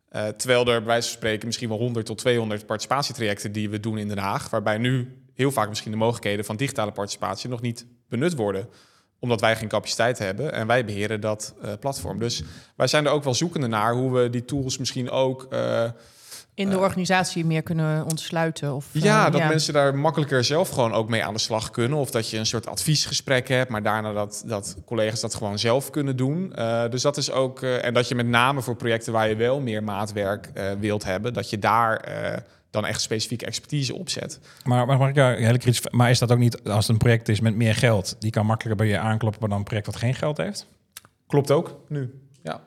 eh, 0.08 0.28
terwijl 0.28 0.60
er 0.60 0.78
bij 0.78 0.86
wijze 0.86 1.08
van 1.08 1.16
spreken 1.16 1.46
misschien 1.46 1.68
wel 1.68 1.78
100 1.78 2.06
tot 2.06 2.18
200 2.18 2.66
participatietrajecten 2.66 3.52
die 3.52 3.70
we 3.70 3.80
doen 3.80 3.98
in 3.98 4.08
Den 4.08 4.18
Haag, 4.18 4.50
waarbij 4.50 4.78
nu 4.78 5.25
heel 5.36 5.50
vaak 5.52 5.68
misschien 5.68 5.90
de 5.90 5.96
mogelijkheden 5.96 6.44
van 6.44 6.56
digitale 6.56 6.92
participatie 6.92 7.48
nog 7.48 7.60
niet 7.60 7.86
benut 8.08 8.34
worden 8.34 8.68
omdat 9.18 9.40
wij 9.40 9.56
geen 9.56 9.68
capaciteit 9.68 10.18
hebben 10.18 10.52
en 10.52 10.66
wij 10.66 10.84
beheren 10.84 11.20
dat 11.20 11.54
eh, 11.62 11.72
platform. 11.80 12.18
Dus 12.18 12.42
wij 12.76 12.86
zijn 12.86 13.06
er 13.06 13.12
ook 13.12 13.24
wel 13.24 13.34
zoekende 13.34 13.66
naar 13.66 13.92
hoe 13.94 14.12
we 14.12 14.30
die 14.30 14.44
tools 14.44 14.78
misschien 14.78 15.10
ook 15.10 15.46
eh, 15.50 15.84
In 16.54 16.70
de 16.70 16.78
organisatie 16.78 17.44
meer 17.44 17.62
kunnen 17.62 18.04
ontsluiten. 18.04 18.74
Of, 18.74 18.86
eh, 18.92 19.02
ja, 19.02 19.30
dat 19.30 19.40
mensen 19.40 19.72
daar 19.72 19.94
makkelijker 19.94 20.44
zelf 20.44 20.68
gewoon 20.68 20.92
ook 20.92 21.08
mee 21.08 21.24
aan 21.24 21.34
de 21.34 21.40
slag 21.40 21.70
kunnen. 21.70 21.98
Of 21.98 22.10
dat 22.10 22.30
je 22.30 22.38
een 22.38 22.46
soort 22.46 22.66
adviesgesprek 22.66 23.48
hebt, 23.48 23.70
maar 23.70 23.82
daarna 23.82 24.12
dat, 24.12 24.42
dat 24.46 24.76
collega's 24.84 25.20
dat 25.20 25.34
gewoon 25.34 25.58
zelf 25.58 25.90
kunnen 25.90 26.16
doen. 26.16 26.54
Eh, 26.54 26.88
dus 26.90 27.02
dat 27.02 27.16
is 27.16 27.30
ook. 27.30 27.62
eh, 27.62 27.84
en 27.84 27.94
dat 27.94 28.08
je 28.08 28.14
met 28.14 28.26
name 28.26 28.62
voor 28.62 28.76
projecten 28.76 29.12
waar 29.12 29.28
je 29.28 29.36
wel 29.36 29.60
meer 29.60 29.82
maatwerk 29.82 30.50
eh, 30.54 30.64
wilt 30.80 31.04
hebben, 31.04 31.32
dat 31.32 31.50
je 31.50 31.58
daar 31.58 31.96
eh, 31.96 32.36
dan 32.76 32.86
echt 32.86 33.00
specifieke 33.00 33.46
expertise 33.46 33.94
op 33.94 34.08
zet. 34.08 34.40
Maar, 34.64 34.86
maar, 34.86 34.98
mag 34.98 35.08
ik 35.08 35.14
jou 35.14 35.34
heel 35.36 35.58
kritisch, 35.58 35.90
maar 35.90 36.10
is 36.10 36.18
dat 36.18 36.32
ook 36.32 36.38
niet, 36.38 36.64
als 36.64 36.86
het 36.86 36.88
een 36.88 36.96
project 36.98 37.28
is 37.28 37.40
met 37.40 37.54
meer 37.54 37.74
geld, 37.74 38.16
die 38.18 38.30
kan 38.30 38.46
makkelijker 38.46 38.84
bij 38.86 38.94
je 38.94 38.98
aankloppen 39.00 39.48
dan 39.48 39.58
een 39.58 39.64
project 39.64 39.86
wat 39.86 39.96
geen 39.96 40.14
geld 40.14 40.36
heeft? 40.36 40.66
Klopt 41.26 41.50
ook 41.50 41.78
nu. 41.88 42.20
Ja. 42.42 42.60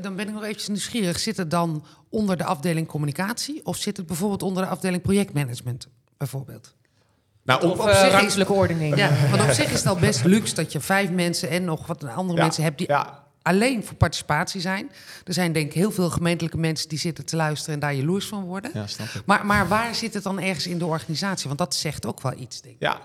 Dan 0.00 0.16
ben 0.16 0.28
ik 0.28 0.34
nog 0.34 0.42
eventjes 0.42 0.68
nieuwsgierig. 0.68 1.18
Zit 1.18 1.36
het 1.36 1.50
dan 1.50 1.84
onder 2.08 2.36
de 2.36 2.44
afdeling 2.44 2.86
communicatie 2.86 3.60
of 3.66 3.76
zit 3.76 3.96
het 3.96 4.06
bijvoorbeeld 4.06 4.42
onder 4.42 4.62
de 4.62 4.68
afdeling 4.68 5.02
projectmanagement? 5.02 5.88
Bijvoorbeeld. 6.16 6.74
Nou, 7.42 7.64
Of 7.64 7.70
op, 7.70 7.78
op 7.80 7.86
eh, 7.86 7.96
zich 7.98 8.06
is- 8.06 8.12
ruimtelijke 8.12 8.52
ordening. 8.52 8.96
Ja, 8.96 9.10
want 9.30 9.42
op 9.42 9.50
zich 9.50 9.70
is 9.70 9.78
het 9.78 9.86
al 9.86 9.96
best 9.96 10.24
luxe 10.24 10.54
dat 10.54 10.72
je 10.72 10.80
vijf 10.80 11.10
mensen 11.10 11.48
en 11.50 11.64
nog 11.64 11.86
wat 11.86 12.04
andere 12.04 12.38
Ja, 12.38 12.44
mensen 12.44 12.62
hebt 12.62 12.78
die 12.78 12.86
ja. 12.88 13.24
Alleen 13.50 13.84
voor 13.84 13.96
participatie 13.96 14.60
zijn. 14.60 14.90
Er 15.24 15.32
zijn 15.32 15.52
denk 15.52 15.66
ik 15.66 15.72
heel 15.72 15.90
veel 15.90 16.10
gemeentelijke 16.10 16.58
mensen 16.58 16.88
die 16.88 16.98
zitten 16.98 17.24
te 17.24 17.36
luisteren 17.36 17.74
en 17.74 17.80
daar 17.80 17.94
jaloers 17.94 18.26
van 18.26 18.44
worden. 18.44 18.70
ja, 18.74 18.86
snap 18.86 19.06
ik. 19.06 19.22
Maar, 19.26 19.46
maar 19.46 19.68
waar 19.68 19.94
zit 19.94 20.14
het 20.14 20.22
dan 20.22 20.40
ergens 20.40 20.66
in 20.66 20.78
de 20.78 20.86
organisatie? 20.86 21.46
Want 21.46 21.58
dat 21.58 21.74
zegt 21.74 22.06
ook 22.06 22.20
wel 22.22 22.34
iets, 22.38 22.60
denk 22.60 22.74
ik. 22.74 22.82
Ja. 22.82 23.00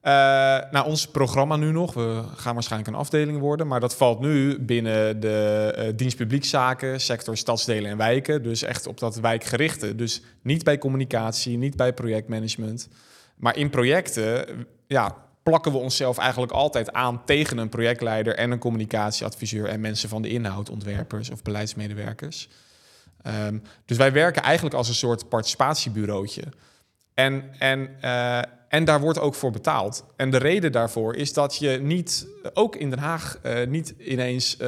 Eh, 0.00 0.70
nou, 0.70 0.86
ons 0.86 1.06
programma 1.06 1.56
nu 1.56 1.72
nog. 1.72 1.94
We 1.94 2.22
gaan 2.36 2.54
waarschijnlijk 2.54 2.90
een 2.90 2.98
afdeling 2.98 3.38
worden. 3.38 3.66
Maar 3.66 3.80
dat 3.80 3.96
valt 3.96 4.20
nu 4.20 4.58
binnen 4.60 5.20
de 5.20 5.72
eh 5.76 5.92
dienst 5.96 6.16
publiekzaken, 6.16 7.00
sector 7.00 7.36
stadsdelen 7.36 7.90
en 7.90 7.96
wijken. 7.96 8.42
Dus 8.42 8.62
echt 8.62 8.86
op 8.86 8.98
dat 8.98 9.16
wijkgerichte. 9.16 9.94
Dus 9.94 10.22
niet 10.42 10.64
bij 10.64 10.78
communicatie, 10.78 11.56
niet 11.58 11.76
bij 11.76 11.92
projectmanagement. 11.92 12.88
Maar 13.36 13.56
in 13.56 13.70
projecten 13.70 14.46
ja, 14.86 15.16
plakken 15.42 15.72
we 15.72 15.78
onszelf 15.78 16.18
eigenlijk 16.18 16.52
altijd 16.52 16.92
aan 16.92 17.24
tegen 17.24 17.58
een 17.58 17.68
projectleider 17.68 18.34
en 18.34 18.50
een 18.50 18.58
communicatieadviseur 18.58 19.66
en 19.66 19.80
mensen 19.80 20.08
van 20.08 20.22
de 20.22 20.28
inhoud, 20.28 20.70
ontwerpers 20.70 21.30
of 21.30 21.42
beleidsmedewerkers. 21.42 22.48
Ehm, 23.22 23.58
dus 23.84 23.96
wij 23.96 24.12
werken 24.12 24.42
eigenlijk 24.42 24.74
als 24.74 24.88
een 24.88 24.94
soort 24.94 25.28
participatiebureautje. 25.28 26.42
En, 27.14 27.44
en, 27.58 27.88
eh, 28.00 28.38
en 28.68 28.84
daar 28.84 29.00
wordt 29.00 29.18
ook 29.18 29.34
voor 29.34 29.50
betaald. 29.50 30.04
En 30.16 30.30
de 30.30 30.38
reden 30.38 30.72
daarvoor 30.72 31.14
is 31.14 31.32
dat 31.32 31.56
je 31.56 31.78
niet, 31.82 32.26
ook 32.54 32.76
in 32.76 32.90
Den 32.90 32.98
Haag, 32.98 33.38
eh, 33.42 33.66
niet 33.66 33.94
ineens, 33.98 34.56
eh, 34.56 34.66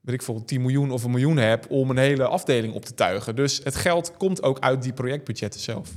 weet 0.00 0.14
ik 0.14 0.22
veel, 0.22 0.44
10 0.44 0.60
miljoen 0.60 0.90
of 0.90 1.04
een 1.04 1.10
miljoen 1.10 1.36
hebt 1.36 1.66
om 1.66 1.90
een 1.90 1.96
hele 1.96 2.26
afdeling 2.26 2.74
op 2.74 2.84
te 2.84 2.94
tuigen. 2.94 3.36
Dus 3.36 3.60
het 3.64 3.76
geld 3.76 4.16
komt 4.16 4.42
ook 4.42 4.58
uit 4.58 4.82
die 4.82 4.92
projectbudgetten 4.92 5.60
zelf. 5.60 5.90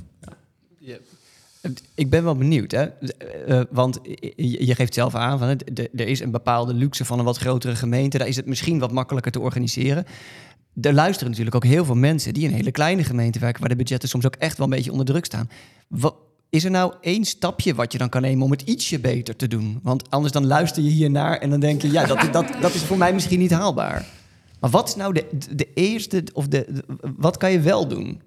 Ik 1.94 2.10
ben 2.10 2.24
wel 2.24 2.36
benieuwd, 2.36 2.70
hè? 2.70 2.82
Eh, 2.82 3.58
eh, 3.60 3.66
want 3.70 3.98
je 4.36 4.74
geeft 4.74 4.94
zelf 4.94 5.14
aan 5.14 5.38
van 5.38 5.48
er 5.74 6.08
is 6.08 6.20
een 6.20 6.30
bepaalde 6.30 6.74
luxe 6.74 7.04
van 7.04 7.18
een 7.18 7.24
wat 7.24 7.36
grotere 7.36 7.76
gemeente. 7.76 8.18
Daar 8.18 8.28
is 8.28 8.36
het 8.36 8.46
misschien 8.46 8.78
wat 8.78 8.92
makkelijker 8.92 9.32
te 9.32 9.40
organiseren. 9.40 10.04
Er 10.80 10.94
luisteren 10.94 11.28
natuurlijk 11.30 11.56
ook 11.56 11.64
heel 11.64 11.84
veel 11.84 11.94
mensen 11.94 12.34
die 12.34 12.44
in 12.48 12.54
hele 12.54 12.70
kleine 12.70 13.04
gemeente 13.04 13.38
werken, 13.38 13.60
waar 13.60 13.68
de 13.68 13.76
budgetten 13.76 14.08
soms 14.08 14.26
ook 14.26 14.34
echt 14.36 14.56
wel 14.58 14.66
een 14.66 14.72
beetje 14.72 14.90
onder 14.90 15.06
druk 15.06 15.24
staan. 15.24 15.48
Is 16.50 16.64
er 16.64 16.70
nou 16.70 16.94
één 17.00 17.24
stapje 17.24 17.74
wat 17.74 17.92
je 17.92 17.98
dan 17.98 18.08
kan 18.08 18.22
nemen 18.22 18.44
om 18.44 18.50
het 18.50 18.62
ietsje 18.62 19.00
beter 19.00 19.36
te 19.36 19.48
doen? 19.48 19.78
Want 19.82 20.10
anders 20.10 20.32
dan 20.32 20.46
luister 20.46 20.82
je 20.82 20.90
hiernaar 20.90 21.38
en 21.38 21.50
dan 21.50 21.60
denk 21.60 21.82
je, 21.82 21.90
ja, 21.90 22.06
dat, 22.06 22.32
dat, 22.32 22.46
dat 22.60 22.74
is 22.74 22.82
voor 22.82 22.98
mij 22.98 23.12
misschien 23.14 23.38
niet 23.38 23.50
haalbaar. 23.50 24.06
Maar 24.60 24.70
wat 24.70 24.88
is 24.88 24.96
nou 24.96 25.12
de, 25.12 25.26
de 25.54 25.68
eerste, 25.74 26.24
of 26.32 26.48
de- 26.48 26.66
wat 27.16 27.36
kan 27.36 27.52
je 27.52 27.60
wel 27.60 27.88
doen? 27.88 28.20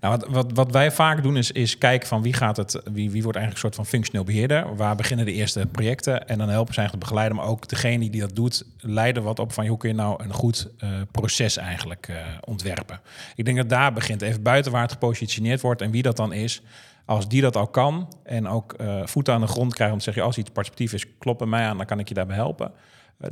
Nou, 0.00 0.16
wat, 0.16 0.28
wat, 0.30 0.52
wat 0.54 0.72
wij 0.72 0.90
vaak 0.90 1.22
doen 1.22 1.36
is, 1.36 1.50
is 1.50 1.78
kijken 1.78 2.08
van 2.08 2.22
wie 2.22 2.32
gaat 2.32 2.56
het, 2.56 2.72
wie, 2.72 3.10
wie 3.10 3.22
wordt 3.22 3.38
eigenlijk 3.38 3.52
een 3.52 3.58
soort 3.58 3.74
van 3.74 3.86
functioneel 3.86 4.24
beheerder. 4.24 4.76
Waar 4.76 4.96
beginnen 4.96 5.26
de 5.26 5.32
eerste 5.32 5.66
projecten 5.66 6.28
en 6.28 6.38
dan 6.38 6.48
helpen 6.48 6.74
ze 6.74 6.80
eigenlijk 6.80 7.08
te 7.08 7.12
begeleiden, 7.12 7.36
maar 7.36 7.46
ook 7.46 7.68
degene 7.68 8.10
die 8.10 8.20
dat 8.20 8.36
doet, 8.36 8.64
leiden 8.80 9.22
wat 9.22 9.38
op 9.38 9.52
van 9.52 9.66
hoe 9.66 9.76
kun 9.76 9.88
je 9.88 9.94
nou 9.94 10.24
een 10.24 10.32
goed 10.32 10.68
eh, 10.78 10.88
proces 11.10 11.56
eigenlijk 11.56 12.08
eh, 12.08 12.16
ontwerpen. 12.44 13.00
Ik 13.34 13.44
denk 13.44 13.56
dat 13.56 13.68
daar 13.68 13.92
begint, 13.92 14.22
even 14.22 14.42
buiten 14.42 14.72
waar 14.72 14.82
het 14.82 14.92
gepositioneerd 14.92 15.60
wordt 15.60 15.82
en 15.82 15.90
wie 15.90 16.02
dat 16.02 16.16
dan 16.16 16.32
is. 16.32 16.62
Als 17.04 17.28
die 17.28 17.40
dat 17.40 17.56
al 17.56 17.66
kan 17.66 18.14
en 18.24 18.48
ook 18.48 18.72
eh 18.72 19.00
voeten 19.04 19.34
aan 19.34 19.40
de 19.40 19.46
grond 19.46 19.74
krijgen 19.74 19.94
om 19.94 19.98
te 19.98 20.04
zeggen, 20.04 20.24
als 20.24 20.38
iets 20.38 20.50
participatief 20.50 20.92
is, 20.92 21.18
klop 21.18 21.38
bij 21.38 21.46
mij 21.46 21.66
aan, 21.66 21.76
dan 21.76 21.86
kan 21.86 21.98
ik 21.98 22.08
je 22.08 22.14
daarbij 22.14 22.36
helpen. 22.36 22.72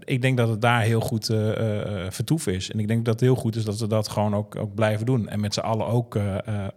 Ik 0.05 0.23
denk 0.23 0.37
dat 0.37 0.49
het 0.49 0.61
daar 0.61 0.81
heel 0.83 1.01
goed 1.01 1.29
eh, 1.29 1.51
eh, 1.51 2.05
eh, 2.07 2.11
vertoef 2.13 2.47
is. 2.47 2.71
En 2.71 2.79
ik 2.79 2.89
denk 2.89 3.05
dat 3.05 3.15
het 3.15 3.23
heel 3.23 3.35
goed 3.35 3.57
is 3.57 3.65
dat 3.65 3.79
we 3.79 3.87
dat 3.87 4.09
gewoon 4.09 4.35
ook, 4.35 4.57
ook 4.57 4.75
blijven 4.75 5.07
doen. 5.07 5.29
En 5.29 5.41
met 5.41 5.55
z'n 5.55 5.61
allen 5.61 5.87
ook, 5.87 6.15
eh, 6.17 6.37
eh, 6.49 6.69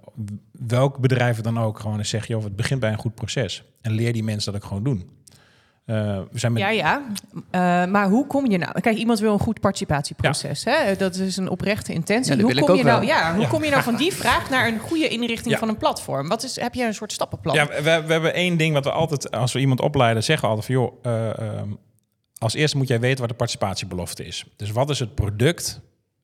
welk 0.52 0.98
bedrijf 1.00 1.42
dan 1.42 1.60
ook, 1.60 1.80
gewoon 1.80 1.98
eens 1.98 2.10
zeggen, 2.10 2.36
joh, 2.36 2.44
het 2.44 2.56
begint 2.56 2.80
bij 2.80 2.92
een 2.92 2.98
goed 2.98 3.16
proces. 3.16 3.64
En 3.82 3.92
leer 3.92 4.14
die 4.14 4.24
mensen 4.24 4.52
dat 4.54 4.62
ook 4.62 4.68
gewoon 4.68 4.84
doen. 4.84 5.10
Eh, 5.86 6.20
we 6.32 6.40
zijn 6.40 6.54
met, 6.54 6.62
Ja, 6.62 6.70
ja. 6.70 7.02
Eh, 7.52 7.92
maar 7.92 8.10
hoe 8.10 8.28
kom 8.28 8.50
je 8.52 8.58
nou? 8.58 8.82
Kijk, 8.82 8.98
iemand 8.98 9.20
wil 9.20 9.34
een 9.34 9.40
goed 9.40 9.60
participatieproces. 9.60 10.64
Hè? 10.64 10.96
Dat 10.96 11.16
is 11.16 11.38
een 11.38 11.50
oprechte 11.50 11.94
intentie. 11.94 12.36
Ja, 12.36 12.42
hoe 12.42 12.52
ik 12.54 12.62
kom 12.66 12.76
je 12.76 12.84
nou? 12.84 13.06
Ja, 13.06 13.34
hoe 13.34 13.42
Ja. 13.42 13.48
kom 13.48 13.64
je 13.64 13.70
nou 13.70 13.84
van 13.84 13.96
die 13.96 14.14
vraag 14.24 14.50
naar 14.50 14.68
een 14.68 14.80
goede 14.80 15.08
inrichting 15.08 15.54
Ja. 15.54 15.58
van 15.60 15.70
een 15.70 15.78
platform? 15.78 16.28
Wat 16.28 16.44
is? 16.44 16.60
Heb 16.60 16.74
je 16.74 16.86
een 16.86 16.94
soort 16.94 17.12
stappenplan? 17.12 17.56
Ja, 17.56 17.68
we, 17.68 17.82
we 18.06 18.12
hebben 18.12 18.34
één 18.34 18.58
ding 18.58 18.74
wat 18.74 18.84
we 18.84 18.92
altijd, 18.92 19.32
als 19.32 19.54
we 19.54 19.60
iemand 19.60 19.82
opleiden, 19.82 20.24
zeggen 20.24 20.50
we 20.50 20.56
altijd 20.56 20.74
van 20.74 20.84
joh, 20.84 20.94
eh, 21.02 21.38
ehm, 21.58 21.70
als 22.44 22.54
eerste 22.54 22.78
moet 22.78 22.88
jij 22.88 23.00
weten 23.00 23.20
wat 23.20 23.30
de 23.30 23.36
participatiebelofte 23.36 24.26
is. 24.26 24.46
Dus 24.56 24.72
wat 24.72 24.90
is 24.90 25.00
het 25.00 25.16
product 25.16 25.82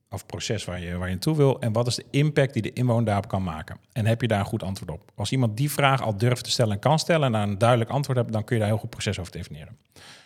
of 0.09 0.25
proces 0.25 0.65
waar 0.65 0.79
je, 0.79 0.97
waar 0.97 1.07
je 1.07 1.13
naartoe 1.13 1.35
wil 1.35 1.59
en 1.59 1.71
wat 1.71 1.87
is 1.87 1.95
de 1.95 2.05
impact 2.09 2.53
die 2.53 2.61
de 2.61 2.73
inwoner 2.73 3.05
daarop 3.05 3.27
kan 3.27 3.43
maken? 3.43 3.77
En 3.91 4.05
heb 4.05 4.21
je 4.21 4.27
daar 4.27 4.39
een 4.39 4.45
goed 4.45 4.63
antwoord 4.63 4.91
op? 4.91 5.11
Als 5.15 5.31
iemand 5.31 5.57
die 5.57 5.71
vraag 5.71 6.01
al 6.01 6.17
durft 6.17 6.43
te 6.43 6.49
stellen 6.49 6.73
en 6.73 6.79
kan 6.79 6.99
stellen 6.99 7.25
en 7.25 7.31
daar 7.31 7.47
een 7.47 7.57
duidelijk 7.57 7.89
antwoord 7.89 8.17
hebt, 8.17 8.31
dan 8.31 8.43
kun 8.43 8.55
je 8.55 8.61
daar 8.61 8.71
een 8.71 8.77
heel 8.77 8.87
goed 8.87 8.95
proces 8.95 9.19
over 9.19 9.31
definiëren. 9.31 9.77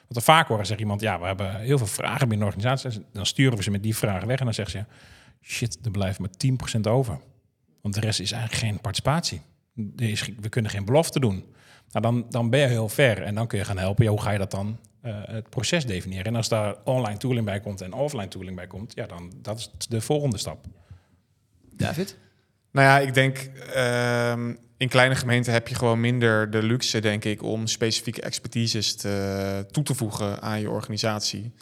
Wat 0.08 0.18
we 0.18 0.22
vaak 0.22 0.48
horen, 0.48 0.66
zegt 0.66 0.80
iemand, 0.80 1.02
ja, 1.02 1.20
we 1.20 1.26
hebben 1.26 1.56
heel 1.56 1.78
veel 1.78 1.88
vragen 1.88 2.30
binnen 2.30 2.48
de 2.48 2.56
organisatie. 2.56 3.06
Dan 3.12 3.26
sturen 3.26 3.58
we 3.58 3.64
ze 3.64 3.72
met 3.72 3.84
die 3.84 3.96
vragen 3.96 4.28
weg 4.28 4.40
en 4.40 4.46
dan 4.46 4.54
zeggen 4.54 4.80
ze, 4.80 4.86
shit, 5.42 5.80
er 5.84 5.92
blijft 5.92 6.20
maar 6.20 6.30
10% 6.78 6.82
over. 6.82 7.20
Want 7.82 7.94
de 7.94 8.00
rest 8.00 8.20
is 8.20 8.32
eigenlijk 8.32 8.64
geen 8.64 8.80
participatie. 8.82 9.42
we 10.40 10.50
kunnen 10.50 10.72
geen 10.72 10.86
belofte 10.86 11.20
doen. 11.20 11.46
Nou, 11.92 12.06
dan, 12.06 12.26
dan 12.30 12.50
ben 12.50 12.60
je 12.60 12.68
heel 12.68 12.90
ver 12.90 13.22
en 13.22 13.36
dan 13.36 13.48
kun 13.48 13.58
je 13.58 13.66
gaan 13.66 13.78
helpen. 13.78 14.04
Ja, 14.04 14.10
hoe 14.10 14.22
ga 14.22 14.32
je 14.32 14.38
dat 14.38 14.52
dan 14.52 14.78
eh, 15.04 15.16
het 15.26 15.50
proces 15.50 15.86
definiëren? 15.86 16.26
En 16.26 16.36
als 16.36 16.50
daar 16.50 16.76
online 16.84 17.18
tooling 17.18 17.46
bij 17.46 17.60
komt 17.60 17.82
en 17.82 17.94
offline 17.94 18.28
tooling 18.28 18.56
bij 18.56 18.68
komt, 18.68 18.96
ja, 18.96 19.06
dan 19.06 19.32
dat 19.42 19.58
is 19.58 19.88
de 19.90 20.02
volgende 20.02 20.38
stap. 20.38 20.66
David? 21.76 22.18
Nou 22.72 22.88
ja, 22.88 23.08
ik 23.08 23.14
denk 23.14 23.38
ehm, 23.74 24.54
in 24.78 24.90
kleine 24.90 25.16
gemeenten 25.16 25.54
heb 25.54 25.68
je 25.68 25.76
gewoon 25.76 26.00
minder 26.00 26.52
de 26.52 26.64
luxe, 26.64 27.00
denk 27.00 27.26
ik, 27.26 27.44
om 27.44 27.68
specifieke 27.68 28.22
expertises 28.22 28.96
te, 28.96 29.66
toe 29.72 29.84
te 29.84 29.96
voegen 29.96 30.42
aan 30.42 30.60
je 30.60 30.70
organisatie. 30.70 31.54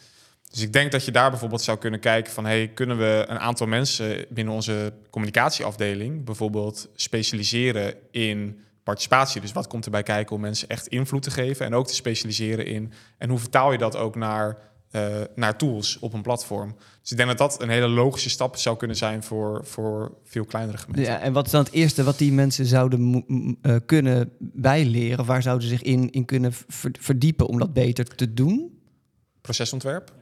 Dus 0.50 0.62
ik 0.62 0.72
denk 0.72 0.92
dat 0.92 1.04
je 1.04 1.10
daar 1.10 1.30
bijvoorbeeld 1.30 1.62
zou 1.62 1.78
kunnen 1.78 2.00
kijken 2.00 2.32
van, 2.32 2.44
hey, 2.44 2.68
kunnen 2.68 2.98
we 2.98 3.24
een 3.28 3.38
aantal 3.38 3.66
mensen 3.66 4.26
binnen 4.28 4.54
onze 4.54 4.92
communicatieafdeling 5.10 6.24
bijvoorbeeld 6.24 6.88
specialiseren 6.94 7.94
in 8.10 8.60
participatie? 8.82 9.40
Dus 9.40 9.52
wat 9.52 9.66
komt 9.66 9.84
erbij 9.84 10.02
kijken 10.02 10.34
om 10.34 10.40
mensen 10.40 10.68
echt 10.68 10.86
invloed 10.86 11.22
te 11.22 11.30
geven 11.30 11.66
en 11.66 11.74
ook 11.74 11.86
te 11.86 11.94
specialiseren 11.94 12.66
in 12.66 12.92
en 13.18 13.28
hoe 13.28 13.38
vertaal 13.38 13.72
je 13.72 13.78
dat 13.78 13.96
ook 13.96 14.16
naar 14.16 14.70
eh, 14.92 15.20
naar 15.34 15.58
tools 15.58 15.98
op 15.98 16.12
een 16.12 16.22
platform. 16.22 16.76
Dus 17.00 17.10
ik 17.10 17.16
denk 17.16 17.28
dat 17.28 17.38
dat 17.38 17.62
een 17.62 17.68
hele 17.68 17.88
logische 17.88 18.30
stap 18.30 18.56
zou 18.56 18.76
kunnen 18.76 18.96
zijn 18.96 19.22
voor, 19.22 19.60
voor 19.64 20.12
veel 20.24 20.44
kleinere 20.44 20.78
gemeenten. 20.78 21.12
Ja, 21.12 21.20
en 21.20 21.32
wat 21.32 21.46
is 21.46 21.52
dan 21.52 21.64
het 21.64 21.72
eerste 21.72 22.02
wat 22.04 22.18
die 22.18 22.32
mensen 22.32 22.66
zouden 22.66 23.26
eh, 23.62 23.76
kunnen 23.86 24.32
bijleren? 24.38 25.24
Waar 25.24 25.42
zouden 25.42 25.68
ze 25.68 25.74
zich 25.74 25.82
in, 25.82 26.10
in 26.10 26.24
kunnen 26.24 26.52
ver- 26.52 26.94
verdiepen 27.00 27.46
om 27.46 27.58
dat 27.58 27.72
beter 27.72 28.04
te 28.04 28.34
doen? 28.34 28.78
Procesontwerp. 29.40 30.12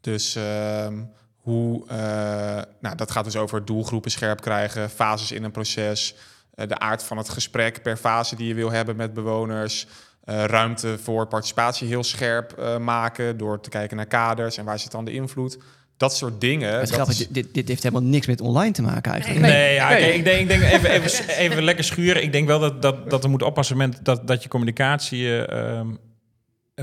Dus 0.00 0.36
ehm, 0.36 1.04
hoe, 1.36 1.86
eh, 1.86 1.96
nou, 2.80 2.96
dat 2.96 3.10
gaat 3.10 3.24
dus 3.24 3.36
over 3.36 3.64
doelgroepen 3.64 4.10
scherp 4.10 4.40
krijgen, 4.40 4.90
fases 4.90 5.32
in 5.32 5.44
een 5.44 5.50
proces, 5.50 6.14
de 6.68 6.78
aard 6.78 7.02
van 7.02 7.16
het 7.16 7.28
gesprek 7.28 7.82
per 7.82 7.96
fase 7.96 8.36
die 8.36 8.46
je 8.48 8.54
wil 8.54 8.70
hebben 8.70 8.96
met 8.96 9.14
bewoners. 9.14 9.86
eh, 10.24 10.44
ruimte 10.44 10.98
voor 11.02 11.26
participatie 11.26 11.88
heel 11.88 12.04
scherp 12.04 12.52
eh, 12.52 12.76
maken 12.78 13.36
door 13.36 13.60
te 13.60 13.68
kijken 13.70 13.96
naar 13.96 14.06
kaders 14.06 14.56
en 14.58 14.64
waar 14.64 14.78
zit 14.78 14.90
dan 14.90 15.04
de 15.04 15.12
invloed. 15.12 15.58
Dat 15.96 16.16
soort 16.16 16.40
dingen. 16.40 16.72
Het 16.72 16.82
is 16.82 16.88
dat 16.88 16.96
grappig, 16.96 17.12
is- 17.20 17.26
dit, 17.28 17.34
dit, 17.34 17.54
dit 17.54 17.68
heeft 17.68 17.82
helemaal 17.82 18.08
niks 18.08 18.26
met 18.26 18.40
online 18.40 18.72
te 18.72 18.82
maken 18.82 19.12
eigenlijk. 19.12 19.40
Nee, 19.40 19.74
ja, 19.74 19.90
ik 19.96 20.24
denk, 20.24 20.40
ik 20.40 20.48
denk 20.48 20.62
even, 20.62 20.90
even, 21.02 21.28
even 21.28 21.62
lekker 21.62 21.84
schuren. 21.84 22.22
Ik 22.22 22.32
denk 22.32 22.46
wel 22.46 22.58
dat, 22.58 22.82
dat, 22.82 23.10
dat 23.10 23.22
we 23.22 23.28
moeten 23.28 23.46
oppassen 23.48 23.74
op 23.76 23.80
het 23.80 23.90
moment 23.90 24.06
dat, 24.06 24.26
dat 24.26 24.42
je 24.42 24.48
communicatie. 24.48 25.46
eh, 25.46 25.78
ehm, 25.78 25.88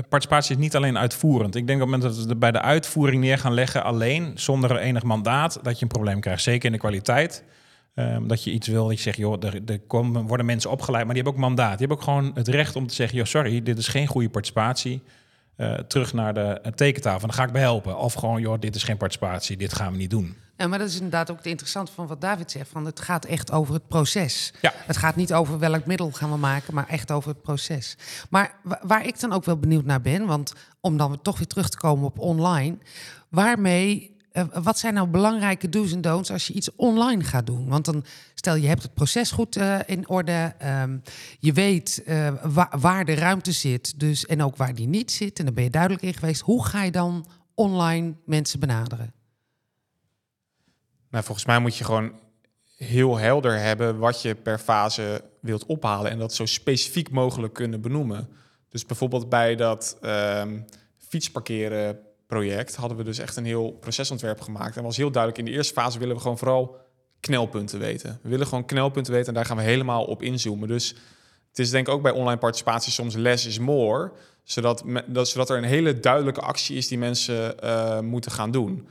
participatie 0.08 0.56
is 0.56 0.62
niet 0.62 0.76
alleen 0.76 0.98
uitvoerend. 0.98 1.54
Ik 1.54 1.66
denk 1.66 1.82
op 1.82 1.86
het 1.88 1.94
moment 1.96 2.16
dat 2.16 2.24
we 2.24 2.30
er 2.30 2.38
bij 2.38 2.52
de 2.52 2.60
uitvoering 2.62 3.22
neer 3.22 3.38
gaan 3.38 3.54
leggen, 3.54 3.84
alleen 3.84 4.32
zonder 4.34 4.76
enig 4.76 5.02
mandaat, 5.02 5.58
dat 5.62 5.76
je 5.78 5.82
een 5.82 5.88
probleem 5.90 6.20
krijgt. 6.20 6.42
Zeker 6.42 6.66
in 6.66 6.72
de 6.72 6.78
kwaliteit. 6.78 7.44
Ehm, 7.98 8.26
dat 8.26 8.44
je 8.44 8.50
iets 8.50 8.68
wil, 8.68 8.86
dat 8.86 8.96
je 8.96 9.02
zegt, 9.02 9.16
joh, 9.16 9.44
er, 9.44 9.60
er 9.66 9.78
komen, 9.80 10.26
worden 10.26 10.46
mensen 10.46 10.70
opgeleid, 10.70 11.04
maar 11.04 11.14
die 11.14 11.22
hebben 11.22 11.42
ook 11.42 11.48
mandaat. 11.48 11.78
Die 11.78 11.86
hebben 11.86 11.96
ook 11.96 12.02
gewoon 12.02 12.30
het 12.34 12.48
recht 12.48 12.76
om 12.76 12.86
te 12.86 12.94
zeggen, 12.94 13.16
joh, 13.16 13.26
sorry, 13.26 13.62
dit 13.62 13.78
is 13.78 13.88
geen 13.88 14.06
goede 14.06 14.28
participatie. 14.28 15.02
Eh, 15.56 15.74
terug 15.74 16.12
naar 16.12 16.34
de 16.34 16.40
eh, 16.40 16.72
tekentafel, 16.72 17.20
dan 17.26 17.32
ga 17.36 17.44
ik 17.44 17.52
bij 17.52 17.60
helpen. 17.62 17.98
Of 17.98 18.14
gewoon, 18.14 18.40
joh, 18.40 18.60
dit 18.60 18.74
is 18.74 18.82
geen 18.82 18.96
participatie, 18.96 19.56
dit 19.56 19.72
gaan 19.74 19.92
we 19.92 19.98
niet 19.98 20.10
doen. 20.10 20.36
Ja, 20.56 20.66
maar 20.66 20.78
dat 20.78 20.88
is 20.88 20.94
inderdaad 20.94 21.30
ook 21.30 21.36
het 21.36 21.46
interessante 21.46 21.92
van 21.92 22.06
wat 22.06 22.20
David 22.20 22.50
zegt. 22.50 22.68
Van 22.70 22.84
het 22.84 23.00
gaat 23.00 23.24
echt 23.24 23.52
over 23.52 23.74
het 23.74 23.88
proces. 23.88 24.52
Ja. 24.60 24.72
Het 24.76 24.96
gaat 24.96 25.16
niet 25.16 25.32
over 25.32 25.58
welk 25.58 25.86
middel 25.86 26.10
gaan 26.10 26.30
we 26.30 26.36
maken, 26.36 26.74
maar 26.74 26.88
echt 26.88 27.10
over 27.12 27.30
het 27.30 27.42
proces. 27.42 27.96
Maar 28.30 28.54
wa- 28.62 28.80
waar 28.82 29.06
ik 29.06 29.20
dan 29.20 29.32
ook 29.32 29.44
wel 29.44 29.56
benieuwd 29.58 29.84
naar 29.84 30.00
ben, 30.00 30.26
want 30.26 30.52
om 30.80 30.96
dan 30.96 31.22
toch 31.22 31.38
weer 31.38 31.46
terug 31.46 31.68
te 31.68 31.76
komen 31.76 32.04
op 32.04 32.18
online, 32.18 32.78
waarmee, 33.28 34.16
eh, 34.38 34.62
wat 34.62 34.78
zijn 34.78 34.94
nou 34.94 35.08
belangrijke 35.08 35.68
do's 35.68 35.92
en 35.92 36.00
don'ts 36.00 36.30
als 36.30 36.46
je 36.46 36.52
iets 36.52 36.74
online 36.76 37.24
gaat 37.24 37.46
doen? 37.46 37.68
Want 37.68 37.84
dan 37.84 38.04
stel 38.34 38.54
je 38.54 38.68
hebt 38.68 38.82
het 38.82 38.94
proces 38.94 39.30
goed 39.30 39.56
eh, 39.56 39.78
in 39.86 40.08
orde, 40.08 40.54
ehm, 40.58 40.98
je 41.38 41.52
weet 41.52 42.02
eh, 42.06 42.32
wa- 42.42 42.72
waar 42.78 43.04
de 43.04 43.14
ruimte 43.14 43.52
zit, 43.52 44.00
dus 44.00 44.26
en 44.26 44.42
ook 44.42 44.56
waar 44.56 44.74
die 44.74 44.86
niet 44.88 45.12
zit, 45.12 45.38
en 45.38 45.44
daar 45.44 45.54
ben 45.54 45.64
je 45.64 45.70
duidelijk 45.70 46.02
in 46.02 46.14
geweest. 46.14 46.40
Hoe 46.40 46.64
ga 46.64 46.82
je 46.82 46.90
dan 46.90 47.26
online 47.54 48.14
mensen 48.24 48.60
benaderen? 48.60 49.12
Nou, 51.10 51.24
volgens 51.24 51.46
mij 51.46 51.58
moet 51.58 51.76
je 51.76 51.84
gewoon 51.84 52.12
heel 52.76 53.16
helder 53.16 53.58
hebben 53.58 53.98
wat 53.98 54.22
je 54.22 54.34
per 54.34 54.58
fase 54.58 55.24
wilt 55.40 55.66
ophalen 55.66 56.10
en 56.10 56.18
dat 56.18 56.34
zo 56.34 56.46
specifiek 56.46 57.10
mogelijk 57.10 57.54
kunnen 57.54 57.80
benoemen. 57.80 58.28
Dus 58.68 58.86
bijvoorbeeld 58.86 59.28
bij 59.28 59.56
dat 59.56 59.96
ehm 60.00 60.60
fietsparkeren 61.08 61.98
project 62.28 62.76
hadden 62.76 62.96
we 62.98 63.04
dus 63.04 63.18
echt 63.18 63.36
een 63.36 63.44
heel 63.44 63.72
procesontwerp 63.72 64.40
gemaakt. 64.40 64.76
En 64.76 64.82
was 64.82 64.96
heel 64.96 65.10
duidelijk, 65.10 65.42
in 65.42 65.50
de 65.50 65.56
eerste 65.56 65.72
fase 65.72 65.98
willen 65.98 66.14
we 66.14 66.22
gewoon 66.22 66.38
vooral 66.38 66.76
knelpunten 67.20 67.78
weten. 67.78 68.18
We 68.22 68.28
willen 68.28 68.46
gewoon 68.46 68.64
knelpunten 68.64 69.12
weten 69.12 69.28
en 69.28 69.34
daar 69.34 69.44
gaan 69.44 69.56
we 69.56 69.62
helemaal 69.62 70.04
op 70.04 70.22
inzoomen. 70.22 70.68
Dus 70.68 70.88
het 71.48 71.58
is 71.58 71.70
denk 71.70 71.86
ik 71.86 71.92
ook 71.92 72.02
bij 72.02 72.12
online 72.12 72.38
participatie 72.38 72.92
soms 72.92 73.14
less 73.14 73.46
is 73.46 73.58
more, 73.58 74.12
zodat, 74.42 74.84
dat, 75.06 75.28
zodat 75.28 75.50
er 75.50 75.56
een 75.56 75.64
hele 75.64 76.00
duidelijke 76.00 76.40
actie 76.40 76.76
is 76.76 76.88
die 76.88 76.98
mensen 76.98 77.60
eh, 77.60 78.00
moeten 78.00 78.30
gaan 78.30 78.50
doen. 78.50 78.88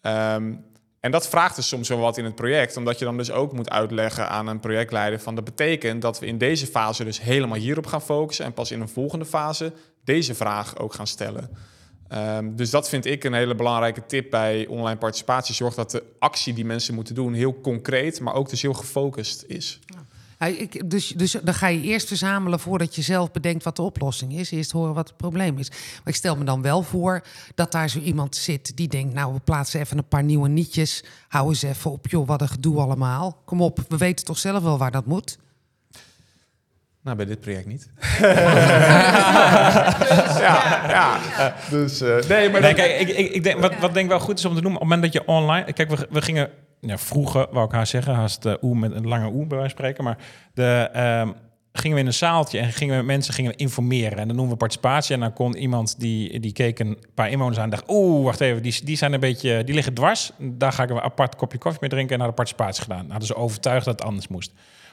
Ehm, 0.00 0.54
en 1.00 1.10
dat 1.10 1.28
vraagt 1.28 1.56
dus 1.56 1.68
soms 1.68 1.88
wel 1.88 1.98
wat 1.98 2.18
in 2.18 2.24
het 2.24 2.34
project, 2.34 2.76
omdat 2.76 2.98
je 2.98 3.04
dan 3.04 3.16
dus 3.16 3.30
ook 3.30 3.52
moet 3.52 3.70
uitleggen 3.70 4.28
aan 4.28 4.46
een 4.46 4.60
projectleider 4.60 5.20
van 5.20 5.34
dat 5.34 5.44
betekent 5.44 6.02
dat 6.02 6.18
we 6.18 6.26
in 6.26 6.38
deze 6.38 6.66
fase 6.66 7.04
dus 7.04 7.20
helemaal 7.20 7.58
hierop 7.58 7.86
gaan 7.86 8.02
focussen 8.02 8.44
en 8.44 8.52
pas 8.52 8.70
in 8.70 8.80
een 8.80 8.88
volgende 8.88 9.24
fase 9.24 9.72
deze 10.04 10.34
vraag 10.34 10.78
ook 10.78 10.94
gaan 10.94 11.06
stellen. 11.06 11.50
Ehm, 12.12 12.54
dus 12.54 12.70
dat 12.70 12.88
vind 12.88 13.06
ik 13.06 13.24
een 13.24 13.32
hele 13.32 13.54
belangrijke 13.54 14.06
tip 14.06 14.30
bij 14.30 14.66
online 14.66 14.98
participatie. 14.98 15.54
Zorg 15.54 15.74
dat 15.74 15.90
de 15.90 16.02
actie 16.18 16.54
die 16.54 16.64
mensen 16.64 16.94
moeten 16.94 17.14
doen 17.14 17.32
heel 17.32 17.60
concreet, 17.60 18.20
maar 18.20 18.34
ook 18.34 18.50
dus 18.50 18.62
heel 18.62 18.72
gefocust 18.72 19.44
is. 19.46 19.80
Ja, 20.38 20.46
ik, 20.46 20.90
dus, 20.90 21.08
dus 21.08 21.36
dan 21.42 21.54
ga 21.54 21.66
je 21.66 21.80
eerst 21.80 22.08
verzamelen 22.08 22.60
voordat 22.60 22.94
je 22.94 23.02
zelf 23.02 23.30
bedenkt 23.30 23.64
wat 23.64 23.76
de 23.76 23.82
oplossing 23.82 24.32
is. 24.32 24.50
Eerst 24.50 24.70
horen 24.70 24.94
wat 24.94 25.08
het 25.08 25.16
probleem 25.16 25.58
is. 25.58 25.68
Maar 25.68 26.00
ik 26.04 26.14
stel 26.14 26.36
me 26.36 26.44
dan 26.44 26.62
wel 26.62 26.82
voor 26.82 27.22
dat 27.54 27.72
daar 27.72 27.90
zo 27.90 27.98
iemand 27.98 28.36
zit 28.36 28.76
die 28.76 28.88
denkt... 28.88 29.14
nou, 29.14 29.34
we 29.34 29.40
plaatsen 29.40 29.80
even 29.80 29.98
een 29.98 30.08
paar 30.08 30.24
nieuwe 30.24 30.48
nietjes. 30.48 31.04
Hou 31.28 31.48
eens 31.48 31.62
even 31.62 31.90
op, 31.90 32.08
joh, 32.08 32.26
wat 32.26 32.40
een 32.40 32.48
gedoe 32.48 32.80
allemaal. 32.80 33.42
Kom 33.44 33.60
op, 33.60 33.78
we 33.88 33.96
weten 33.96 34.24
toch 34.24 34.38
zelf 34.38 34.62
wel 34.62 34.78
waar 34.78 34.90
dat 34.90 35.06
moet? 35.06 35.38
Nou, 37.02 37.16
bij 37.16 37.26
dit 37.26 37.40
project 37.40 37.66
niet. 37.66 37.90
ja, 40.40 40.60
ja. 40.88 41.20
Dus 41.70 42.00
eh, 42.00 42.28
nee, 42.28 42.50
maar 42.50 42.60
Nee, 42.60 42.74
kijk, 42.74 43.00
ik, 43.00 43.08
ik, 43.08 43.30
ik 43.30 43.42
denk, 43.42 43.60
wat, 43.60 43.78
wat 43.78 43.94
denk 43.94 44.04
ik 44.04 44.10
wel 44.10 44.20
goed 44.20 44.38
is 44.38 44.44
om 44.44 44.54
te 44.54 44.60
noemen, 44.60 44.80
op 44.80 44.88
het 44.88 44.96
moment 44.96 45.12
dat 45.12 45.22
je 45.22 45.28
online... 45.32 45.72
Kijk, 45.72 45.90
we, 45.90 46.06
we 46.10 46.22
gingen 46.22 46.50
ja, 46.80 46.98
vroeger, 46.98 47.46
wou 47.50 47.66
ik 47.66 47.72
haar 47.72 47.86
zeggen, 47.86 48.14
haast 48.14 48.42
de 48.42 48.58
oe 48.62 48.74
met 48.74 48.92
een 48.92 49.08
lange 49.08 49.30
oe 49.30 49.46
bij 49.46 49.58
wijze 49.58 49.74
van 49.74 49.84
spreken, 49.84 50.04
maar 50.04 50.18
de, 50.54 50.88
ehm, 50.92 51.30
gingen 51.72 51.96
we 51.96 52.02
in 52.02 52.08
een 52.08 52.14
zaaltje 52.14 52.58
en 52.58 52.72
gingen 52.72 52.94
we 52.94 53.02
met 53.02 53.06
mensen 53.06 53.34
gingen 53.34 53.50
we 53.50 53.56
informeren. 53.56 54.18
En 54.18 54.26
dan 54.26 54.36
noemen 54.36 54.52
we 54.52 54.58
participatie 54.58 55.14
en 55.14 55.20
dan 55.20 55.32
kon 55.32 55.56
iemand 55.56 56.00
die, 56.00 56.40
die 56.40 56.52
keek 56.52 56.78
een 56.78 56.98
paar 57.14 57.30
inwoners 57.30 57.58
aan 57.58 57.64
en 57.64 57.70
dacht, 57.70 57.84
oeh, 57.88 58.24
wacht 58.24 58.40
even, 58.40 58.62
die, 58.62 58.84
die 58.84 58.96
zijn 58.96 59.12
een 59.12 59.20
beetje, 59.20 59.64
die 59.64 59.74
liggen 59.74 59.94
dwars. 59.94 60.32
Daar 60.38 60.72
ga 60.72 60.82
ik 60.82 60.90
een 60.90 61.00
apart 61.00 61.36
kopje 61.36 61.58
koffie 61.58 61.80
mee 61.80 61.90
drinken 61.90 62.12
en 62.12 62.18
naar 62.18 62.28
de 62.28 62.34
participatie 62.34 62.82
gedaan. 62.82 62.98
Nou, 62.98 63.10
hadden 63.10 63.28
ze 63.28 63.36
overtuigd 63.36 63.84
dat 63.84 63.98
het 63.98 64.08
anders 64.08 64.28
moest. 64.28 64.52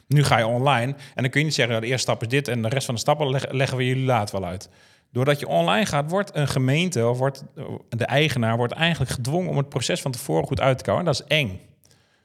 Nu 0.10 0.24
ga 0.24 0.38
je 0.38 0.48
online 0.48 0.91
en 1.15 1.22
dan 1.22 1.30
kun 1.30 1.39
je 1.39 1.45
niet 1.45 1.56
zeggen, 1.56 1.74
nou, 1.74 1.86
de 1.86 1.91
eerste 1.91 2.12
stap 2.12 2.22
is 2.22 2.28
dit 2.28 2.48
en 2.48 2.62
de 2.62 2.69
rest 2.69 2.86
van 2.86 2.95
de 2.95 3.02
stappen 3.02 3.30
leg- 3.30 3.52
leggen 3.52 3.78
we 3.78 3.86
jullie 3.86 4.06
later 4.06 4.39
wel 4.39 4.50
uit. 4.50 4.69
Doordat 5.12 5.39
je 5.39 5.48
online 5.48 5.86
gaat, 5.86 6.10
wordt 6.10 6.36
een 6.36 6.48
gemeente 6.48 7.08
of 7.08 7.17
wordt 7.17 7.43
de 7.89 8.06
eigenaar 8.06 8.58
wordt 8.58 8.74
eigenlijk 8.74 9.12
gedwongen 9.12 9.50
om 9.50 9.58
het 9.58 9.69
proces 9.69 10.02
van 10.02 10.12
tevoren 10.12 10.48
goed 10.48 10.60
uit 10.60 10.78
te 10.78 10.84
kouwen. 10.84 11.06
En 11.06 11.12
dat 11.13 11.22
is 11.22 11.38
eng. 11.38 11.60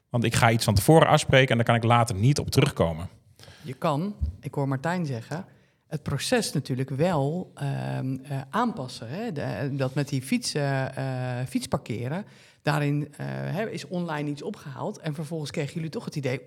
Want 0.09 0.23
ik 0.23 0.35
ga 0.35 0.51
iets 0.51 0.65
van 0.65 0.73
tevoren 0.73 1.07
afspreken 1.07 1.49
en 1.49 1.55
daar 1.55 1.65
kan 1.65 1.75
ik 1.75 1.83
later 1.83 2.15
niet 2.15 2.39
op 2.39 2.49
terugkomen. 2.49 3.09
Je 3.61 3.73
kan, 3.73 4.15
ik 4.41 4.53
hoor 4.53 4.67
Martijn 4.67 5.05
zeggen, 5.05 5.45
het 5.87 6.03
proces 6.03 6.53
natuurlijk 6.53 6.89
wel 6.89 7.51
ehm, 7.55 8.17
eh, 8.23 8.37
aanpassen. 8.49 9.09
Hè? 9.09 9.31
De- 9.31 9.69
dat 9.75 9.93
met 9.93 10.09
die 10.09 10.21
fiets, 10.21 10.53
eh, 10.53 11.39
eh, 11.39 11.47
fietsparkeren, 11.47 12.25
daarin 12.61 13.13
eh, 13.17 13.65
is 13.71 13.87
online 13.87 14.29
iets 14.29 14.41
opgehaald. 14.43 14.97
En 14.99 15.13
vervolgens 15.15 15.51
kregen 15.51 15.73
jullie 15.73 15.89
toch 15.89 16.05
het 16.05 16.15
idee, 16.15 16.41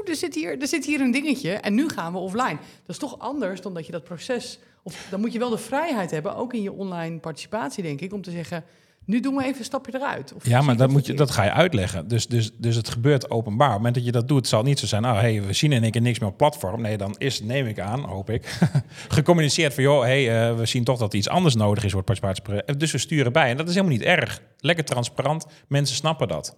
oeh, 0.00 0.08
er 0.08 0.16
zit, 0.16 0.34
hier, 0.34 0.60
er 0.60 0.66
zit 0.66 0.84
hier 0.84 1.00
een 1.00 1.10
dingetje 1.10 1.52
en 1.52 1.74
nu 1.74 1.88
gaan 1.88 2.12
we 2.12 2.18
offline. 2.18 2.58
Dat 2.58 2.88
is 2.88 2.98
toch 2.98 3.18
anders 3.18 3.60
dan 3.60 3.74
dat 3.74 3.86
je 3.86 3.92
dat 3.92 4.04
proces, 4.04 4.58
of 4.82 5.06
dan 5.10 5.20
moet 5.20 5.32
je 5.32 5.38
wel 5.38 5.50
de 5.50 5.58
vrijheid 5.58 6.10
hebben, 6.10 6.36
ook 6.36 6.54
in 6.54 6.62
je 6.62 6.72
online 6.72 7.18
participatie 7.18 7.82
denk 7.82 8.00
ik, 8.00 8.12
om 8.12 8.22
te 8.22 8.30
zeggen, 8.30 8.64
nu 9.04 9.20
doen 9.20 9.36
we 9.36 9.44
even 9.44 9.58
een 9.58 9.64
stapje 9.64 9.94
eruit. 9.94 10.32
Of 10.32 10.46
Ja, 10.46 10.60
maar 10.60 10.76
dat, 10.76 10.90
moet 10.90 11.06
je, 11.06 11.14
dat 11.14 11.30
ga 11.30 11.44
je 11.44 11.52
uitleggen. 11.52 12.08
Dus, 12.08 12.26
dus, 12.26 12.50
dus 12.56 12.76
het 12.76 12.88
gebeurt 12.88 13.30
openbaar. 13.30 13.66
Op 13.66 13.72
het 13.72 13.82
moment 13.82 13.94
dat 13.94 14.04
je 14.04 14.12
dat 14.12 14.28
doet, 14.28 14.48
zal 14.48 14.58
het 14.58 14.68
niet 14.68 14.78
zo 14.78 14.86
zijn... 14.86 15.02
nou, 15.02 15.18
hey, 15.18 15.42
we 15.42 15.52
zien 15.52 15.72
in 15.72 15.82
één 15.82 15.90
keer 15.90 16.00
niks 16.00 16.18
meer 16.18 16.28
op 16.28 16.36
platform. 16.36 16.80
Nee, 16.80 16.96
dan 16.96 17.14
is, 17.18 17.42
neem 17.42 17.66
ik 17.66 17.80
aan, 17.80 18.00
hoop 18.00 18.30
ik, 18.30 18.58
gecommuniceerd 19.08 19.74
van... 19.74 19.82
joh, 19.82 20.02
hey, 20.02 20.48
eh, 20.48 20.56
we 20.56 20.66
zien 20.66 20.84
toch 20.84 20.98
dat 20.98 21.14
iets 21.14 21.28
anders 21.28 21.54
nodig 21.54 21.84
is 21.84 21.90
voor 21.90 22.02
het 22.06 22.10
participatieproject. 22.10 22.80
Dus 22.80 22.92
we 22.92 22.98
sturen 22.98 23.32
bij. 23.32 23.50
En 23.50 23.56
dat 23.56 23.68
is 23.68 23.74
helemaal 23.74 23.96
niet 23.96 24.06
erg. 24.06 24.40
Lekker 24.58 24.84
transparant. 24.84 25.46
Mensen 25.68 25.96
snappen 25.96 26.28
dat. 26.28 26.56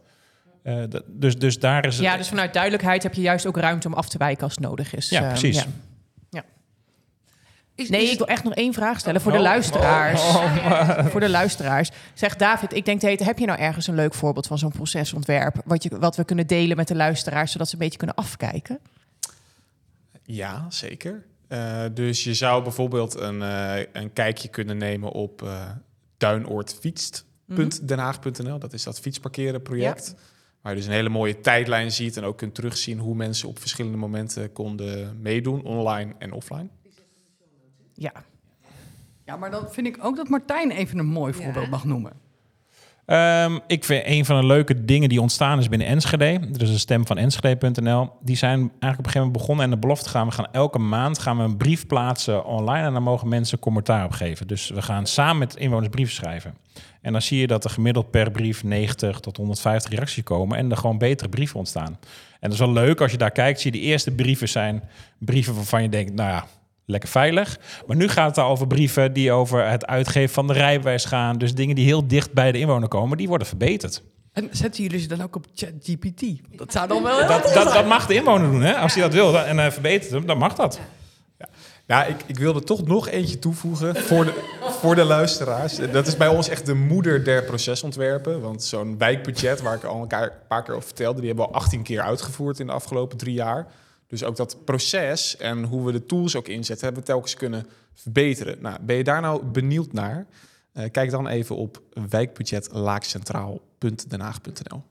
Eh, 0.63 0.83
dat- 0.89 1.05
dus, 1.07 1.39
dus 1.39 1.59
daar 1.59 1.87
is... 1.87 1.99
Ja, 1.99 2.17
dus 2.17 2.29
vanuit 2.29 2.53
duidelijkheid 2.53 3.03
heb 3.03 3.15
je 3.15 3.21
juist 3.21 3.47
ook 3.47 3.57
ruimte 3.57 3.87
om 3.89 3.95
af 3.95 4.09
te 4.09 4.19
wijken 4.19 4.43
als 4.43 4.53
het 4.55 4.61
nodig 4.65 4.95
is. 4.95 5.09
Ja, 5.09 5.23
Eh, 5.23 5.29
precies. 5.29 5.57
ja. 5.57 5.65
Is, 7.75 7.89
Nee, 7.89 8.03
is- 8.03 8.11
ik 8.13 8.19
wil 8.19 8.27
echt 8.27 8.45
nog 8.45 8.55
één 8.55 8.73
vraag 8.73 8.99
stellen 8.99 9.21
voor 9.21 9.33
de 9.33 9.39
Oh, 9.39 9.45
luisteraars. 9.45 10.23
Voor 11.13 11.21
de 11.21 11.29
luisteraars. 11.31 11.91
Zeg 12.15 12.37
David, 12.37 12.73
ik 12.75 12.85
denk 12.85 13.01
te 13.01 13.07
weten, 13.07 13.27
heb 13.27 13.39
je 13.39 13.47
nou 13.47 13.59
ergens 13.59 13.87
een 13.87 13.95
leuk 13.95 14.15
voorbeeld 14.15 14.47
van 14.47 14.59
zo'n 14.59 14.73
procesontwerp? 14.73 15.57
Wat, 15.65 15.83
je, 15.83 15.99
wat 15.99 16.17
we 16.17 16.25
kunnen 16.25 16.47
delen 16.47 16.77
met 16.77 16.89
de 16.89 16.95
luisteraars, 16.95 17.53
zodat 17.53 17.69
ze 17.69 17.75
een 17.75 17.81
beetje 17.81 17.99
kunnen 17.99 18.17
afkijken? 18.17 18.79
Ja, 20.25 20.67
zeker. 20.69 21.25
Uh, 21.49 21.83
dus 21.93 22.25
je 22.25 22.35
zou 22.35 22.63
bijvoorbeeld 22.63 23.19
een, 23.21 23.41
uh, 23.41 23.75
een 23.93 24.13
kijkje 24.13 24.49
kunnen 24.49 24.77
nemen 24.77 25.11
op 25.13 25.43
uh, 25.43 25.71
duinoordfietst.denhaag.nl. 26.17 28.59
Dat 28.59 28.73
is 28.73 28.83
dat 28.83 29.01
fietsparkeren 29.01 29.63
project. 29.63 30.15
Ja. 30.17 30.23
Waar 30.63 30.73
je 30.73 30.79
dus 30.79 30.87
een 30.87 30.95
hele 30.95 31.09
mooie 31.09 31.41
tijdlijn 31.41 31.93
ziet 31.93 32.17
en 32.17 32.25
ook 32.25 32.39
kunt 32.39 32.55
terugzien 32.55 32.99
hoe 32.99 33.15
mensen 33.15 33.49
op 33.49 33.59
verschillende 33.59 33.99
momenten 33.99 34.53
konden 34.53 35.21
meedoen, 35.21 35.65
online 35.65 36.15
en 36.19 36.33
offline. 36.33 36.69
Ja. 37.95 38.13
Ja, 39.25 39.37
maar 39.37 39.51
dan 39.51 39.71
vind 39.71 39.87
ik 39.87 40.05
ook 40.05 40.17
dat 40.17 40.29
Martijn 40.29 40.71
even 40.71 40.99
een 40.99 41.07
mooi 41.07 41.33
voorbeeld 41.33 41.65
ja. 41.65 41.71
mag 41.71 41.85
noemen. 41.85 42.13
Um, 43.07 43.61
ik 43.67 43.85
vind 43.85 44.03
een 44.07 44.25
van 44.25 44.41
de 44.41 44.47
leuke 44.47 44.85
dingen 44.85 45.09
die 45.09 45.21
ontstaan 45.21 45.59
is 45.59 45.69
binnen 45.69 45.87
Enschede. 45.87 46.51
Dus 46.51 46.71
de 46.71 46.79
stem 46.79 47.07
van 47.07 47.19
Enschede.nl. 47.19 48.11
Die 48.21 48.37
zijn 48.37 48.59
eigenlijk 48.59 48.83
op 48.83 48.83
een 48.83 48.95
gegeven 49.05 49.21
moment 49.21 49.33
begonnen 49.33 49.65
en 49.65 49.71
de 49.71 49.79
belofte 49.79 50.09
gaan. 50.09 50.27
We 50.27 50.33
gaan 50.33 50.53
elke 50.53 50.79
maand 50.79 51.19
gaan 51.19 51.37
we 51.37 51.43
een 51.43 51.57
brief 51.57 51.87
plaatsen 51.87 52.45
online 52.45 52.87
en 52.87 52.93
dan 52.93 53.03
mogen 53.03 53.29
mensen 53.29 53.59
commentaar 53.59 54.05
op 54.05 54.11
geven. 54.11 54.47
Dus 54.47 54.69
we 54.69 54.83
gaan 54.83 55.07
samen 55.07 55.39
met 55.39 55.57
inwoners 55.57 55.89
brieven 55.89 56.15
schrijven. 56.15 56.55
En 57.01 57.13
dan 57.13 57.23
zie 57.23 57.39
je 57.39 57.47
dat 57.47 57.65
er 57.65 57.71
gemiddeld 57.71 58.11
per 58.11 58.31
brief 58.31 58.65
90 58.65 59.21
tot 59.21 59.37
150 59.37 59.91
reacties 59.91 60.23
komen 60.23 60.59
en 60.59 60.71
er 60.71 60.77
gewoon 60.77 60.99
betere 60.99 61.29
brieven 61.29 61.59
ontstaan. 61.59 61.99
En 62.41 62.51
dat 62.51 62.53
is 62.53 62.59
wel 62.59 62.73
leuk 62.73 63.01
als 63.01 63.11
je 63.11 63.19
daar 63.19 63.31
kijkt. 63.31 63.61
Zie 63.61 63.73
je 63.73 63.79
de 63.79 63.85
eerste 63.85 64.11
brieven 64.11 64.49
zijn 64.49 64.83
brieven 65.19 65.55
waarvan 65.55 65.83
je 65.83 65.89
denkt, 65.89 66.15
nou 66.15 66.31
ja, 66.31 66.47
lekker 66.93 67.11
veilig. 67.11 67.59
Maar 67.87 67.97
nu 67.97 68.09
gaat 68.09 68.37
het 68.37 68.45
over 68.45 68.67
brieven 68.67 69.13
die 69.13 69.33
over 69.33 69.69
het 69.69 69.87
uitgeven 69.87 70.35
van 70.35 70.47
de 70.47 70.53
rijbewijs 70.53 71.05
gaan. 71.05 71.39
Dus 71.39 71.55
dingen 71.55 71.75
die 71.75 71.85
heel 71.85 72.07
dicht 72.07 72.33
bij 72.33 72.53
de 72.53 72.59
inwoner 72.59 72.89
komen, 72.89 73.19
die 73.19 73.29
worden 73.29 73.47
verbeterd. 73.47 74.03
En 74.33 74.49
zetten 74.51 74.83
jullie 74.83 75.01
ze 75.01 75.09
dan 75.09 75.23
ook 75.23 75.37
op 75.37 75.47
ChatGPT? 75.55 76.23
Dat 76.57 76.73
zou 76.73 76.89
dan 76.89 77.03
wel. 77.03 77.27
dat, 77.27 77.55
dat, 77.55 77.73
dat, 77.73 77.87
mag 77.87 78.07
de 78.07 78.15
inwoner 78.15 78.51
doen, 78.51 78.63
hè? 78.63 78.75
Als 78.75 78.95
hij 78.95 79.03
dat 79.03 79.13
wil 79.13 79.39
en 79.39 79.57
uh, 79.57 79.71
verbetert 79.71 80.13
hem, 80.13 80.27
dan 80.27 80.39
mag 80.39 80.55
dat. 80.55 80.81
Ja, 81.39 81.49
ja 81.87 82.05
ik, 82.05 82.17
ik 82.27 82.39
wilde 82.39 82.63
toch 82.63 82.87
nog 82.87 83.09
eentje 83.09 83.39
toevoegen 83.39 83.97
voor 83.97 84.25
de, 84.25 84.33
voor 84.81 84.95
de 84.95 85.05
luisteraars. 85.05 85.77
Dat 85.93 86.07
is 86.07 86.17
bij 86.17 86.29
ons 86.29 86.49
echt 86.49 86.67
de 86.67 86.75
moeder 86.75 87.25
der 87.25 87.45
procesontwerpen. 87.45 88.41
Want 88.41 88.63
zo'n 88.63 88.99
wijkbudget, 88.99 89.61
waar 89.61 89.75
ik 89.75 89.85
al 89.85 90.03
een 90.03 90.31
paar 90.49 90.63
keer 90.63 90.75
over 90.75 90.87
vertelde, 90.87 91.19
die 91.19 91.29
hebben 91.29 91.47
we 91.47 91.53
al 91.53 91.61
18 91.61 91.83
keer 91.83 92.01
uitgevoerd 92.01 92.61
in 92.61 92.67
de 92.67 92.73
afgelopen 92.73 93.19
drie 93.19 93.35
jaar. 93.35 93.67
Dus 94.13 94.25
ook 94.25 94.37
dat 94.37 94.65
proces 94.65 95.37
en 95.37 95.65
hoe 95.65 95.87
we 95.87 95.93
de 95.93 96.07
tools 96.07 96.37
ook 96.37 96.49
inzetten, 96.49 96.85
hebben 96.85 97.03
we 97.03 97.09
telkens 97.09 97.35
kunnen 97.35 97.67
verbeteren. 97.95 98.57
Nou, 98.61 98.79
ben 98.83 98.97
je 98.97 99.05
daar 99.05 99.21
nou 99.21 99.45
benieuwd 99.45 99.93
naar? 99.93 100.27
Uh, 100.75 100.85
kijk 100.91 101.11
dan 101.11 101.29
even 101.29 101.57
op 101.57 101.83
wijkbudgetlaagcentraal.denhaag.nl. 102.09 104.83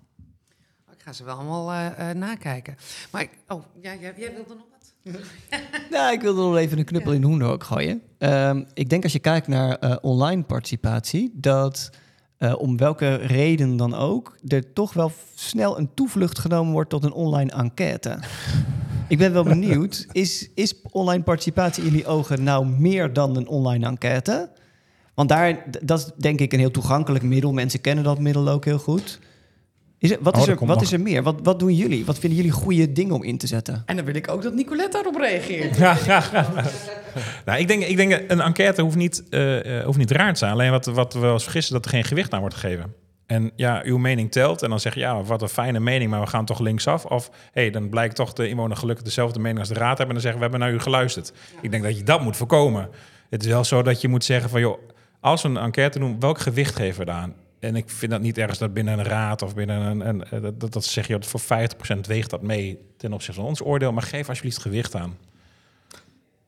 Ik 0.91 1.01
ga 1.01 1.13
ze 1.13 1.23
wel 1.23 1.35
allemaal 1.35 1.71
uh, 1.71 1.85
uh, 1.99 2.09
nakijken. 2.09 2.75
Maar 3.11 3.21
ik, 3.21 3.29
oh, 3.47 3.63
ja, 3.81 3.95
jij, 3.95 4.13
jij 4.17 4.33
wilde 4.33 4.55
nog 4.55 4.65
wat? 4.71 4.93
nou, 5.91 6.13
ik 6.13 6.21
wilde 6.21 6.41
nog 6.41 6.57
even 6.57 6.77
een 6.77 6.85
knuppel 6.85 7.11
ja. 7.11 7.19
in 7.19 7.39
de 7.39 7.45
ook 7.45 7.63
gooien. 7.63 8.01
Um, 8.17 8.65
ik 8.73 8.89
denk 8.89 9.03
als 9.03 9.13
je 9.13 9.19
kijkt 9.19 9.47
naar 9.47 9.99
online 9.99 10.43
participatie, 10.43 11.31
dat 11.33 11.89
om 12.57 12.77
welke 12.77 13.15
reden 13.15 13.77
dan 13.77 13.93
ook, 13.93 14.35
er 14.47 14.73
toch 14.73 14.93
wel 14.93 15.11
snel 15.35 15.77
een 15.77 15.93
toevlucht 15.93 16.39
genomen 16.39 16.73
wordt 16.73 16.89
tot 16.89 17.03
een 17.03 17.13
online 17.13 17.51
enquête. 17.51 18.19
Ik 19.11 19.17
ben 19.17 19.33
wel 19.33 19.43
benieuwd, 19.43 20.07
is, 20.11 20.49
is 20.55 20.73
online 20.91 21.23
participatie 21.23 21.83
in 21.83 21.89
jullie 21.89 22.05
ogen 22.05 22.43
nou 22.43 22.65
meer 22.65 23.13
dan 23.13 23.35
een 23.35 23.47
online 23.47 23.85
enquête? 23.85 24.49
Want 25.13 25.29
daar, 25.29 25.63
dat 25.81 25.99
is 25.99 26.11
denk 26.17 26.39
ik 26.39 26.53
een 26.53 26.59
heel 26.59 26.71
toegankelijk 26.71 27.23
middel. 27.23 27.51
Mensen 27.53 27.81
kennen 27.81 28.03
dat 28.03 28.19
middel 28.19 28.49
ook 28.49 28.65
heel 28.65 28.77
goed. 28.77 29.19
Is 29.97 30.11
er, 30.11 30.17
wat, 30.21 30.35
Oh, 30.35 30.41
is 30.41 30.47
er, 30.47 30.55
wat 30.59 30.67
nog. 30.67 30.81
is 30.81 30.91
er 30.91 31.01
meer? 31.01 31.23
Wat, 31.23 31.35
wat 31.43 31.59
doen 31.59 31.75
jullie? 31.75 32.05
Wat 32.05 32.19
vinden 32.19 32.37
jullie 32.37 32.53
goede 32.53 32.91
dingen 32.91 33.13
om 33.13 33.23
in 33.23 33.37
te 33.37 33.47
zetten? 33.47 33.83
En 33.85 33.95
dan 33.95 34.05
wil 34.05 34.15
ik 34.15 34.31
ook 34.31 34.41
dat 34.41 34.53
Nicolette 34.53 34.91
daarop 34.91 35.15
reageert. 35.15 35.77
Ja, 35.77 35.97
ja, 36.05 36.23
ja. 36.31 36.49
nou, 37.45 37.59
ik, 37.59 37.67
denk, 37.67 37.83
ik 37.83 37.95
denk 37.97 38.23
een 38.27 38.41
enquête 38.41 38.81
hoeft 38.81 38.95
niet, 38.95 39.23
eh, 39.29 39.79
eh, 39.79 39.85
hoeft 39.85 39.97
niet 39.97 40.11
raar 40.11 40.33
te 40.33 40.39
zijn. 40.39 40.51
Alleen 40.51 40.71
wat, 40.71 40.85
wat 40.85 41.13
we 41.13 41.19
wel 41.19 41.33
eens 41.33 41.43
vergissen, 41.43 41.73
dat 41.73 41.85
er 41.85 41.91
geen 41.91 42.03
gewicht 42.03 42.33
aan 42.33 42.39
wordt 42.39 42.55
gegeven. 42.55 42.93
En 43.31 43.51
ja, 43.55 43.81
uw 43.83 43.97
mening 43.97 44.31
telt. 44.31 44.61
En 44.61 44.69
dan 44.69 44.79
zeg 44.79 44.93
je, 44.93 44.99
ja, 44.99 45.23
wat 45.23 45.41
een 45.41 45.49
fijne 45.49 45.79
mening, 45.79 46.09
maar 46.09 46.21
we 46.21 46.27
gaan 46.27 46.45
toch 46.45 46.59
linksaf. 46.59 47.05
Of 47.05 47.29
hey, 47.51 47.69
dan 47.69 47.89
blijkt 47.89 48.15
toch 48.15 48.33
de 48.33 48.47
inwoner 48.47 48.77
gelukkig 48.77 49.03
dezelfde 49.05 49.39
mening 49.39 49.59
als 49.59 49.67
de 49.67 49.73
raad 49.73 49.97
hebben. 49.97 50.07
En 50.07 50.13
dan 50.13 50.21
zeggen 50.21 50.39
we 50.39 50.49
hebben 50.49 50.59
naar 50.59 50.71
u 50.71 50.79
geluisterd. 50.79 51.33
Ik 51.61 51.71
denk 51.71 51.83
dat 51.83 51.97
je 51.97 52.03
dat 52.03 52.21
moet 52.21 52.37
voorkomen. 52.37 52.89
Het 53.29 53.43
is 53.43 53.49
wel 53.49 53.63
zo 53.63 53.81
dat 53.81 54.01
je 54.01 54.07
moet 54.07 54.23
zeggen 54.23 54.49
van, 54.49 54.59
joh, 54.59 54.79
als 55.19 55.41
we 55.41 55.49
een 55.49 55.57
enquête 55.57 55.99
doen, 55.99 56.19
welk 56.19 56.39
gewicht 56.39 56.75
geven 56.75 57.05
we 57.05 57.11
eraan? 57.11 57.33
En 57.59 57.75
ik 57.75 57.89
vind 57.89 58.11
dat 58.11 58.21
niet 58.21 58.37
ergens 58.37 58.59
dat 58.59 58.73
binnen 58.73 58.99
een 58.99 59.05
raad 59.05 59.41
of 59.41 59.55
binnen 59.55 59.81
een... 59.81 60.07
een 60.07 60.23
eh, 60.23 60.41
dat, 60.41 60.59
dat, 60.59 60.73
dat 60.73 60.85
zeg 60.85 61.07
je, 61.07 61.17
voor 61.21 61.41
50% 61.41 61.99
weegt 62.01 62.29
dat 62.29 62.41
mee 62.41 62.79
ten 62.97 63.13
opzichte 63.13 63.39
van 63.39 63.49
ons 63.49 63.61
oordeel. 63.61 63.91
Maar 63.91 64.03
geef 64.03 64.29
alsjeblieft 64.29 64.61
gewicht 64.61 64.95
aan. 64.95 65.17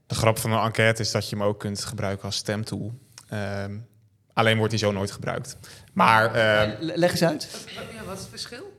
De 0.07 0.15
grap 0.15 0.37
van 0.37 0.51
een 0.51 0.63
enquête 0.63 1.01
is 1.01 1.11
dat 1.11 1.29
je 1.29 1.35
hem 1.35 1.45
ook 1.45 1.59
kunt 1.59 1.85
gebruiken 1.85 2.25
als 2.25 2.35
stemtool. 2.35 2.93
Ehm, 3.29 3.77
alleen 4.33 4.57
wordt 4.57 4.71
hij 4.71 4.79
zo 4.79 4.91
nooit 4.91 5.11
gebruikt. 5.11 5.57
Maar 5.93 6.35
ehm, 6.35 6.75
Leg 6.79 7.11
eens 7.11 7.23
uit. 7.23 7.65
Ja, 7.93 8.03
wat 8.05 8.15
is 8.15 8.19
het 8.21 8.29
verschil? 8.29 8.71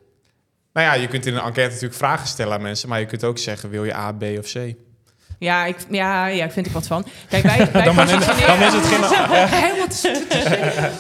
nou 0.73 0.87
ja, 0.87 0.93
je 0.93 1.09
kunt 1.09 1.27
in 1.27 1.35
een 1.35 1.43
enquête 1.43 1.69
natuurlijk 1.69 1.95
vragen 1.95 2.27
stellen 2.27 2.53
aan 2.53 2.63
mensen, 2.63 2.89
maar 2.89 3.01
je 3.01 3.07
kunt 3.07 3.25
ook 3.25 3.39
zeggen: 3.39 3.71
wil 3.71 3.85
je 3.85 3.95
A, 3.95 4.13
B 4.13 4.23
of 4.23 4.53
C? 4.53 4.75
Ja, 5.39 5.65
ik, 5.65 5.77
ja, 5.91 6.27
ja, 6.27 6.45
ik 6.45 6.53
vind 6.53 6.67
ik 6.67 6.73
wat 6.73 6.87
van. 6.87 7.05
Kijk, 7.29 7.43
wij, 7.43 7.57
wij 7.73 7.85
Dan, 7.85 7.97
dan 7.97 8.05
is 8.07 8.13
het 8.13 8.87
geen... 8.87 9.03
Helemaal 9.61 9.89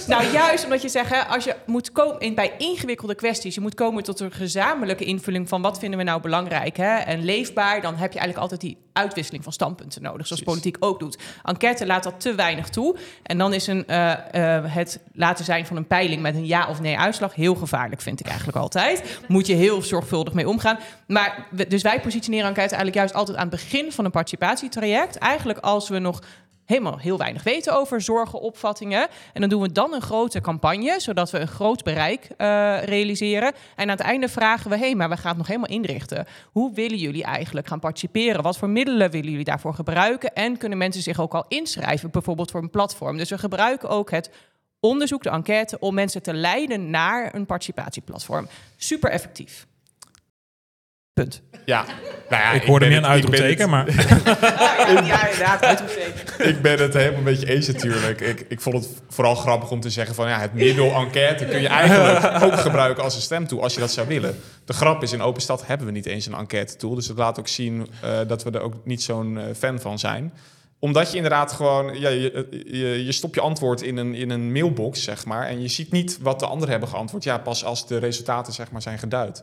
Nou, 0.07 0.33
juist 0.33 0.65
omdat 0.65 0.83
je 0.83 0.89
zegt, 0.89 1.11
hè, 1.11 1.21
als 1.21 1.45
je 1.45 1.57
moet 1.67 1.93
komen 1.93 2.21
in, 2.21 2.35
bij 2.35 2.53
ingewikkelde 2.59 3.15
kwesties, 3.15 3.55
je 3.55 3.61
moet 3.61 3.75
komen 3.75 4.03
tot 4.03 4.21
een 4.21 4.33
gezamenlijke 4.33 5.05
invulling 5.05 5.49
van 5.49 5.63
wat 5.63 5.79
vinden 5.79 5.99
we 5.99 6.05
nou 6.05 6.21
belangrijk 6.21 6.77
hè, 6.77 6.97
en 6.97 7.25
leefbaar, 7.25 7.81
dan 7.81 7.97
heb 7.97 8.13
je 8.13 8.19
eigenlijk 8.19 8.39
altijd 8.39 8.61
die 8.61 8.79
uitwisseling 8.95 9.45
van 9.45 9.53
standpunten 9.53 10.03
nodig, 10.03 10.27
zoals 10.27 10.43
Precies. 10.43 10.63
politiek 10.63 10.85
ook 10.85 11.01
doet. 11.01 11.19
Enquête 11.43 11.87
laat 11.87 12.03
dat 12.03 12.21
te 12.21 12.35
weinig 12.35 12.69
toe. 12.69 12.97
En 13.23 13.39
dan 13.39 13.53
is 13.53 13.67
een, 13.67 13.87
eh, 13.87 14.57
eh, 14.57 14.65
het 14.73 15.01
laten 15.13 15.45
zijn 15.45 15.67
van 15.67 15.77
een 15.77 15.87
peiling 15.87 16.23
met 16.23 16.35
een 16.35 16.47
ja 16.47 16.69
of 16.69 16.81
nee 16.81 16.99
uitslag 16.99 17.35
heel 17.35 17.55
gevaarlijk, 17.55 18.01
vind 18.01 18.21
ik 18.21 18.27
eigenlijk 18.27 18.57
altijd. 18.57 19.19
Moet 19.29 19.47
je 19.47 19.55
heel 19.55 19.83
zorgvuldig 19.83 20.35
mee 20.35 20.49
omgaan. 20.49 20.79
Maar 21.07 21.47
dus 21.69 21.83
wij 21.83 22.01
positioneren 22.01 22.47
enquête 22.47 22.75
eigenlijk 22.75 22.97
juist 22.97 23.15
altijd 23.15 23.37
aan 23.37 23.49
het 23.49 23.63
begin 23.63 23.93
van 23.93 24.05
een 24.05 24.11
participatietraject. 24.25 25.17
Eigenlijk 25.17 25.59
als 25.59 25.89
we 25.89 25.99
nog 25.99 26.23
helemaal 26.65 26.99
heel 26.99 27.19
weinig 27.19 27.43
weten 27.43 27.77
over 27.77 28.01
zorgen, 28.01 28.41
opvattingen. 28.41 29.09
En 29.33 29.41
dan 29.41 29.51
doen 29.51 29.63
we 29.63 29.73
dan 29.73 29.95
een 29.95 30.03
grote 30.03 30.41
campagne, 30.41 31.01
zodat 31.01 31.31
we 31.31 31.39
een 31.39 31.49
groot 31.49 31.83
bereik 31.83 32.29
eh, 32.37 32.83
realiseren. 32.83 33.53
En 33.77 33.83
aan 33.83 33.89
het 33.89 34.01
einde 34.01 34.29
vragen 34.29 34.71
we, 34.71 34.77
hé, 34.77 34.85
hey, 34.85 34.95
maar 34.95 35.09
we 35.09 35.17
gaan 35.17 35.29
het 35.29 35.39
nog 35.39 35.47
helemaal 35.47 35.69
inrichten. 35.69 36.27
Hoe 36.53 36.75
willen 36.75 36.99
jullie 36.99 37.25
eigenlijk 37.25 37.67
gaan 37.67 37.81
participeren? 37.81 38.43
Wat 38.43 38.57
voor 38.57 38.69
middelen 38.69 39.11
willen 39.11 39.31
jullie 39.31 39.45
daarvoor 39.45 39.75
gebruiken? 39.75 40.35
En 40.35 40.57
kunnen 40.57 40.79
mensen 40.79 41.03
zich 41.03 41.21
ook 41.21 41.35
al 41.35 41.45
inschrijven, 41.49 42.11
bijvoorbeeld 42.11 42.51
voor 42.51 42.63
een 42.63 42.71
platform? 42.71 43.17
Dus 43.17 43.31
we 43.31 43.39
gebruiken 43.39 43.89
ook 43.89 44.11
het 44.11 44.31
onderzoek, 44.81 45.23
de 45.23 45.31
enquête, 45.31 45.79
om 45.79 45.95
mensen 45.95 46.23
te 46.23 46.35
leiden 46.35 46.91
naar 46.91 47.35
een 47.35 47.47
participatieplatform. 47.47 48.49
Super 48.77 49.11
effectief. 49.11 49.67
Punt. 51.15 51.43
Ja, 51.65 51.85
nou 52.29 52.43
ja 52.43 52.53
Ik 52.53 52.63
hoorde 52.63 52.87
meer 52.87 52.97
een 52.97 53.07
uitroepteken, 53.07 53.71
maar... 53.71 53.87
ja, 55.07 55.29
inderdaad, 55.29 55.63
uitroepteken. 55.63 56.49
Ik 56.49 56.63
ben 56.63 56.79
het 56.79 56.95
helemaal 56.95 57.19
een 57.19 57.25
beetje 57.25 57.55
eens 57.55 57.67
natuurlijk. 57.67 58.21
Ik, 58.21 58.47
ik 58.49 58.61
vond 58.61 58.75
het 58.75 58.89
vooral 59.09 59.35
grappig 59.35 59.71
om 59.71 59.81
te 59.81 59.91
zeggen 59.91 60.15
van 60.15 60.29
ja, 60.29 60.41
het 60.41 60.55
middel 60.55 60.93
enquête 60.93 61.45
kun 61.45 61.61
je 61.61 61.69
eigenlijk 61.69 62.25
ook 62.45 62.59
gebruiken 62.59 63.03
als 63.03 63.15
een 63.15 63.21
stemtool 63.21 63.63
als 63.63 63.75
je 63.75 63.81
dat 63.81 63.93
zou 63.93 64.09
willen. 64.09 64.41
De 64.65 64.73
grap 64.73 65.03
is, 65.03 65.13
in 65.13 65.23
Open 65.23 65.43
Stad 65.43 65.67
hebben 65.67 65.87
we 65.87 65.93
niet 65.93 66.07
eens 66.07 66.27
een 66.27 66.35
enquête 66.35 66.77
tool. 66.77 66.95
Dus 66.95 67.07
dat 67.07 67.17
laat 67.17 67.39
ook 67.39 67.49
zien 67.49 67.89
eh, 68.03 68.19
dat 68.27 68.43
we 68.43 68.51
er 68.51 68.61
ook 68.61 68.75
niet 68.85 69.03
zo'n 69.03 69.39
eh, 69.39 69.45
fan 69.57 69.81
van 69.81 69.99
zijn. 69.99 70.33
Omdat 70.79 71.11
je 71.11 71.17
inderdaad 71.17 71.53
gewoon, 71.53 72.01
ja, 72.01 72.09
je, 72.09 72.49
je, 72.67 73.05
je 73.05 73.13
stopt 73.13 73.35
je 73.35 73.41
antwoord 73.41 73.83
in 73.83 73.97
een, 73.97 74.15
in 74.15 74.31
een 74.31 74.53
mailbox, 74.53 75.03
zeg 75.03 75.25
maar. 75.25 75.47
En 75.47 75.63
je 75.63 75.69
ziet 75.69 75.91
niet 75.93 76.19
wat 76.21 76.41
de 76.41 76.47
anderen 76.47 76.71
hebben 76.71 76.89
geantwoord. 76.89 77.25
Ja, 77.25 77.39
pas 77.39 77.65
als 77.65 77.87
de 77.87 77.99
resultaten 77.99 78.53
zeg 78.53 78.71
maar, 78.71 78.83
zijn 78.83 78.99
geduid. 78.99 79.43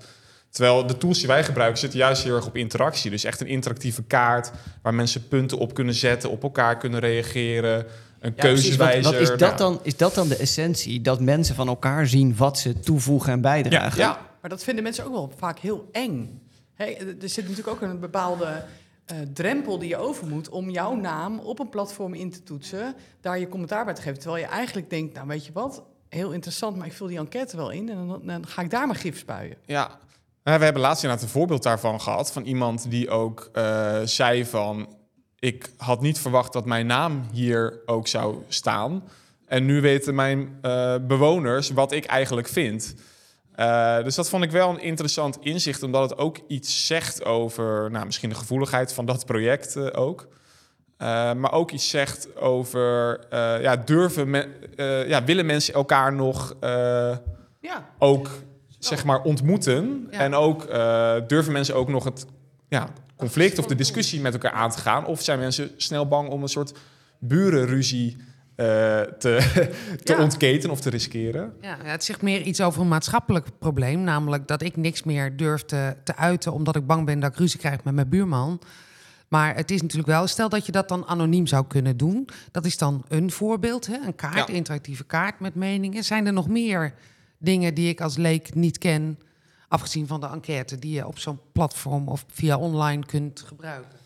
Terwijl 0.51 0.87
de 0.87 0.97
tools 0.97 1.17
die 1.17 1.27
wij 1.27 1.43
gebruiken 1.43 1.79
zitten 1.79 1.99
juist 1.99 2.23
heel 2.23 2.35
erg 2.35 2.45
op 2.45 2.55
interactie. 2.55 3.11
Dus 3.11 3.23
echt 3.23 3.41
een 3.41 3.47
interactieve 3.47 4.03
kaart 4.03 4.51
waar 4.81 4.93
mensen 4.93 5.27
punten 5.27 5.57
op 5.57 5.73
kunnen 5.73 5.93
zetten, 5.93 6.29
op 6.29 6.43
elkaar 6.43 6.77
kunnen 6.77 6.99
reageren. 6.99 7.85
Een 8.19 8.33
Ja. 8.35 8.35
Wat, 8.35 8.35
keuzewijzer. 8.35 9.11
wat 9.11 9.21
is, 9.21 9.29
dat 9.29 9.39
Nou, 9.39 9.57
dan, 9.57 9.79
is 9.83 9.97
dat 9.97 10.15
dan 10.15 10.27
de 10.27 10.35
essentie? 10.35 11.01
Dat 11.01 11.19
mensen 11.19 11.55
van 11.55 11.67
elkaar 11.67 12.07
zien 12.07 12.35
wat 12.37 12.59
ze 12.59 12.79
toevoegen 12.79 13.33
en 13.33 13.41
bijdragen? 13.41 13.99
Ja, 13.99 14.27
Maar 14.41 14.49
dat 14.49 14.63
vinden 14.63 14.83
mensen 14.83 15.05
ook 15.05 15.11
wel 15.11 15.31
vaak 15.37 15.59
heel 15.59 15.89
eng. 15.91 16.41
Hè, 16.73 16.85
er 17.21 17.29
zit 17.29 17.47
natuurlijk 17.47 17.67
ook 17.67 17.81
een 17.81 17.99
bepaalde 17.99 18.63
eh, 19.05 19.17
drempel 19.33 19.79
die 19.79 19.89
je 19.89 19.97
over 19.97 20.27
moet 20.27 20.49
om 20.49 20.69
jouw 20.69 20.95
naam 20.95 21.39
op 21.39 21.59
een 21.59 21.69
platform 21.69 22.13
in 22.13 22.31
te 22.31 22.43
toetsen, 22.43 22.95
daar 23.21 23.39
je 23.39 23.49
commentaar 23.49 23.85
bij 23.85 23.93
te 23.93 24.01
geven. 24.01 24.19
Terwijl 24.19 24.43
je 24.43 24.49
eigenlijk 24.49 24.89
denkt, 24.89 25.13
nou 25.13 25.27
weet 25.27 25.45
je 25.45 25.51
wat, 25.51 25.83
heel 26.09 26.31
interessant, 26.31 26.77
maar 26.77 26.87
ik 26.87 26.93
vul 26.93 27.07
die 27.07 27.17
enquête 27.17 27.57
wel 27.57 27.69
in 27.69 27.89
en 27.89 28.07
dan, 28.07 28.21
dan 28.23 28.47
ga 28.47 28.61
ik 28.61 28.69
daar 28.69 28.87
maar 28.87 28.95
gif 28.95 29.17
spuien. 29.17 29.57
Ja, 29.65 29.99
we 30.43 30.51
hebben 30.51 30.81
laatst 30.81 31.03
inderdaad 31.03 31.25
een 31.25 31.33
voorbeeld 31.33 31.63
daarvan 31.63 32.01
gehad. 32.01 32.31
Van 32.31 32.43
iemand 32.43 32.89
die 32.89 33.09
ook 33.09 33.49
eh, 33.53 33.99
zei 34.03 34.45
van... 34.45 34.95
ik 35.39 35.71
had 35.77 36.01
niet 36.01 36.19
verwacht 36.19 36.53
dat 36.53 36.65
mijn 36.65 36.85
naam 36.85 37.23
hier 37.31 37.81
ook 37.85 38.07
zou 38.07 38.43
staan. 38.47 39.03
En 39.51 39.65
nu 39.65 39.81
weten 39.81 40.15
mijn 40.15 40.57
eh, 40.61 40.95
bewoners 41.07 41.69
wat 41.69 41.91
ik 41.91 42.05
eigenlijk 42.05 42.47
vind. 42.47 42.95
Eh, 43.51 44.03
dus 44.03 44.15
dat 44.15 44.29
vond 44.29 44.43
ik 44.43 44.51
wel 44.51 44.69
een 44.69 44.81
interessant 44.81 45.37
inzicht, 45.41 45.83
omdat 45.83 46.09
het 46.09 46.19
ook 46.19 46.37
iets 46.47 46.87
zegt 46.87 47.25
over 47.25 47.91
nou, 47.91 48.05
misschien 48.05 48.29
de 48.29 48.35
gevoeligheid 48.35 48.93
van 48.93 49.05
dat 49.05 49.25
project 49.25 49.93
ook. 49.93 50.27
Maar 51.37 51.51
ook 51.51 51.71
iets 51.71 51.89
zegt 51.89 52.35
over 52.35 53.19
ja, 53.61 53.75
durven 53.75 54.33
eh, 54.75 55.07
ja, 55.07 55.23
willen 55.23 55.45
mensen 55.45 55.73
elkaar 55.73 56.13
nog 56.13 56.55
Ja, 57.59 57.89
ook 57.99 58.29
zeg 58.85 59.05
maar 59.05 59.21
ontmoeten. 59.21 60.07
Ja. 60.11 60.19
En 60.19 60.33
ook 60.33 60.63
eh, 60.63 61.15
durven 61.27 61.51
mensen 61.53 61.75
ook 61.75 61.89
nog 61.89 62.03
het 62.03 62.25
ja, 62.69 62.89
conflict 63.15 63.59
of 63.59 63.65
de 63.65 63.75
discussie 63.75 64.21
met 64.21 64.33
elkaar 64.33 64.51
aan 64.51 64.69
te 64.71 64.77
gaan. 64.79 65.05
Of 65.05 65.21
zijn 65.21 65.39
mensen 65.39 65.71
snel 65.77 66.07
bang 66.07 66.29
om 66.29 66.41
een 66.41 66.49
soort 66.49 66.73
burenruzie 67.19 68.17
eh, 68.55 68.65
te, 69.01 69.09
te 70.03 70.13
Ja. 70.13 70.21
ontketen 70.21 70.69
of 70.69 70.81
te 70.81 70.89
riskeren. 70.89 71.53
Ja, 71.61 71.77
ja, 71.83 71.89
het 71.91 72.03
zegt 72.03 72.21
meer 72.21 72.41
iets 72.41 72.61
over 72.61 72.81
een 72.81 72.87
maatschappelijk 72.87 73.45
probleem. 73.59 74.01
Namelijk 74.03 74.47
dat 74.47 74.61
ik 74.61 74.75
niks 74.77 75.03
meer 75.03 75.37
durf 75.37 75.61
te, 75.65 75.95
te 76.03 76.15
uiten 76.15 76.53
omdat 76.53 76.75
ik 76.75 76.85
bang 76.87 77.05
ben 77.05 77.19
dat 77.19 77.31
ik 77.31 77.37
ruzie 77.37 77.59
krijg 77.59 77.83
met 77.83 77.93
mijn 77.93 78.09
buurman. 78.09 78.61
Maar 79.27 79.55
het 79.55 79.71
is 79.71 79.81
natuurlijk 79.81 80.09
wel, 80.09 80.27
stel 80.27 80.49
dat 80.49 80.65
je 80.65 80.71
dat 80.71 80.89
dan 80.89 81.05
anoniem 81.05 81.47
zou 81.47 81.65
kunnen 81.67 81.97
doen. 81.97 82.27
Dat 82.51 82.65
is 82.65 82.77
dan 82.77 83.03
een 83.07 83.31
voorbeeld, 83.31 83.87
hè? 83.87 83.97
een 84.05 84.15
kaart, 84.15 84.47
Ja. 84.47 84.47
interactieve 84.47 85.03
kaart 85.03 85.39
met 85.39 85.55
meningen. 85.55 86.03
Zijn 86.03 86.25
er 86.25 86.33
nog 86.33 86.47
meer 86.47 86.93
dingen 87.41 87.73
die 87.73 87.89
ik 87.89 88.01
als 88.01 88.17
leek 88.17 88.55
niet 88.55 88.77
ken, 88.77 89.19
afgezien 89.67 90.07
van 90.07 90.19
de 90.19 90.27
enquête, 90.27 90.79
die 90.79 90.93
je 90.95 91.07
op 91.07 91.19
zo'n 91.19 91.39
platform 91.51 92.07
of 92.07 92.25
via 92.27 92.57
online 92.57 93.05
kunt 93.05 93.43
gebruiken? 93.47 93.99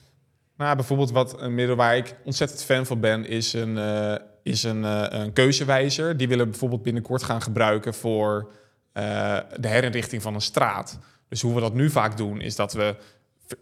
Nou, 0.57 0.75
bijvoorbeeld 0.75 1.11
wat 1.11 1.41
een 1.41 1.55
middel 1.55 1.75
waar 1.75 1.97
ik 1.97 2.15
ontzettend 2.23 2.63
fan 2.63 2.85
van 2.85 2.99
ben, 2.99 3.27
is 3.27 3.53
een, 3.53 3.77
eh, 3.77 4.15
is 4.43 4.63
een, 4.63 4.85
eh, 4.85 5.05
een 5.09 5.33
keuzewijzer. 5.33 6.17
Die 6.17 6.27
willen 6.27 6.43
we 6.43 6.51
bijvoorbeeld 6.51 6.83
binnenkort 6.83 7.23
gaan 7.23 7.41
gebruiken 7.41 7.93
voor 7.93 8.51
eh, 8.91 9.37
de 9.59 9.67
herinrichting 9.67 10.21
van 10.21 10.33
een 10.33 10.41
straat. 10.41 10.99
Dus 11.29 11.41
hoe 11.41 11.53
we 11.53 11.61
dat 11.61 11.73
nu 11.73 11.89
vaak 11.89 12.17
doen, 12.17 12.41
is 12.41 12.55
dat 12.55 12.73
we 12.73 12.95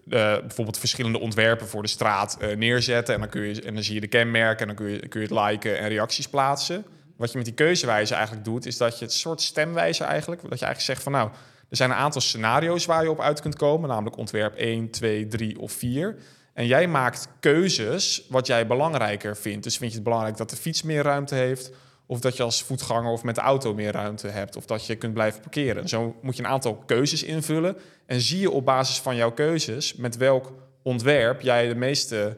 bijvoorbeeld 0.06 0.78
verschillende 0.78 1.20
ontwerpen 1.20 1.68
voor 1.68 1.82
de 1.82 1.88
straat 1.88 2.38
neerzetten. 2.58 3.14
En 3.14 3.20
dan, 3.20 3.30
kun 3.30 3.42
je, 3.42 3.62
en 3.62 3.74
dan 3.74 3.84
zie 3.84 3.94
je 3.94 4.02
de 4.02 4.08
kenmerken 4.08 4.60
en 4.60 4.76
dan 4.76 4.86
kun 4.86 4.94
je, 4.94 5.08
kun 5.08 5.22
je 5.22 5.28
het 5.28 5.48
liken 5.48 5.80
en 5.80 5.88
reacties 5.88 6.30
plaatsen. 6.30 6.86
Wat 7.18 7.32
je 7.32 7.38
met 7.38 7.45
die 7.45 7.55
keuzewijzer 7.55 8.16
eigenlijk 8.16 8.45
doet, 8.45 8.66
is 8.66 8.78
dat 8.78 8.99
je 8.99 9.05
het 9.05 9.14
soort 9.14 9.41
stemwijzer 9.41 10.05
eigenlijk, 10.05 10.41
dat 10.41 10.59
je 10.59 10.66
eigenlijk 10.66 10.93
zegt 10.93 11.03
van 11.03 11.11
nou, 11.11 11.30
er 11.70 11.78
zijn 11.78 11.89
een 11.89 11.95
aantal 11.95 12.22
scenario's 12.22 12.86
waar 12.86 13.03
je 13.03 13.09
op 13.09 13.22
uit 13.22 13.41
kunt 13.41 13.55
komen, 13.55 13.89
namelijk 13.89 14.18
ontwerp 14.18 14.55
1, 14.55 14.89
2, 14.89 15.28
3 15.28 15.59
of 15.59 15.72
4. 15.72 16.16
En 16.53 16.68
jij 16.68 16.88
maakt 16.88 17.28
keuzes 17.39 18.26
wat 18.30 18.47
jij 18.47 18.68
belangrijker 18.68 19.38
vindt. 19.38 19.64
Dus 19.64 19.78
vind 19.78 19.89
je 19.89 19.95
het 19.95 20.05
belangrijk 20.05 20.38
dat 20.38 20.49
de 20.49 20.55
fiets 20.55 20.82
meer 20.82 21.03
ruimte 21.03 21.36
heeft, 21.36 21.72
of 22.05 22.20
dat 22.20 22.38
je 22.38 22.43
als 22.43 22.64
voetganger 22.64 23.11
of 23.11 23.24
met 23.24 23.36
de 23.36 23.41
auto 23.41 23.74
meer 23.74 23.91
ruimte 23.91 24.28
hebt, 24.28 24.55
of 24.55 24.66
dat 24.66 24.86
je 24.86 24.95
kunt 24.95 25.14
blijven 25.14 25.41
parkeren. 25.41 25.88
Zo 25.89 26.16
moet 26.22 26.38
je 26.38 26.43
een 26.43 26.49
aantal 26.49 26.76
keuzes 26.76 27.24
invullen 27.24 27.78
en 28.05 28.22
zie 28.22 28.39
je 28.39 28.51
op 28.51 28.66
basis 28.66 28.99
van 28.99 29.16
jouw 29.16 29.32
keuzes 29.32 29.95
met 29.95 30.18
welk 30.18 30.53
ontwerp 30.82 31.41
jij 31.41 31.68
de 31.68 31.76
meeste 31.76 32.38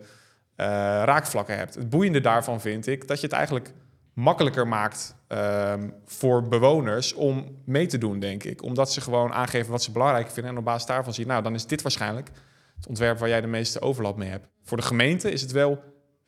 eh, 0.55 0.65
raakvlakken 1.05 1.57
hebt. 1.57 1.75
Het 1.75 1.89
boeiende 1.89 2.21
daarvan 2.21 2.61
vind 2.61 2.87
ik 2.87 3.07
dat 3.07 3.19
je 3.19 3.25
het 3.25 3.35
eigenlijk 3.35 3.71
makkelijker 4.15 4.67
maakt 4.67 5.15
ehm, 5.27 5.89
voor 6.05 6.47
bewoners 6.47 7.13
om 7.13 7.61
mee 7.65 7.85
te 7.85 7.97
doen, 7.97 8.19
denk 8.19 8.43
ik. 8.43 8.63
Omdat 8.63 8.91
ze 8.91 9.01
gewoon 9.01 9.33
aangeven 9.33 9.71
wat 9.71 9.83
ze 9.83 9.91
belangrijk 9.91 10.29
vinden 10.31 10.51
en 10.51 10.57
op 10.57 10.65
basis 10.65 10.87
daarvan 10.87 11.13
zien, 11.13 11.27
nou, 11.27 11.43
dan 11.43 11.53
is 11.53 11.65
dit 11.65 11.81
waarschijnlijk 11.81 12.29
het 12.75 12.87
ontwerp 12.87 13.17
waar 13.17 13.29
jij 13.29 13.41
de 13.41 13.47
meeste 13.47 13.81
overlap 13.81 14.17
mee 14.17 14.29
hebt. 14.29 14.47
Voor 14.63 14.77
de 14.77 14.83
gemeente 14.83 15.31
is 15.31 15.41
het 15.41 15.51
wel 15.51 15.79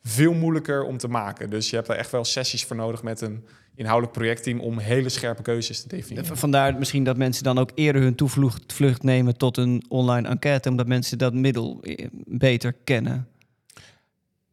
veel 0.02 0.32
moeilijker 0.32 0.84
om 0.84 0.98
te 0.98 1.08
maken. 1.08 1.50
Dus 1.50 1.70
je 1.70 1.76
hebt 1.76 1.88
daar 1.88 1.96
echt 1.96 2.10
wel 2.10 2.24
sessies 2.24 2.64
voor 2.64 2.76
nodig 2.76 3.02
met 3.02 3.20
een 3.20 3.44
inhoudelijk 3.74 4.18
projectteam 4.18 4.60
om 4.60 4.78
hele 4.78 5.08
scherpe 5.08 5.42
keuzes 5.42 5.82
te 5.82 5.88
definiëren. 5.88 6.36
Vandaar 6.36 6.78
misschien 6.78 7.04
dat 7.04 7.16
mensen 7.16 7.44
dan 7.44 7.58
ook 7.58 7.70
eerder 7.74 8.02
hun 8.02 8.14
toevlucht 8.14 8.72
vlucht 8.72 9.02
nemen 9.02 9.36
tot 9.36 9.56
een 9.56 9.84
online 9.88 10.28
enquête, 10.28 10.68
omdat 10.68 10.86
mensen 10.86 11.18
dat 11.18 11.34
middel 11.34 11.78
eh, 11.82 12.06
beter 12.26 12.72
kennen. 12.84 13.28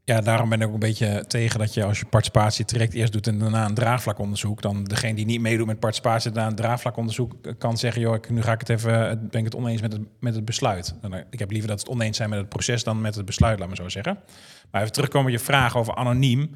Ja, 0.05 0.21
daarom 0.21 0.49
ben 0.49 0.61
ik 0.61 0.67
ook 0.67 0.73
een 0.73 0.79
beetje 0.79 1.25
tegen 1.27 1.59
dat 1.59 1.73
je 1.73 1.83
als 1.83 1.99
je 1.99 2.05
participatie 2.05 2.65
direct 2.65 2.93
eerst 2.93 3.13
doet 3.13 3.27
en 3.27 3.39
daarna 3.39 3.65
een 3.65 3.73
draagvlakonderzoek, 3.73 4.61
dan 4.61 4.83
degene 4.83 5.15
die 5.15 5.25
niet 5.25 5.41
meedoet 5.41 5.65
met 5.65 5.79
participatie 5.79 6.31
daarna 6.31 6.49
een 6.49 6.55
draagvlakonderzoek 6.55 7.33
eh, 7.41 7.53
kan 7.57 7.77
zeggen, 7.77 8.01
joh, 8.01 8.15
ik, 8.15 8.29
nu 8.29 8.41
ga 8.41 8.51
ik 8.51 8.59
het 8.59 8.69
even, 8.69 9.09
eh, 9.09 9.17
ben 9.29 9.39
ik 9.39 9.45
het 9.45 9.55
oneens 9.55 9.81
met 9.81 9.93
het, 9.93 10.01
met 10.19 10.35
het 10.35 10.45
besluit. 10.45 10.95
Eh, 11.01 11.19
Ik 11.29 11.39
heb 11.39 11.51
liever 11.51 11.69
dat 11.69 11.79
het 11.79 11.89
oneens 11.89 12.17
zijn 12.17 12.29
met 12.29 12.39
het 12.39 12.49
proces 12.49 12.83
dan 12.83 13.01
met 13.01 13.15
het 13.15 13.25
besluit, 13.25 13.59
laat 13.59 13.69
me 13.69 13.75
zo 13.75 13.89
zeggen. 13.89 14.19
Maar 14.71 14.81
even 14.81 14.93
terugkomen 14.93 15.31
op 15.31 15.37
je 15.37 15.43
vraag 15.43 15.77
over 15.77 15.95
anoniem. 15.95 16.55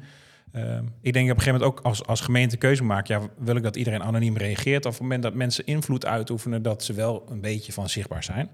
Ehm, 0.52 0.84
ik 1.00 1.12
denk 1.12 1.30
op 1.30 1.36
een 1.36 1.42
gegeven 1.42 1.60
moment 1.60 1.62
ook 1.62 1.80
als, 1.80 2.06
als 2.06 2.20
gemeente 2.20 2.56
keuze 2.56 2.84
maken, 2.84 3.20
ja, 3.20 3.28
wil 3.38 3.56
ik 3.56 3.62
dat 3.62 3.76
iedereen 3.76 4.02
anoniem 4.02 4.36
reageert? 4.36 4.86
Of 4.86 4.92
op 4.92 4.98
het 4.98 5.02
moment 5.02 5.22
dat 5.22 5.34
mensen 5.34 5.66
invloed 5.66 6.06
uitoefenen, 6.06 6.62
dat 6.62 6.84
ze 6.84 6.92
wel 6.92 7.26
een 7.30 7.40
beetje 7.40 7.72
van 7.72 7.88
zichtbaar 7.88 8.24
zijn. 8.24 8.50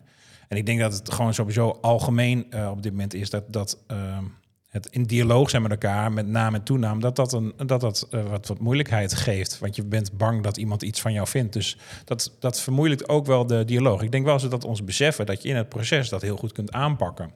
En 0.49 0.57
ik 0.57 0.67
denk 0.67 0.81
dat 0.81 0.93
het 0.93 1.13
gewoon 1.13 1.35
sowieso 1.35 1.79
algemeen 1.81 2.47
op 2.71 2.83
dit 2.83 2.93
moment 2.93 3.15
is 3.15 3.31
dat, 3.31 3.53
dat 3.53 3.79
ehm, 3.87 4.25
in 4.85 5.03
dialoog 5.03 5.51
zijn 5.51 5.63
met 5.63 5.71
elkaar, 5.71 6.13
met 6.13 6.27
naam 6.27 6.55
en 6.55 6.63
toenaam, 6.63 7.01
dat 7.01 7.17
dat, 7.17 7.33
een, 7.33 7.55
dat, 7.67 7.81
dat 7.81 8.07
eh, 8.11 8.29
wat, 8.29 8.47
wat 8.47 8.59
moeilijkheid 8.59 9.15
geeft. 9.15 9.59
Want 9.59 9.77
je 9.77 9.85
bent 9.85 10.17
bang 10.17 10.43
dat 10.43 10.57
iemand 10.57 10.83
iets 10.83 11.01
van 11.01 11.13
jou 11.13 11.27
vindt. 11.27 11.53
Dus 11.53 11.77
dat, 12.05 12.37
dat 12.39 12.61
vermoeilijkt 12.61 13.09
ook 13.09 13.27
wel 13.27 13.47
de 13.47 13.65
dialoog. 13.65 14.03
Ik 14.03 14.13
denk 14.13 14.25
wel 14.25 14.35
eens 14.35 14.49
dat 14.49 14.65
ons 14.65 14.85
beseffen 14.85 15.27
dat 15.27 15.43
je 15.43 15.49
in 15.49 15.57
het 15.57 15.69
proces 15.69 16.09
dat 16.09 16.23
heel 16.23 16.37
goed 16.37 16.53
kunt 16.53 16.73
aanpakken. 16.73 17.31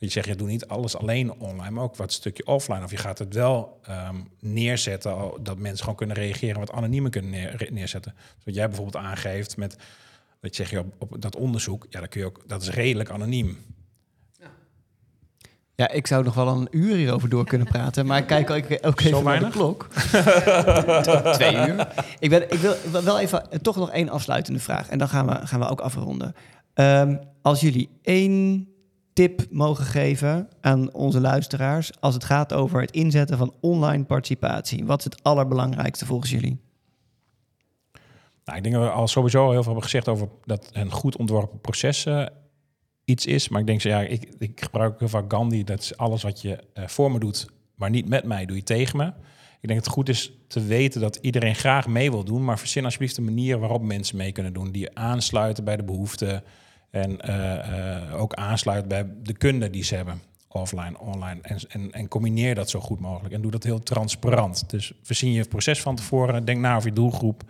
Dat 0.00 0.08
je 0.08 0.20
zegt, 0.20 0.26
je 0.26 0.34
doet 0.34 0.48
niet 0.48 0.66
alles 0.66 0.96
alleen 0.96 1.32
online, 1.32 1.70
maar 1.70 1.84
ook 1.84 1.96
wat 1.96 2.12
stukje 2.12 2.46
offline. 2.46 2.84
Of 2.84 2.90
je 2.90 2.96
gaat 2.96 3.18
het 3.18 3.34
wel 3.34 3.78
ehm, 3.82 4.16
neerzetten, 4.40 5.30
dat 5.40 5.58
mensen 5.58 5.80
gewoon 5.80 5.96
kunnen 5.96 6.16
reageren, 6.16 6.60
wat 6.60 6.72
anoniemer 6.72 7.10
kunnen 7.10 7.30
neer- 7.30 7.68
neerzetten. 7.70 8.14
Dus 8.16 8.44
wat 8.44 8.54
jij 8.54 8.66
bijvoorbeeld 8.66 9.04
aangeeft 9.04 9.56
met, 9.56 9.76
dat 10.40 10.54
zeg 10.54 10.70
je 10.70 10.78
op, 10.78 10.94
op 10.98 11.22
dat 11.22 11.36
onderzoek, 11.36 11.86
ja, 11.90 12.00
dat, 12.00 12.08
kun 12.08 12.20
je 12.20 12.26
ook, 12.26 12.42
dat 12.46 12.62
is 12.62 12.70
redelijk 12.70 13.10
anoniem. 13.10 13.58
Ja, 15.80 15.90
ik 15.90 16.06
zou 16.06 16.24
nog 16.24 16.34
wel 16.34 16.48
een 16.48 16.68
uur 16.70 16.96
hierover 16.96 17.28
door 17.28 17.44
kunnen 17.44 17.66
praten, 17.66 18.06
maar 18.06 18.18
ik 18.18 18.26
kijk 18.26 18.50
ook, 18.50 19.00
even 19.00 19.24
naar 19.24 19.38
de 19.38 19.48
klok. 19.48 19.88
Twee 21.32 21.54
uur. 21.54 21.88
Ik, 22.18 22.30
ben, 22.30 22.52
ik, 22.52 22.58
wil, 22.58 22.72
ik 22.72 22.90
wil 22.90 23.02
wel 23.02 23.18
even 23.18 23.50
eh, 23.50 23.58
toch 23.58 23.76
nog 23.76 23.90
één 23.90 24.08
afsluitende 24.08 24.60
vraag 24.60 24.88
en 24.88 24.98
dan 24.98 25.08
gaan 25.08 25.26
we, 25.26 25.46
gaan 25.46 25.60
we 25.60 25.68
ook 25.68 25.80
afronden. 25.80 26.34
Ehm, 26.74 27.16
als 27.42 27.60
jullie 27.60 27.88
één 28.02 28.68
tip 29.12 29.46
mogen 29.50 29.84
geven 29.84 30.48
aan 30.60 30.92
onze 30.92 31.20
luisteraars 31.20 32.00
als 32.00 32.14
het 32.14 32.24
gaat 32.24 32.52
over 32.52 32.80
het 32.80 32.90
inzetten 32.90 33.38
van 33.38 33.54
online 33.60 34.04
participatie, 34.04 34.86
wat 34.86 34.98
is 34.98 35.04
het 35.04 35.22
allerbelangrijkste 35.22 36.06
volgens 36.06 36.30
jullie? 36.30 36.60
Nou, 38.44 38.56
ik 38.56 38.62
denk 38.62 38.74
dat 38.74 38.84
we 38.84 38.90
al 38.90 39.08
sowieso 39.08 39.42
heel 39.42 39.52
veel 39.52 39.64
hebben 39.64 39.82
gezegd 39.82 40.08
over 40.08 40.28
dat 40.44 40.70
een 40.72 40.90
goed 40.90 41.16
ontworpen 41.16 41.60
proces 41.60 42.06
eh, 42.06 42.26
iets 43.10 43.26
is. 43.26 43.48
Maar 43.48 43.60
ik 43.60 43.66
denk, 43.66 43.80
zo, 43.80 43.88
ja, 43.88 44.00
ik, 44.00 44.28
ik 44.38 44.62
gebruik 44.62 44.98
heel 44.98 45.08
vaak 45.08 45.32
Gandhi. 45.32 45.64
Dat 45.64 45.80
is 45.80 45.96
alles 45.96 46.22
wat 46.22 46.42
je 46.42 46.58
eh, 46.72 46.86
voor 46.86 47.12
me 47.12 47.18
doet, 47.18 47.46
maar 47.74 47.90
niet 47.90 48.08
met 48.08 48.24
mij, 48.24 48.46
doe 48.46 48.56
je 48.56 48.62
tegen 48.62 48.96
me. 48.96 49.12
Ik 49.60 49.68
denk 49.68 49.80
het 49.80 49.88
goed 49.88 50.08
is 50.08 50.32
te 50.46 50.64
weten 50.64 51.00
dat 51.00 51.16
iedereen 51.16 51.54
graag 51.54 51.86
mee 51.86 52.10
wil 52.10 52.24
doen. 52.24 52.44
Maar 52.44 52.58
verzin 52.58 52.84
alsjeblieft 52.84 53.16
de 53.16 53.22
manier 53.22 53.58
waarop 53.58 53.82
mensen 53.82 54.16
mee 54.16 54.32
kunnen 54.32 54.52
doen. 54.52 54.70
Die 54.70 54.96
aansluiten 54.96 55.64
bij 55.64 55.76
de 55.76 55.82
behoeften. 55.82 56.42
En 56.90 57.20
eh, 57.20 58.06
eh, 58.12 58.20
ook 58.20 58.34
aansluiten 58.34 58.88
bij 58.88 59.06
de 59.22 59.32
kunde 59.32 59.70
die 59.70 59.84
ze 59.84 59.94
hebben. 59.94 60.22
Offline, 60.48 60.98
online. 60.98 61.40
En, 61.42 61.58
en, 61.68 61.92
en 61.92 62.08
combineer 62.08 62.54
dat 62.54 62.70
zo 62.70 62.80
goed 62.80 63.00
mogelijk. 63.00 63.34
En 63.34 63.40
doe 63.40 63.50
dat 63.50 63.62
heel 63.62 63.78
transparant. 63.78 64.70
Dus 64.70 64.92
voorzien 65.02 65.32
je 65.32 65.48
proces 65.48 65.80
van 65.80 65.96
tevoren. 65.96 66.44
Denk 66.44 66.60
na 66.60 66.76
over 66.76 66.88
je 66.88 66.94
doelgroep. 66.94 67.42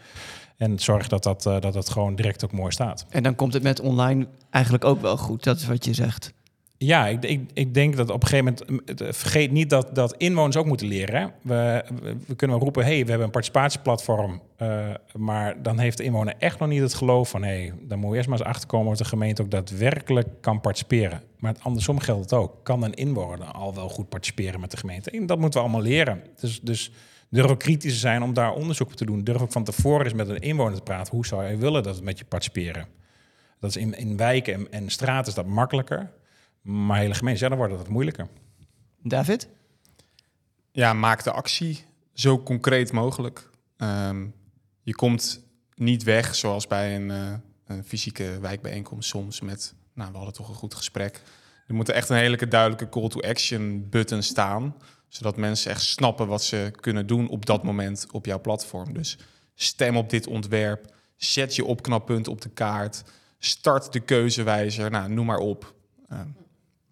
En 0.61 0.79
zorg 0.79 1.09
dat 1.09 1.23
dat, 1.23 1.47
eh, 1.47 1.61
dat 1.61 1.73
dat 1.73 1.89
gewoon 1.91 2.15
direct 2.15 2.45
ook 2.45 2.53
mooi 2.53 2.73
staat. 2.73 3.07
En 3.09 3.23
dan 3.23 3.35
komt 3.35 3.53
het 3.53 3.63
met 3.63 3.81
online 3.81 4.27
eigenlijk 4.51 4.85
ook 4.85 5.01
wel 5.01 5.17
goed, 5.17 5.45
dat 5.45 5.57
is 5.57 5.67
wat 5.67 5.85
je 5.85 5.95
zegt. 5.95 6.33
Ja, 6.77 7.07
ik, 7.07 7.25
ik, 7.25 7.51
ik 7.55 7.75
denk 7.75 7.97
dat 7.97 8.11
op 8.11 8.23
een 8.23 8.29
gegeven 8.29 8.57
moment... 8.69 9.01
eh, 9.01 9.13
Vergeet 9.13 9.51
niet 9.51 9.71
dat, 9.71 9.95
dat 9.95 10.15
inwoners 10.17 10.57
ook 10.57 10.67
moeten 10.67 10.87
leren. 10.87 11.21
Hè? 11.21 11.27
We, 11.43 11.85
we, 12.03 12.17
we 12.27 12.35
kunnen 12.35 12.59
roepen, 12.59 12.85
hey, 12.85 13.03
we 13.03 13.09
hebben 13.09 13.25
een 13.27 13.31
participatieplatform. 13.33 14.41
eh, 14.57 14.89
maar 15.17 15.63
dan 15.63 15.79
heeft 15.79 15.97
de 15.97 16.05
inwoner 16.05 16.35
echt 16.39 16.59
nog 16.59 16.69
niet 16.69 16.81
het 16.81 16.95
geloof 16.95 17.29
van... 17.29 17.43
hey, 17.43 17.73
dan 17.83 17.99
moet 17.99 18.11
je 18.11 18.17
eerst 18.17 18.29
maar 18.29 18.39
eens 18.39 18.49
achterkomen 18.49 18.93
of 18.93 18.99
de 18.99 19.05
gemeente 19.05 19.43
ook 19.43 19.51
daadwerkelijk 19.51 20.29
kan 20.41 20.61
participeren. 20.61 21.23
Maar 21.39 21.53
het 21.53 21.63
andersom 21.63 21.99
geldt 21.99 22.23
het 22.31 22.33
ook. 22.33 22.55
Kan 22.63 22.83
een 22.83 22.95
inwoner 22.95 23.47
al 23.47 23.75
wel 23.75 23.89
goed 23.89 24.09
participeren 24.09 24.61
met 24.61 24.71
de 24.71 24.77
gemeente? 24.77 25.11
En 25.11 25.27
dat 25.27 25.39
moeten 25.39 25.61
we 25.61 25.67
allemaal 25.67 25.87
leren. 25.87 26.23
Dus, 26.41 26.61
dus 26.61 26.93
durf 27.31 27.51
ook 27.51 27.59
kritisch 27.59 27.93
te 27.93 27.99
zijn 27.99 28.23
om 28.23 28.35
daar 28.35 28.53
onderzoek 28.53 28.89
op 28.89 28.95
te 28.95 29.05
doen. 29.05 29.25
Durf 29.25 29.41
ook 29.41 29.53
van 29.53 29.65
tevoren 29.65 30.05
eens 30.05 30.15
met 30.15 30.29
een 30.29 30.41
inwoner 30.41 30.77
te 30.77 30.83
praten. 30.83 31.15
Hoe 31.15 31.27
zou 31.27 31.45
je 31.45 31.57
willen 31.57 31.83
dat 31.83 31.95
het 31.95 32.05
met 32.05 32.19
je 32.19 32.25
participeren? 32.25 32.87
Dat 33.59 33.71
is 33.71 33.77
in, 33.77 33.95
in 33.95 34.17
wijken 34.17 34.55
en, 34.55 34.73
en 34.73 34.91
straten 34.91 35.29
is 35.29 35.35
dat 35.35 35.47
makkelijker. 35.47 36.11
Maar 36.63 36.99
hele 36.99 37.15
gemeenten, 37.15 37.57
wordt 37.57 37.73
het 37.73 37.83
wat 37.83 37.91
moeilijker. 37.91 38.29
David? 39.03 39.49
Ja, 40.73 40.93
maak 40.93 41.25
de 41.25 41.33
actie 41.33 41.85
zo 42.15 42.43
concreet 42.43 42.93
mogelijk. 42.93 43.51
Ehm, 43.77 44.27
je 44.83 44.95
komt 44.95 45.41
niet 45.75 46.03
weg 46.03 46.35
zoals 46.35 46.67
bij 46.67 46.97
een, 46.97 47.11
eh, 47.11 47.33
een 47.67 47.85
fysieke 47.85 48.39
wijkbijeenkomst 48.41 49.09
soms 49.09 49.41
met, 49.41 49.75
nou, 49.95 50.11
we 50.11 50.17
hadden 50.17 50.35
toch 50.35 50.49
een 50.49 50.55
goed 50.55 50.75
gesprek. 50.75 51.23
Er 51.67 51.75
moet 51.75 51.89
echt 51.89 52.09
een 52.09 52.17
hele 52.17 52.49
duidelijke 52.49 52.89
call 52.89 53.09
to 53.09 53.21
action 53.21 53.89
button 53.89 54.23
staan, 54.23 54.75
zodat 55.11 55.37
mensen 55.37 55.71
echt 55.71 55.83
snappen 55.83 56.27
wat 56.27 56.43
ze 56.43 56.73
kunnen 56.81 57.07
doen 57.07 57.29
op 57.29 57.47
dat 57.47 57.63
moment 57.63 58.07
op 58.11 58.27
jouw 58.27 58.41
platform. 58.41 58.93
Dus 58.93 59.19
stem 59.55 59.97
op 59.97 60.11
dit 60.11 60.27
ontwerp, 60.27 60.93
Zet 61.21 61.57
je 61.57 61.65
opknappunt 61.65 62.29
op 62.29 62.41
de 62.41 62.49
kaart. 62.49 63.05
Start 63.39 63.93
de 63.93 64.01
keuzewijzer. 64.01 64.91
Nou, 64.91 65.13
noem 65.13 65.27
maar 65.27 65.39
op. 65.39 65.75
Uh, 66.13 66.19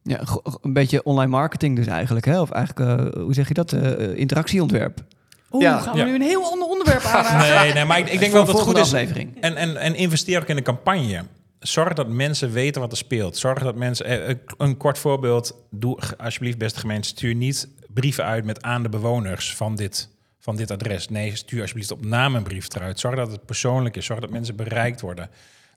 ja, 0.03 0.21
een 0.63 0.73
beetje 0.73 1.03
online 1.03 1.31
marketing 1.31 1.77
dus 1.77 1.87
eigenlijk. 1.87 2.27
Hè? 2.27 2.41
Of 2.41 2.51
eigenlijk, 2.51 3.01
uh, 3.01 3.23
hoe 3.23 3.35
zeg 3.35 3.49
je 3.49 3.55
dat? 3.55 3.73
Uh, 3.73 4.17
interactieontwerp. 4.17 5.05
Oeh, 5.51 5.63
ja. 5.63 5.79
gaan 5.79 5.97
we 5.97 6.03
nu 6.03 6.15
een 6.15 6.23
heel 6.23 6.51
ander 6.51 6.69
onderwerp 6.69 7.03
aanraken? 7.03 7.65
nee, 7.65 7.73
nee, 7.73 7.85
maar 7.85 7.99
ik, 7.99 8.09
ik 8.09 8.19
denk 8.19 8.33
wel 8.33 8.45
dat 8.45 8.55
het 8.55 8.65
goed 8.65 8.77
is. 8.77 8.83
Aflevering. 8.83 9.41
En, 9.41 9.57
en, 9.57 9.77
en 9.77 9.95
investeer 9.95 10.41
ook 10.41 10.49
in 10.49 10.57
de 10.57 10.63
campagne. 10.63 11.25
Zorg 11.59 11.93
dat 11.93 12.09
mensen 12.09 12.53
weten 12.53 12.81
wat 12.81 12.93
er 12.93 12.99
speelt. 12.99 13.37
Zorg 13.37 13.63
dat 13.63 13.75
mensen... 13.75 14.39
Een 14.59 14.77
kort 14.77 14.99
voorbeeld. 14.99 15.55
Doe 15.71 15.99
alsjeblieft, 16.17 16.59
beste 16.59 16.81
gemeente, 16.81 17.09
stuur 17.09 17.35
niet 17.35 17.69
brieven 17.95 18.25
uit 18.25 18.45
met 18.45 18.63
aan 18.63 18.83
de 18.83 18.89
bewoners 18.89 19.57
van 19.57 19.75
dit, 19.75 20.09
van 20.39 20.57
dit 20.57 20.71
adres. 20.71 21.09
Nee, 21.09 21.37
stuur 21.37 21.61
alsjeblieft 21.61 21.91
op 21.91 22.05
naam 22.05 22.35
een 22.35 22.43
brief 22.43 22.75
eruit. 22.75 23.01
Zorg 23.01 23.17
dat 23.17 23.31
het 23.31 23.45
persoonlijk 23.45 23.97
is. 23.97 24.07
Zorg 24.07 24.21
dat 24.21 24.31
mensen 24.31 24.57
bereikt 24.57 25.01
worden. 25.01 25.31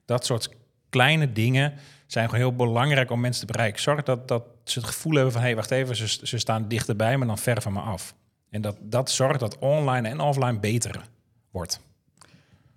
Dat 0.04 0.26
soort 0.26 0.50
kleine 0.90 1.32
dingen 1.32 1.72
zijn 2.06 2.24
gewoon 2.24 2.40
heel 2.40 2.56
belangrijk 2.56 3.10
om 3.10 3.20
mensen 3.20 3.46
te 3.46 3.52
bereiken. 3.52 3.82
Zorg 3.82 4.02
dat, 4.02 4.28
dat 4.28 4.44
ze 4.64 4.78
het 4.78 4.88
gevoel 4.88 5.14
hebben 5.14 5.32
van... 5.32 5.40
hé, 5.40 5.46
hey, 5.46 5.56
wacht 5.56 5.70
even, 5.70 5.96
ze, 5.96 6.26
ze 6.26 6.38
staan 6.38 6.68
dichterbij, 6.68 7.16
maar 7.16 7.26
dan 7.26 7.38
ver 7.38 7.62
van 7.62 7.72
me 7.72 7.80
af. 7.80 8.14
En 8.50 8.60
dat, 8.60 8.76
dat 8.80 9.10
zorgt 9.10 9.40
dat 9.40 9.58
online 9.58 10.08
en 10.08 10.20
offline 10.20 10.58
beter 10.58 11.08
wordt. 11.50 11.80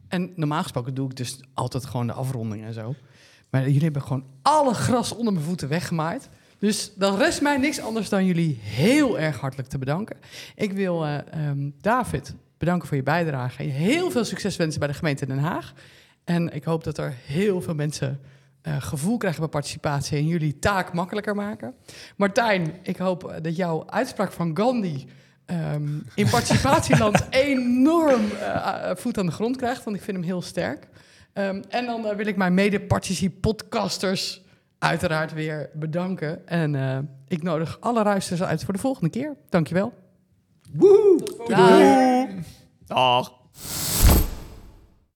En 0.08 0.32
normaal 0.36 0.62
gesproken 0.62 0.94
doe 0.94 1.10
ik 1.10 1.16
dus 1.16 1.40
altijd 1.54 1.86
gewoon 1.86 2.08
de 2.08 2.14
afronding 2.14 2.64
en 2.64 2.74
zo. 2.74 2.96
Maar 3.50 3.62
jullie 3.62 3.82
hebben 3.82 4.02
gewoon 4.02 4.26
alle 4.42 4.74
gras 4.74 5.12
onder 5.12 5.34
mijn 5.34 5.46
voeten 5.46 5.68
weggemaaid. 5.68 6.30
Dus 6.60 6.92
dan 6.96 7.18
rest 7.18 7.42
mij 7.42 7.58
niks 7.58 7.80
anders 7.80 8.10
dan 8.10 8.26
jullie 8.26 8.60
heel 8.62 9.20
erg 9.20 9.40
hartelijk 9.40 9.70
te 9.70 9.78
bedanken. 9.78 10.18
Ik 10.56 10.72
wil 10.72 11.06
uh, 11.06 11.18
um, 11.48 11.76
David 11.82 12.36
bedanken 12.58 12.88
voor 12.88 12.98
je 12.98 13.04
bijdrage. 13.04 13.64
Heel 13.64 14.12
veel 14.12 14.26
succes 14.26 14.56
wensen 14.56 14.80
bij 14.80 14.88
de 14.88 14.94
gemeente 14.94 15.26
Den 15.26 15.38
Haag. 15.38 15.74
En 16.24 16.54
ik 16.54 16.64
hoop 16.64 16.84
dat 16.84 16.98
er 16.98 17.14
heel 17.26 17.62
veel 17.62 17.76
mensen 17.76 18.20
uh, 18.68 18.82
gevoel 18.82 19.18
krijgen 19.18 19.42
bij 19.42 19.50
participatie 19.50 20.18
en 20.18 20.28
jullie 20.28 20.60
taak 20.60 20.94
makkelijker 20.94 21.36
maken. 21.36 21.74
Martijn, 22.16 22.74
ik 22.82 22.98
hoop 22.98 23.40
dat 23.42 23.56
jouw 23.56 23.84
uitspraak 23.88 24.32
van 24.32 24.58
Gandhi 24.58 25.06
um, 25.46 26.06
in 26.16 26.30
participatieland 26.30 27.26
enorm 27.50 28.22
uh, 28.26 28.90
voet 28.96 29.18
aan 29.18 29.26
de 29.26 29.32
grond 29.32 29.58
krijgt, 29.58 29.84
want 29.84 29.96
ik 29.96 30.04
vind 30.04 30.18
hem 30.18 30.26
heel 30.26 30.42
sterk. 30.42 30.88
Um, 31.34 31.64
en 31.70 31.86
dan 31.86 32.16
wil 32.16 32.28
ik 32.28 32.36
mijn 32.36 32.54
mede-podcasters 32.54 34.42
uiteraard 34.86 35.34
weer 35.34 35.70
bedanken. 35.74 36.48
En 36.48 36.74
uh, 36.74 36.98
ik 37.28 37.44
nodig 37.44 37.78
alle 37.80 38.04
ruisters 38.04 38.44
uit 38.44 38.64
voor 38.64 38.74
de 38.74 38.80
volgende 38.80 39.10
keer. 39.10 39.36
Dankjewel. 39.50 39.94
Woehoe! 40.74 41.20
Dag. 41.48 42.30
Dag. 42.86 43.34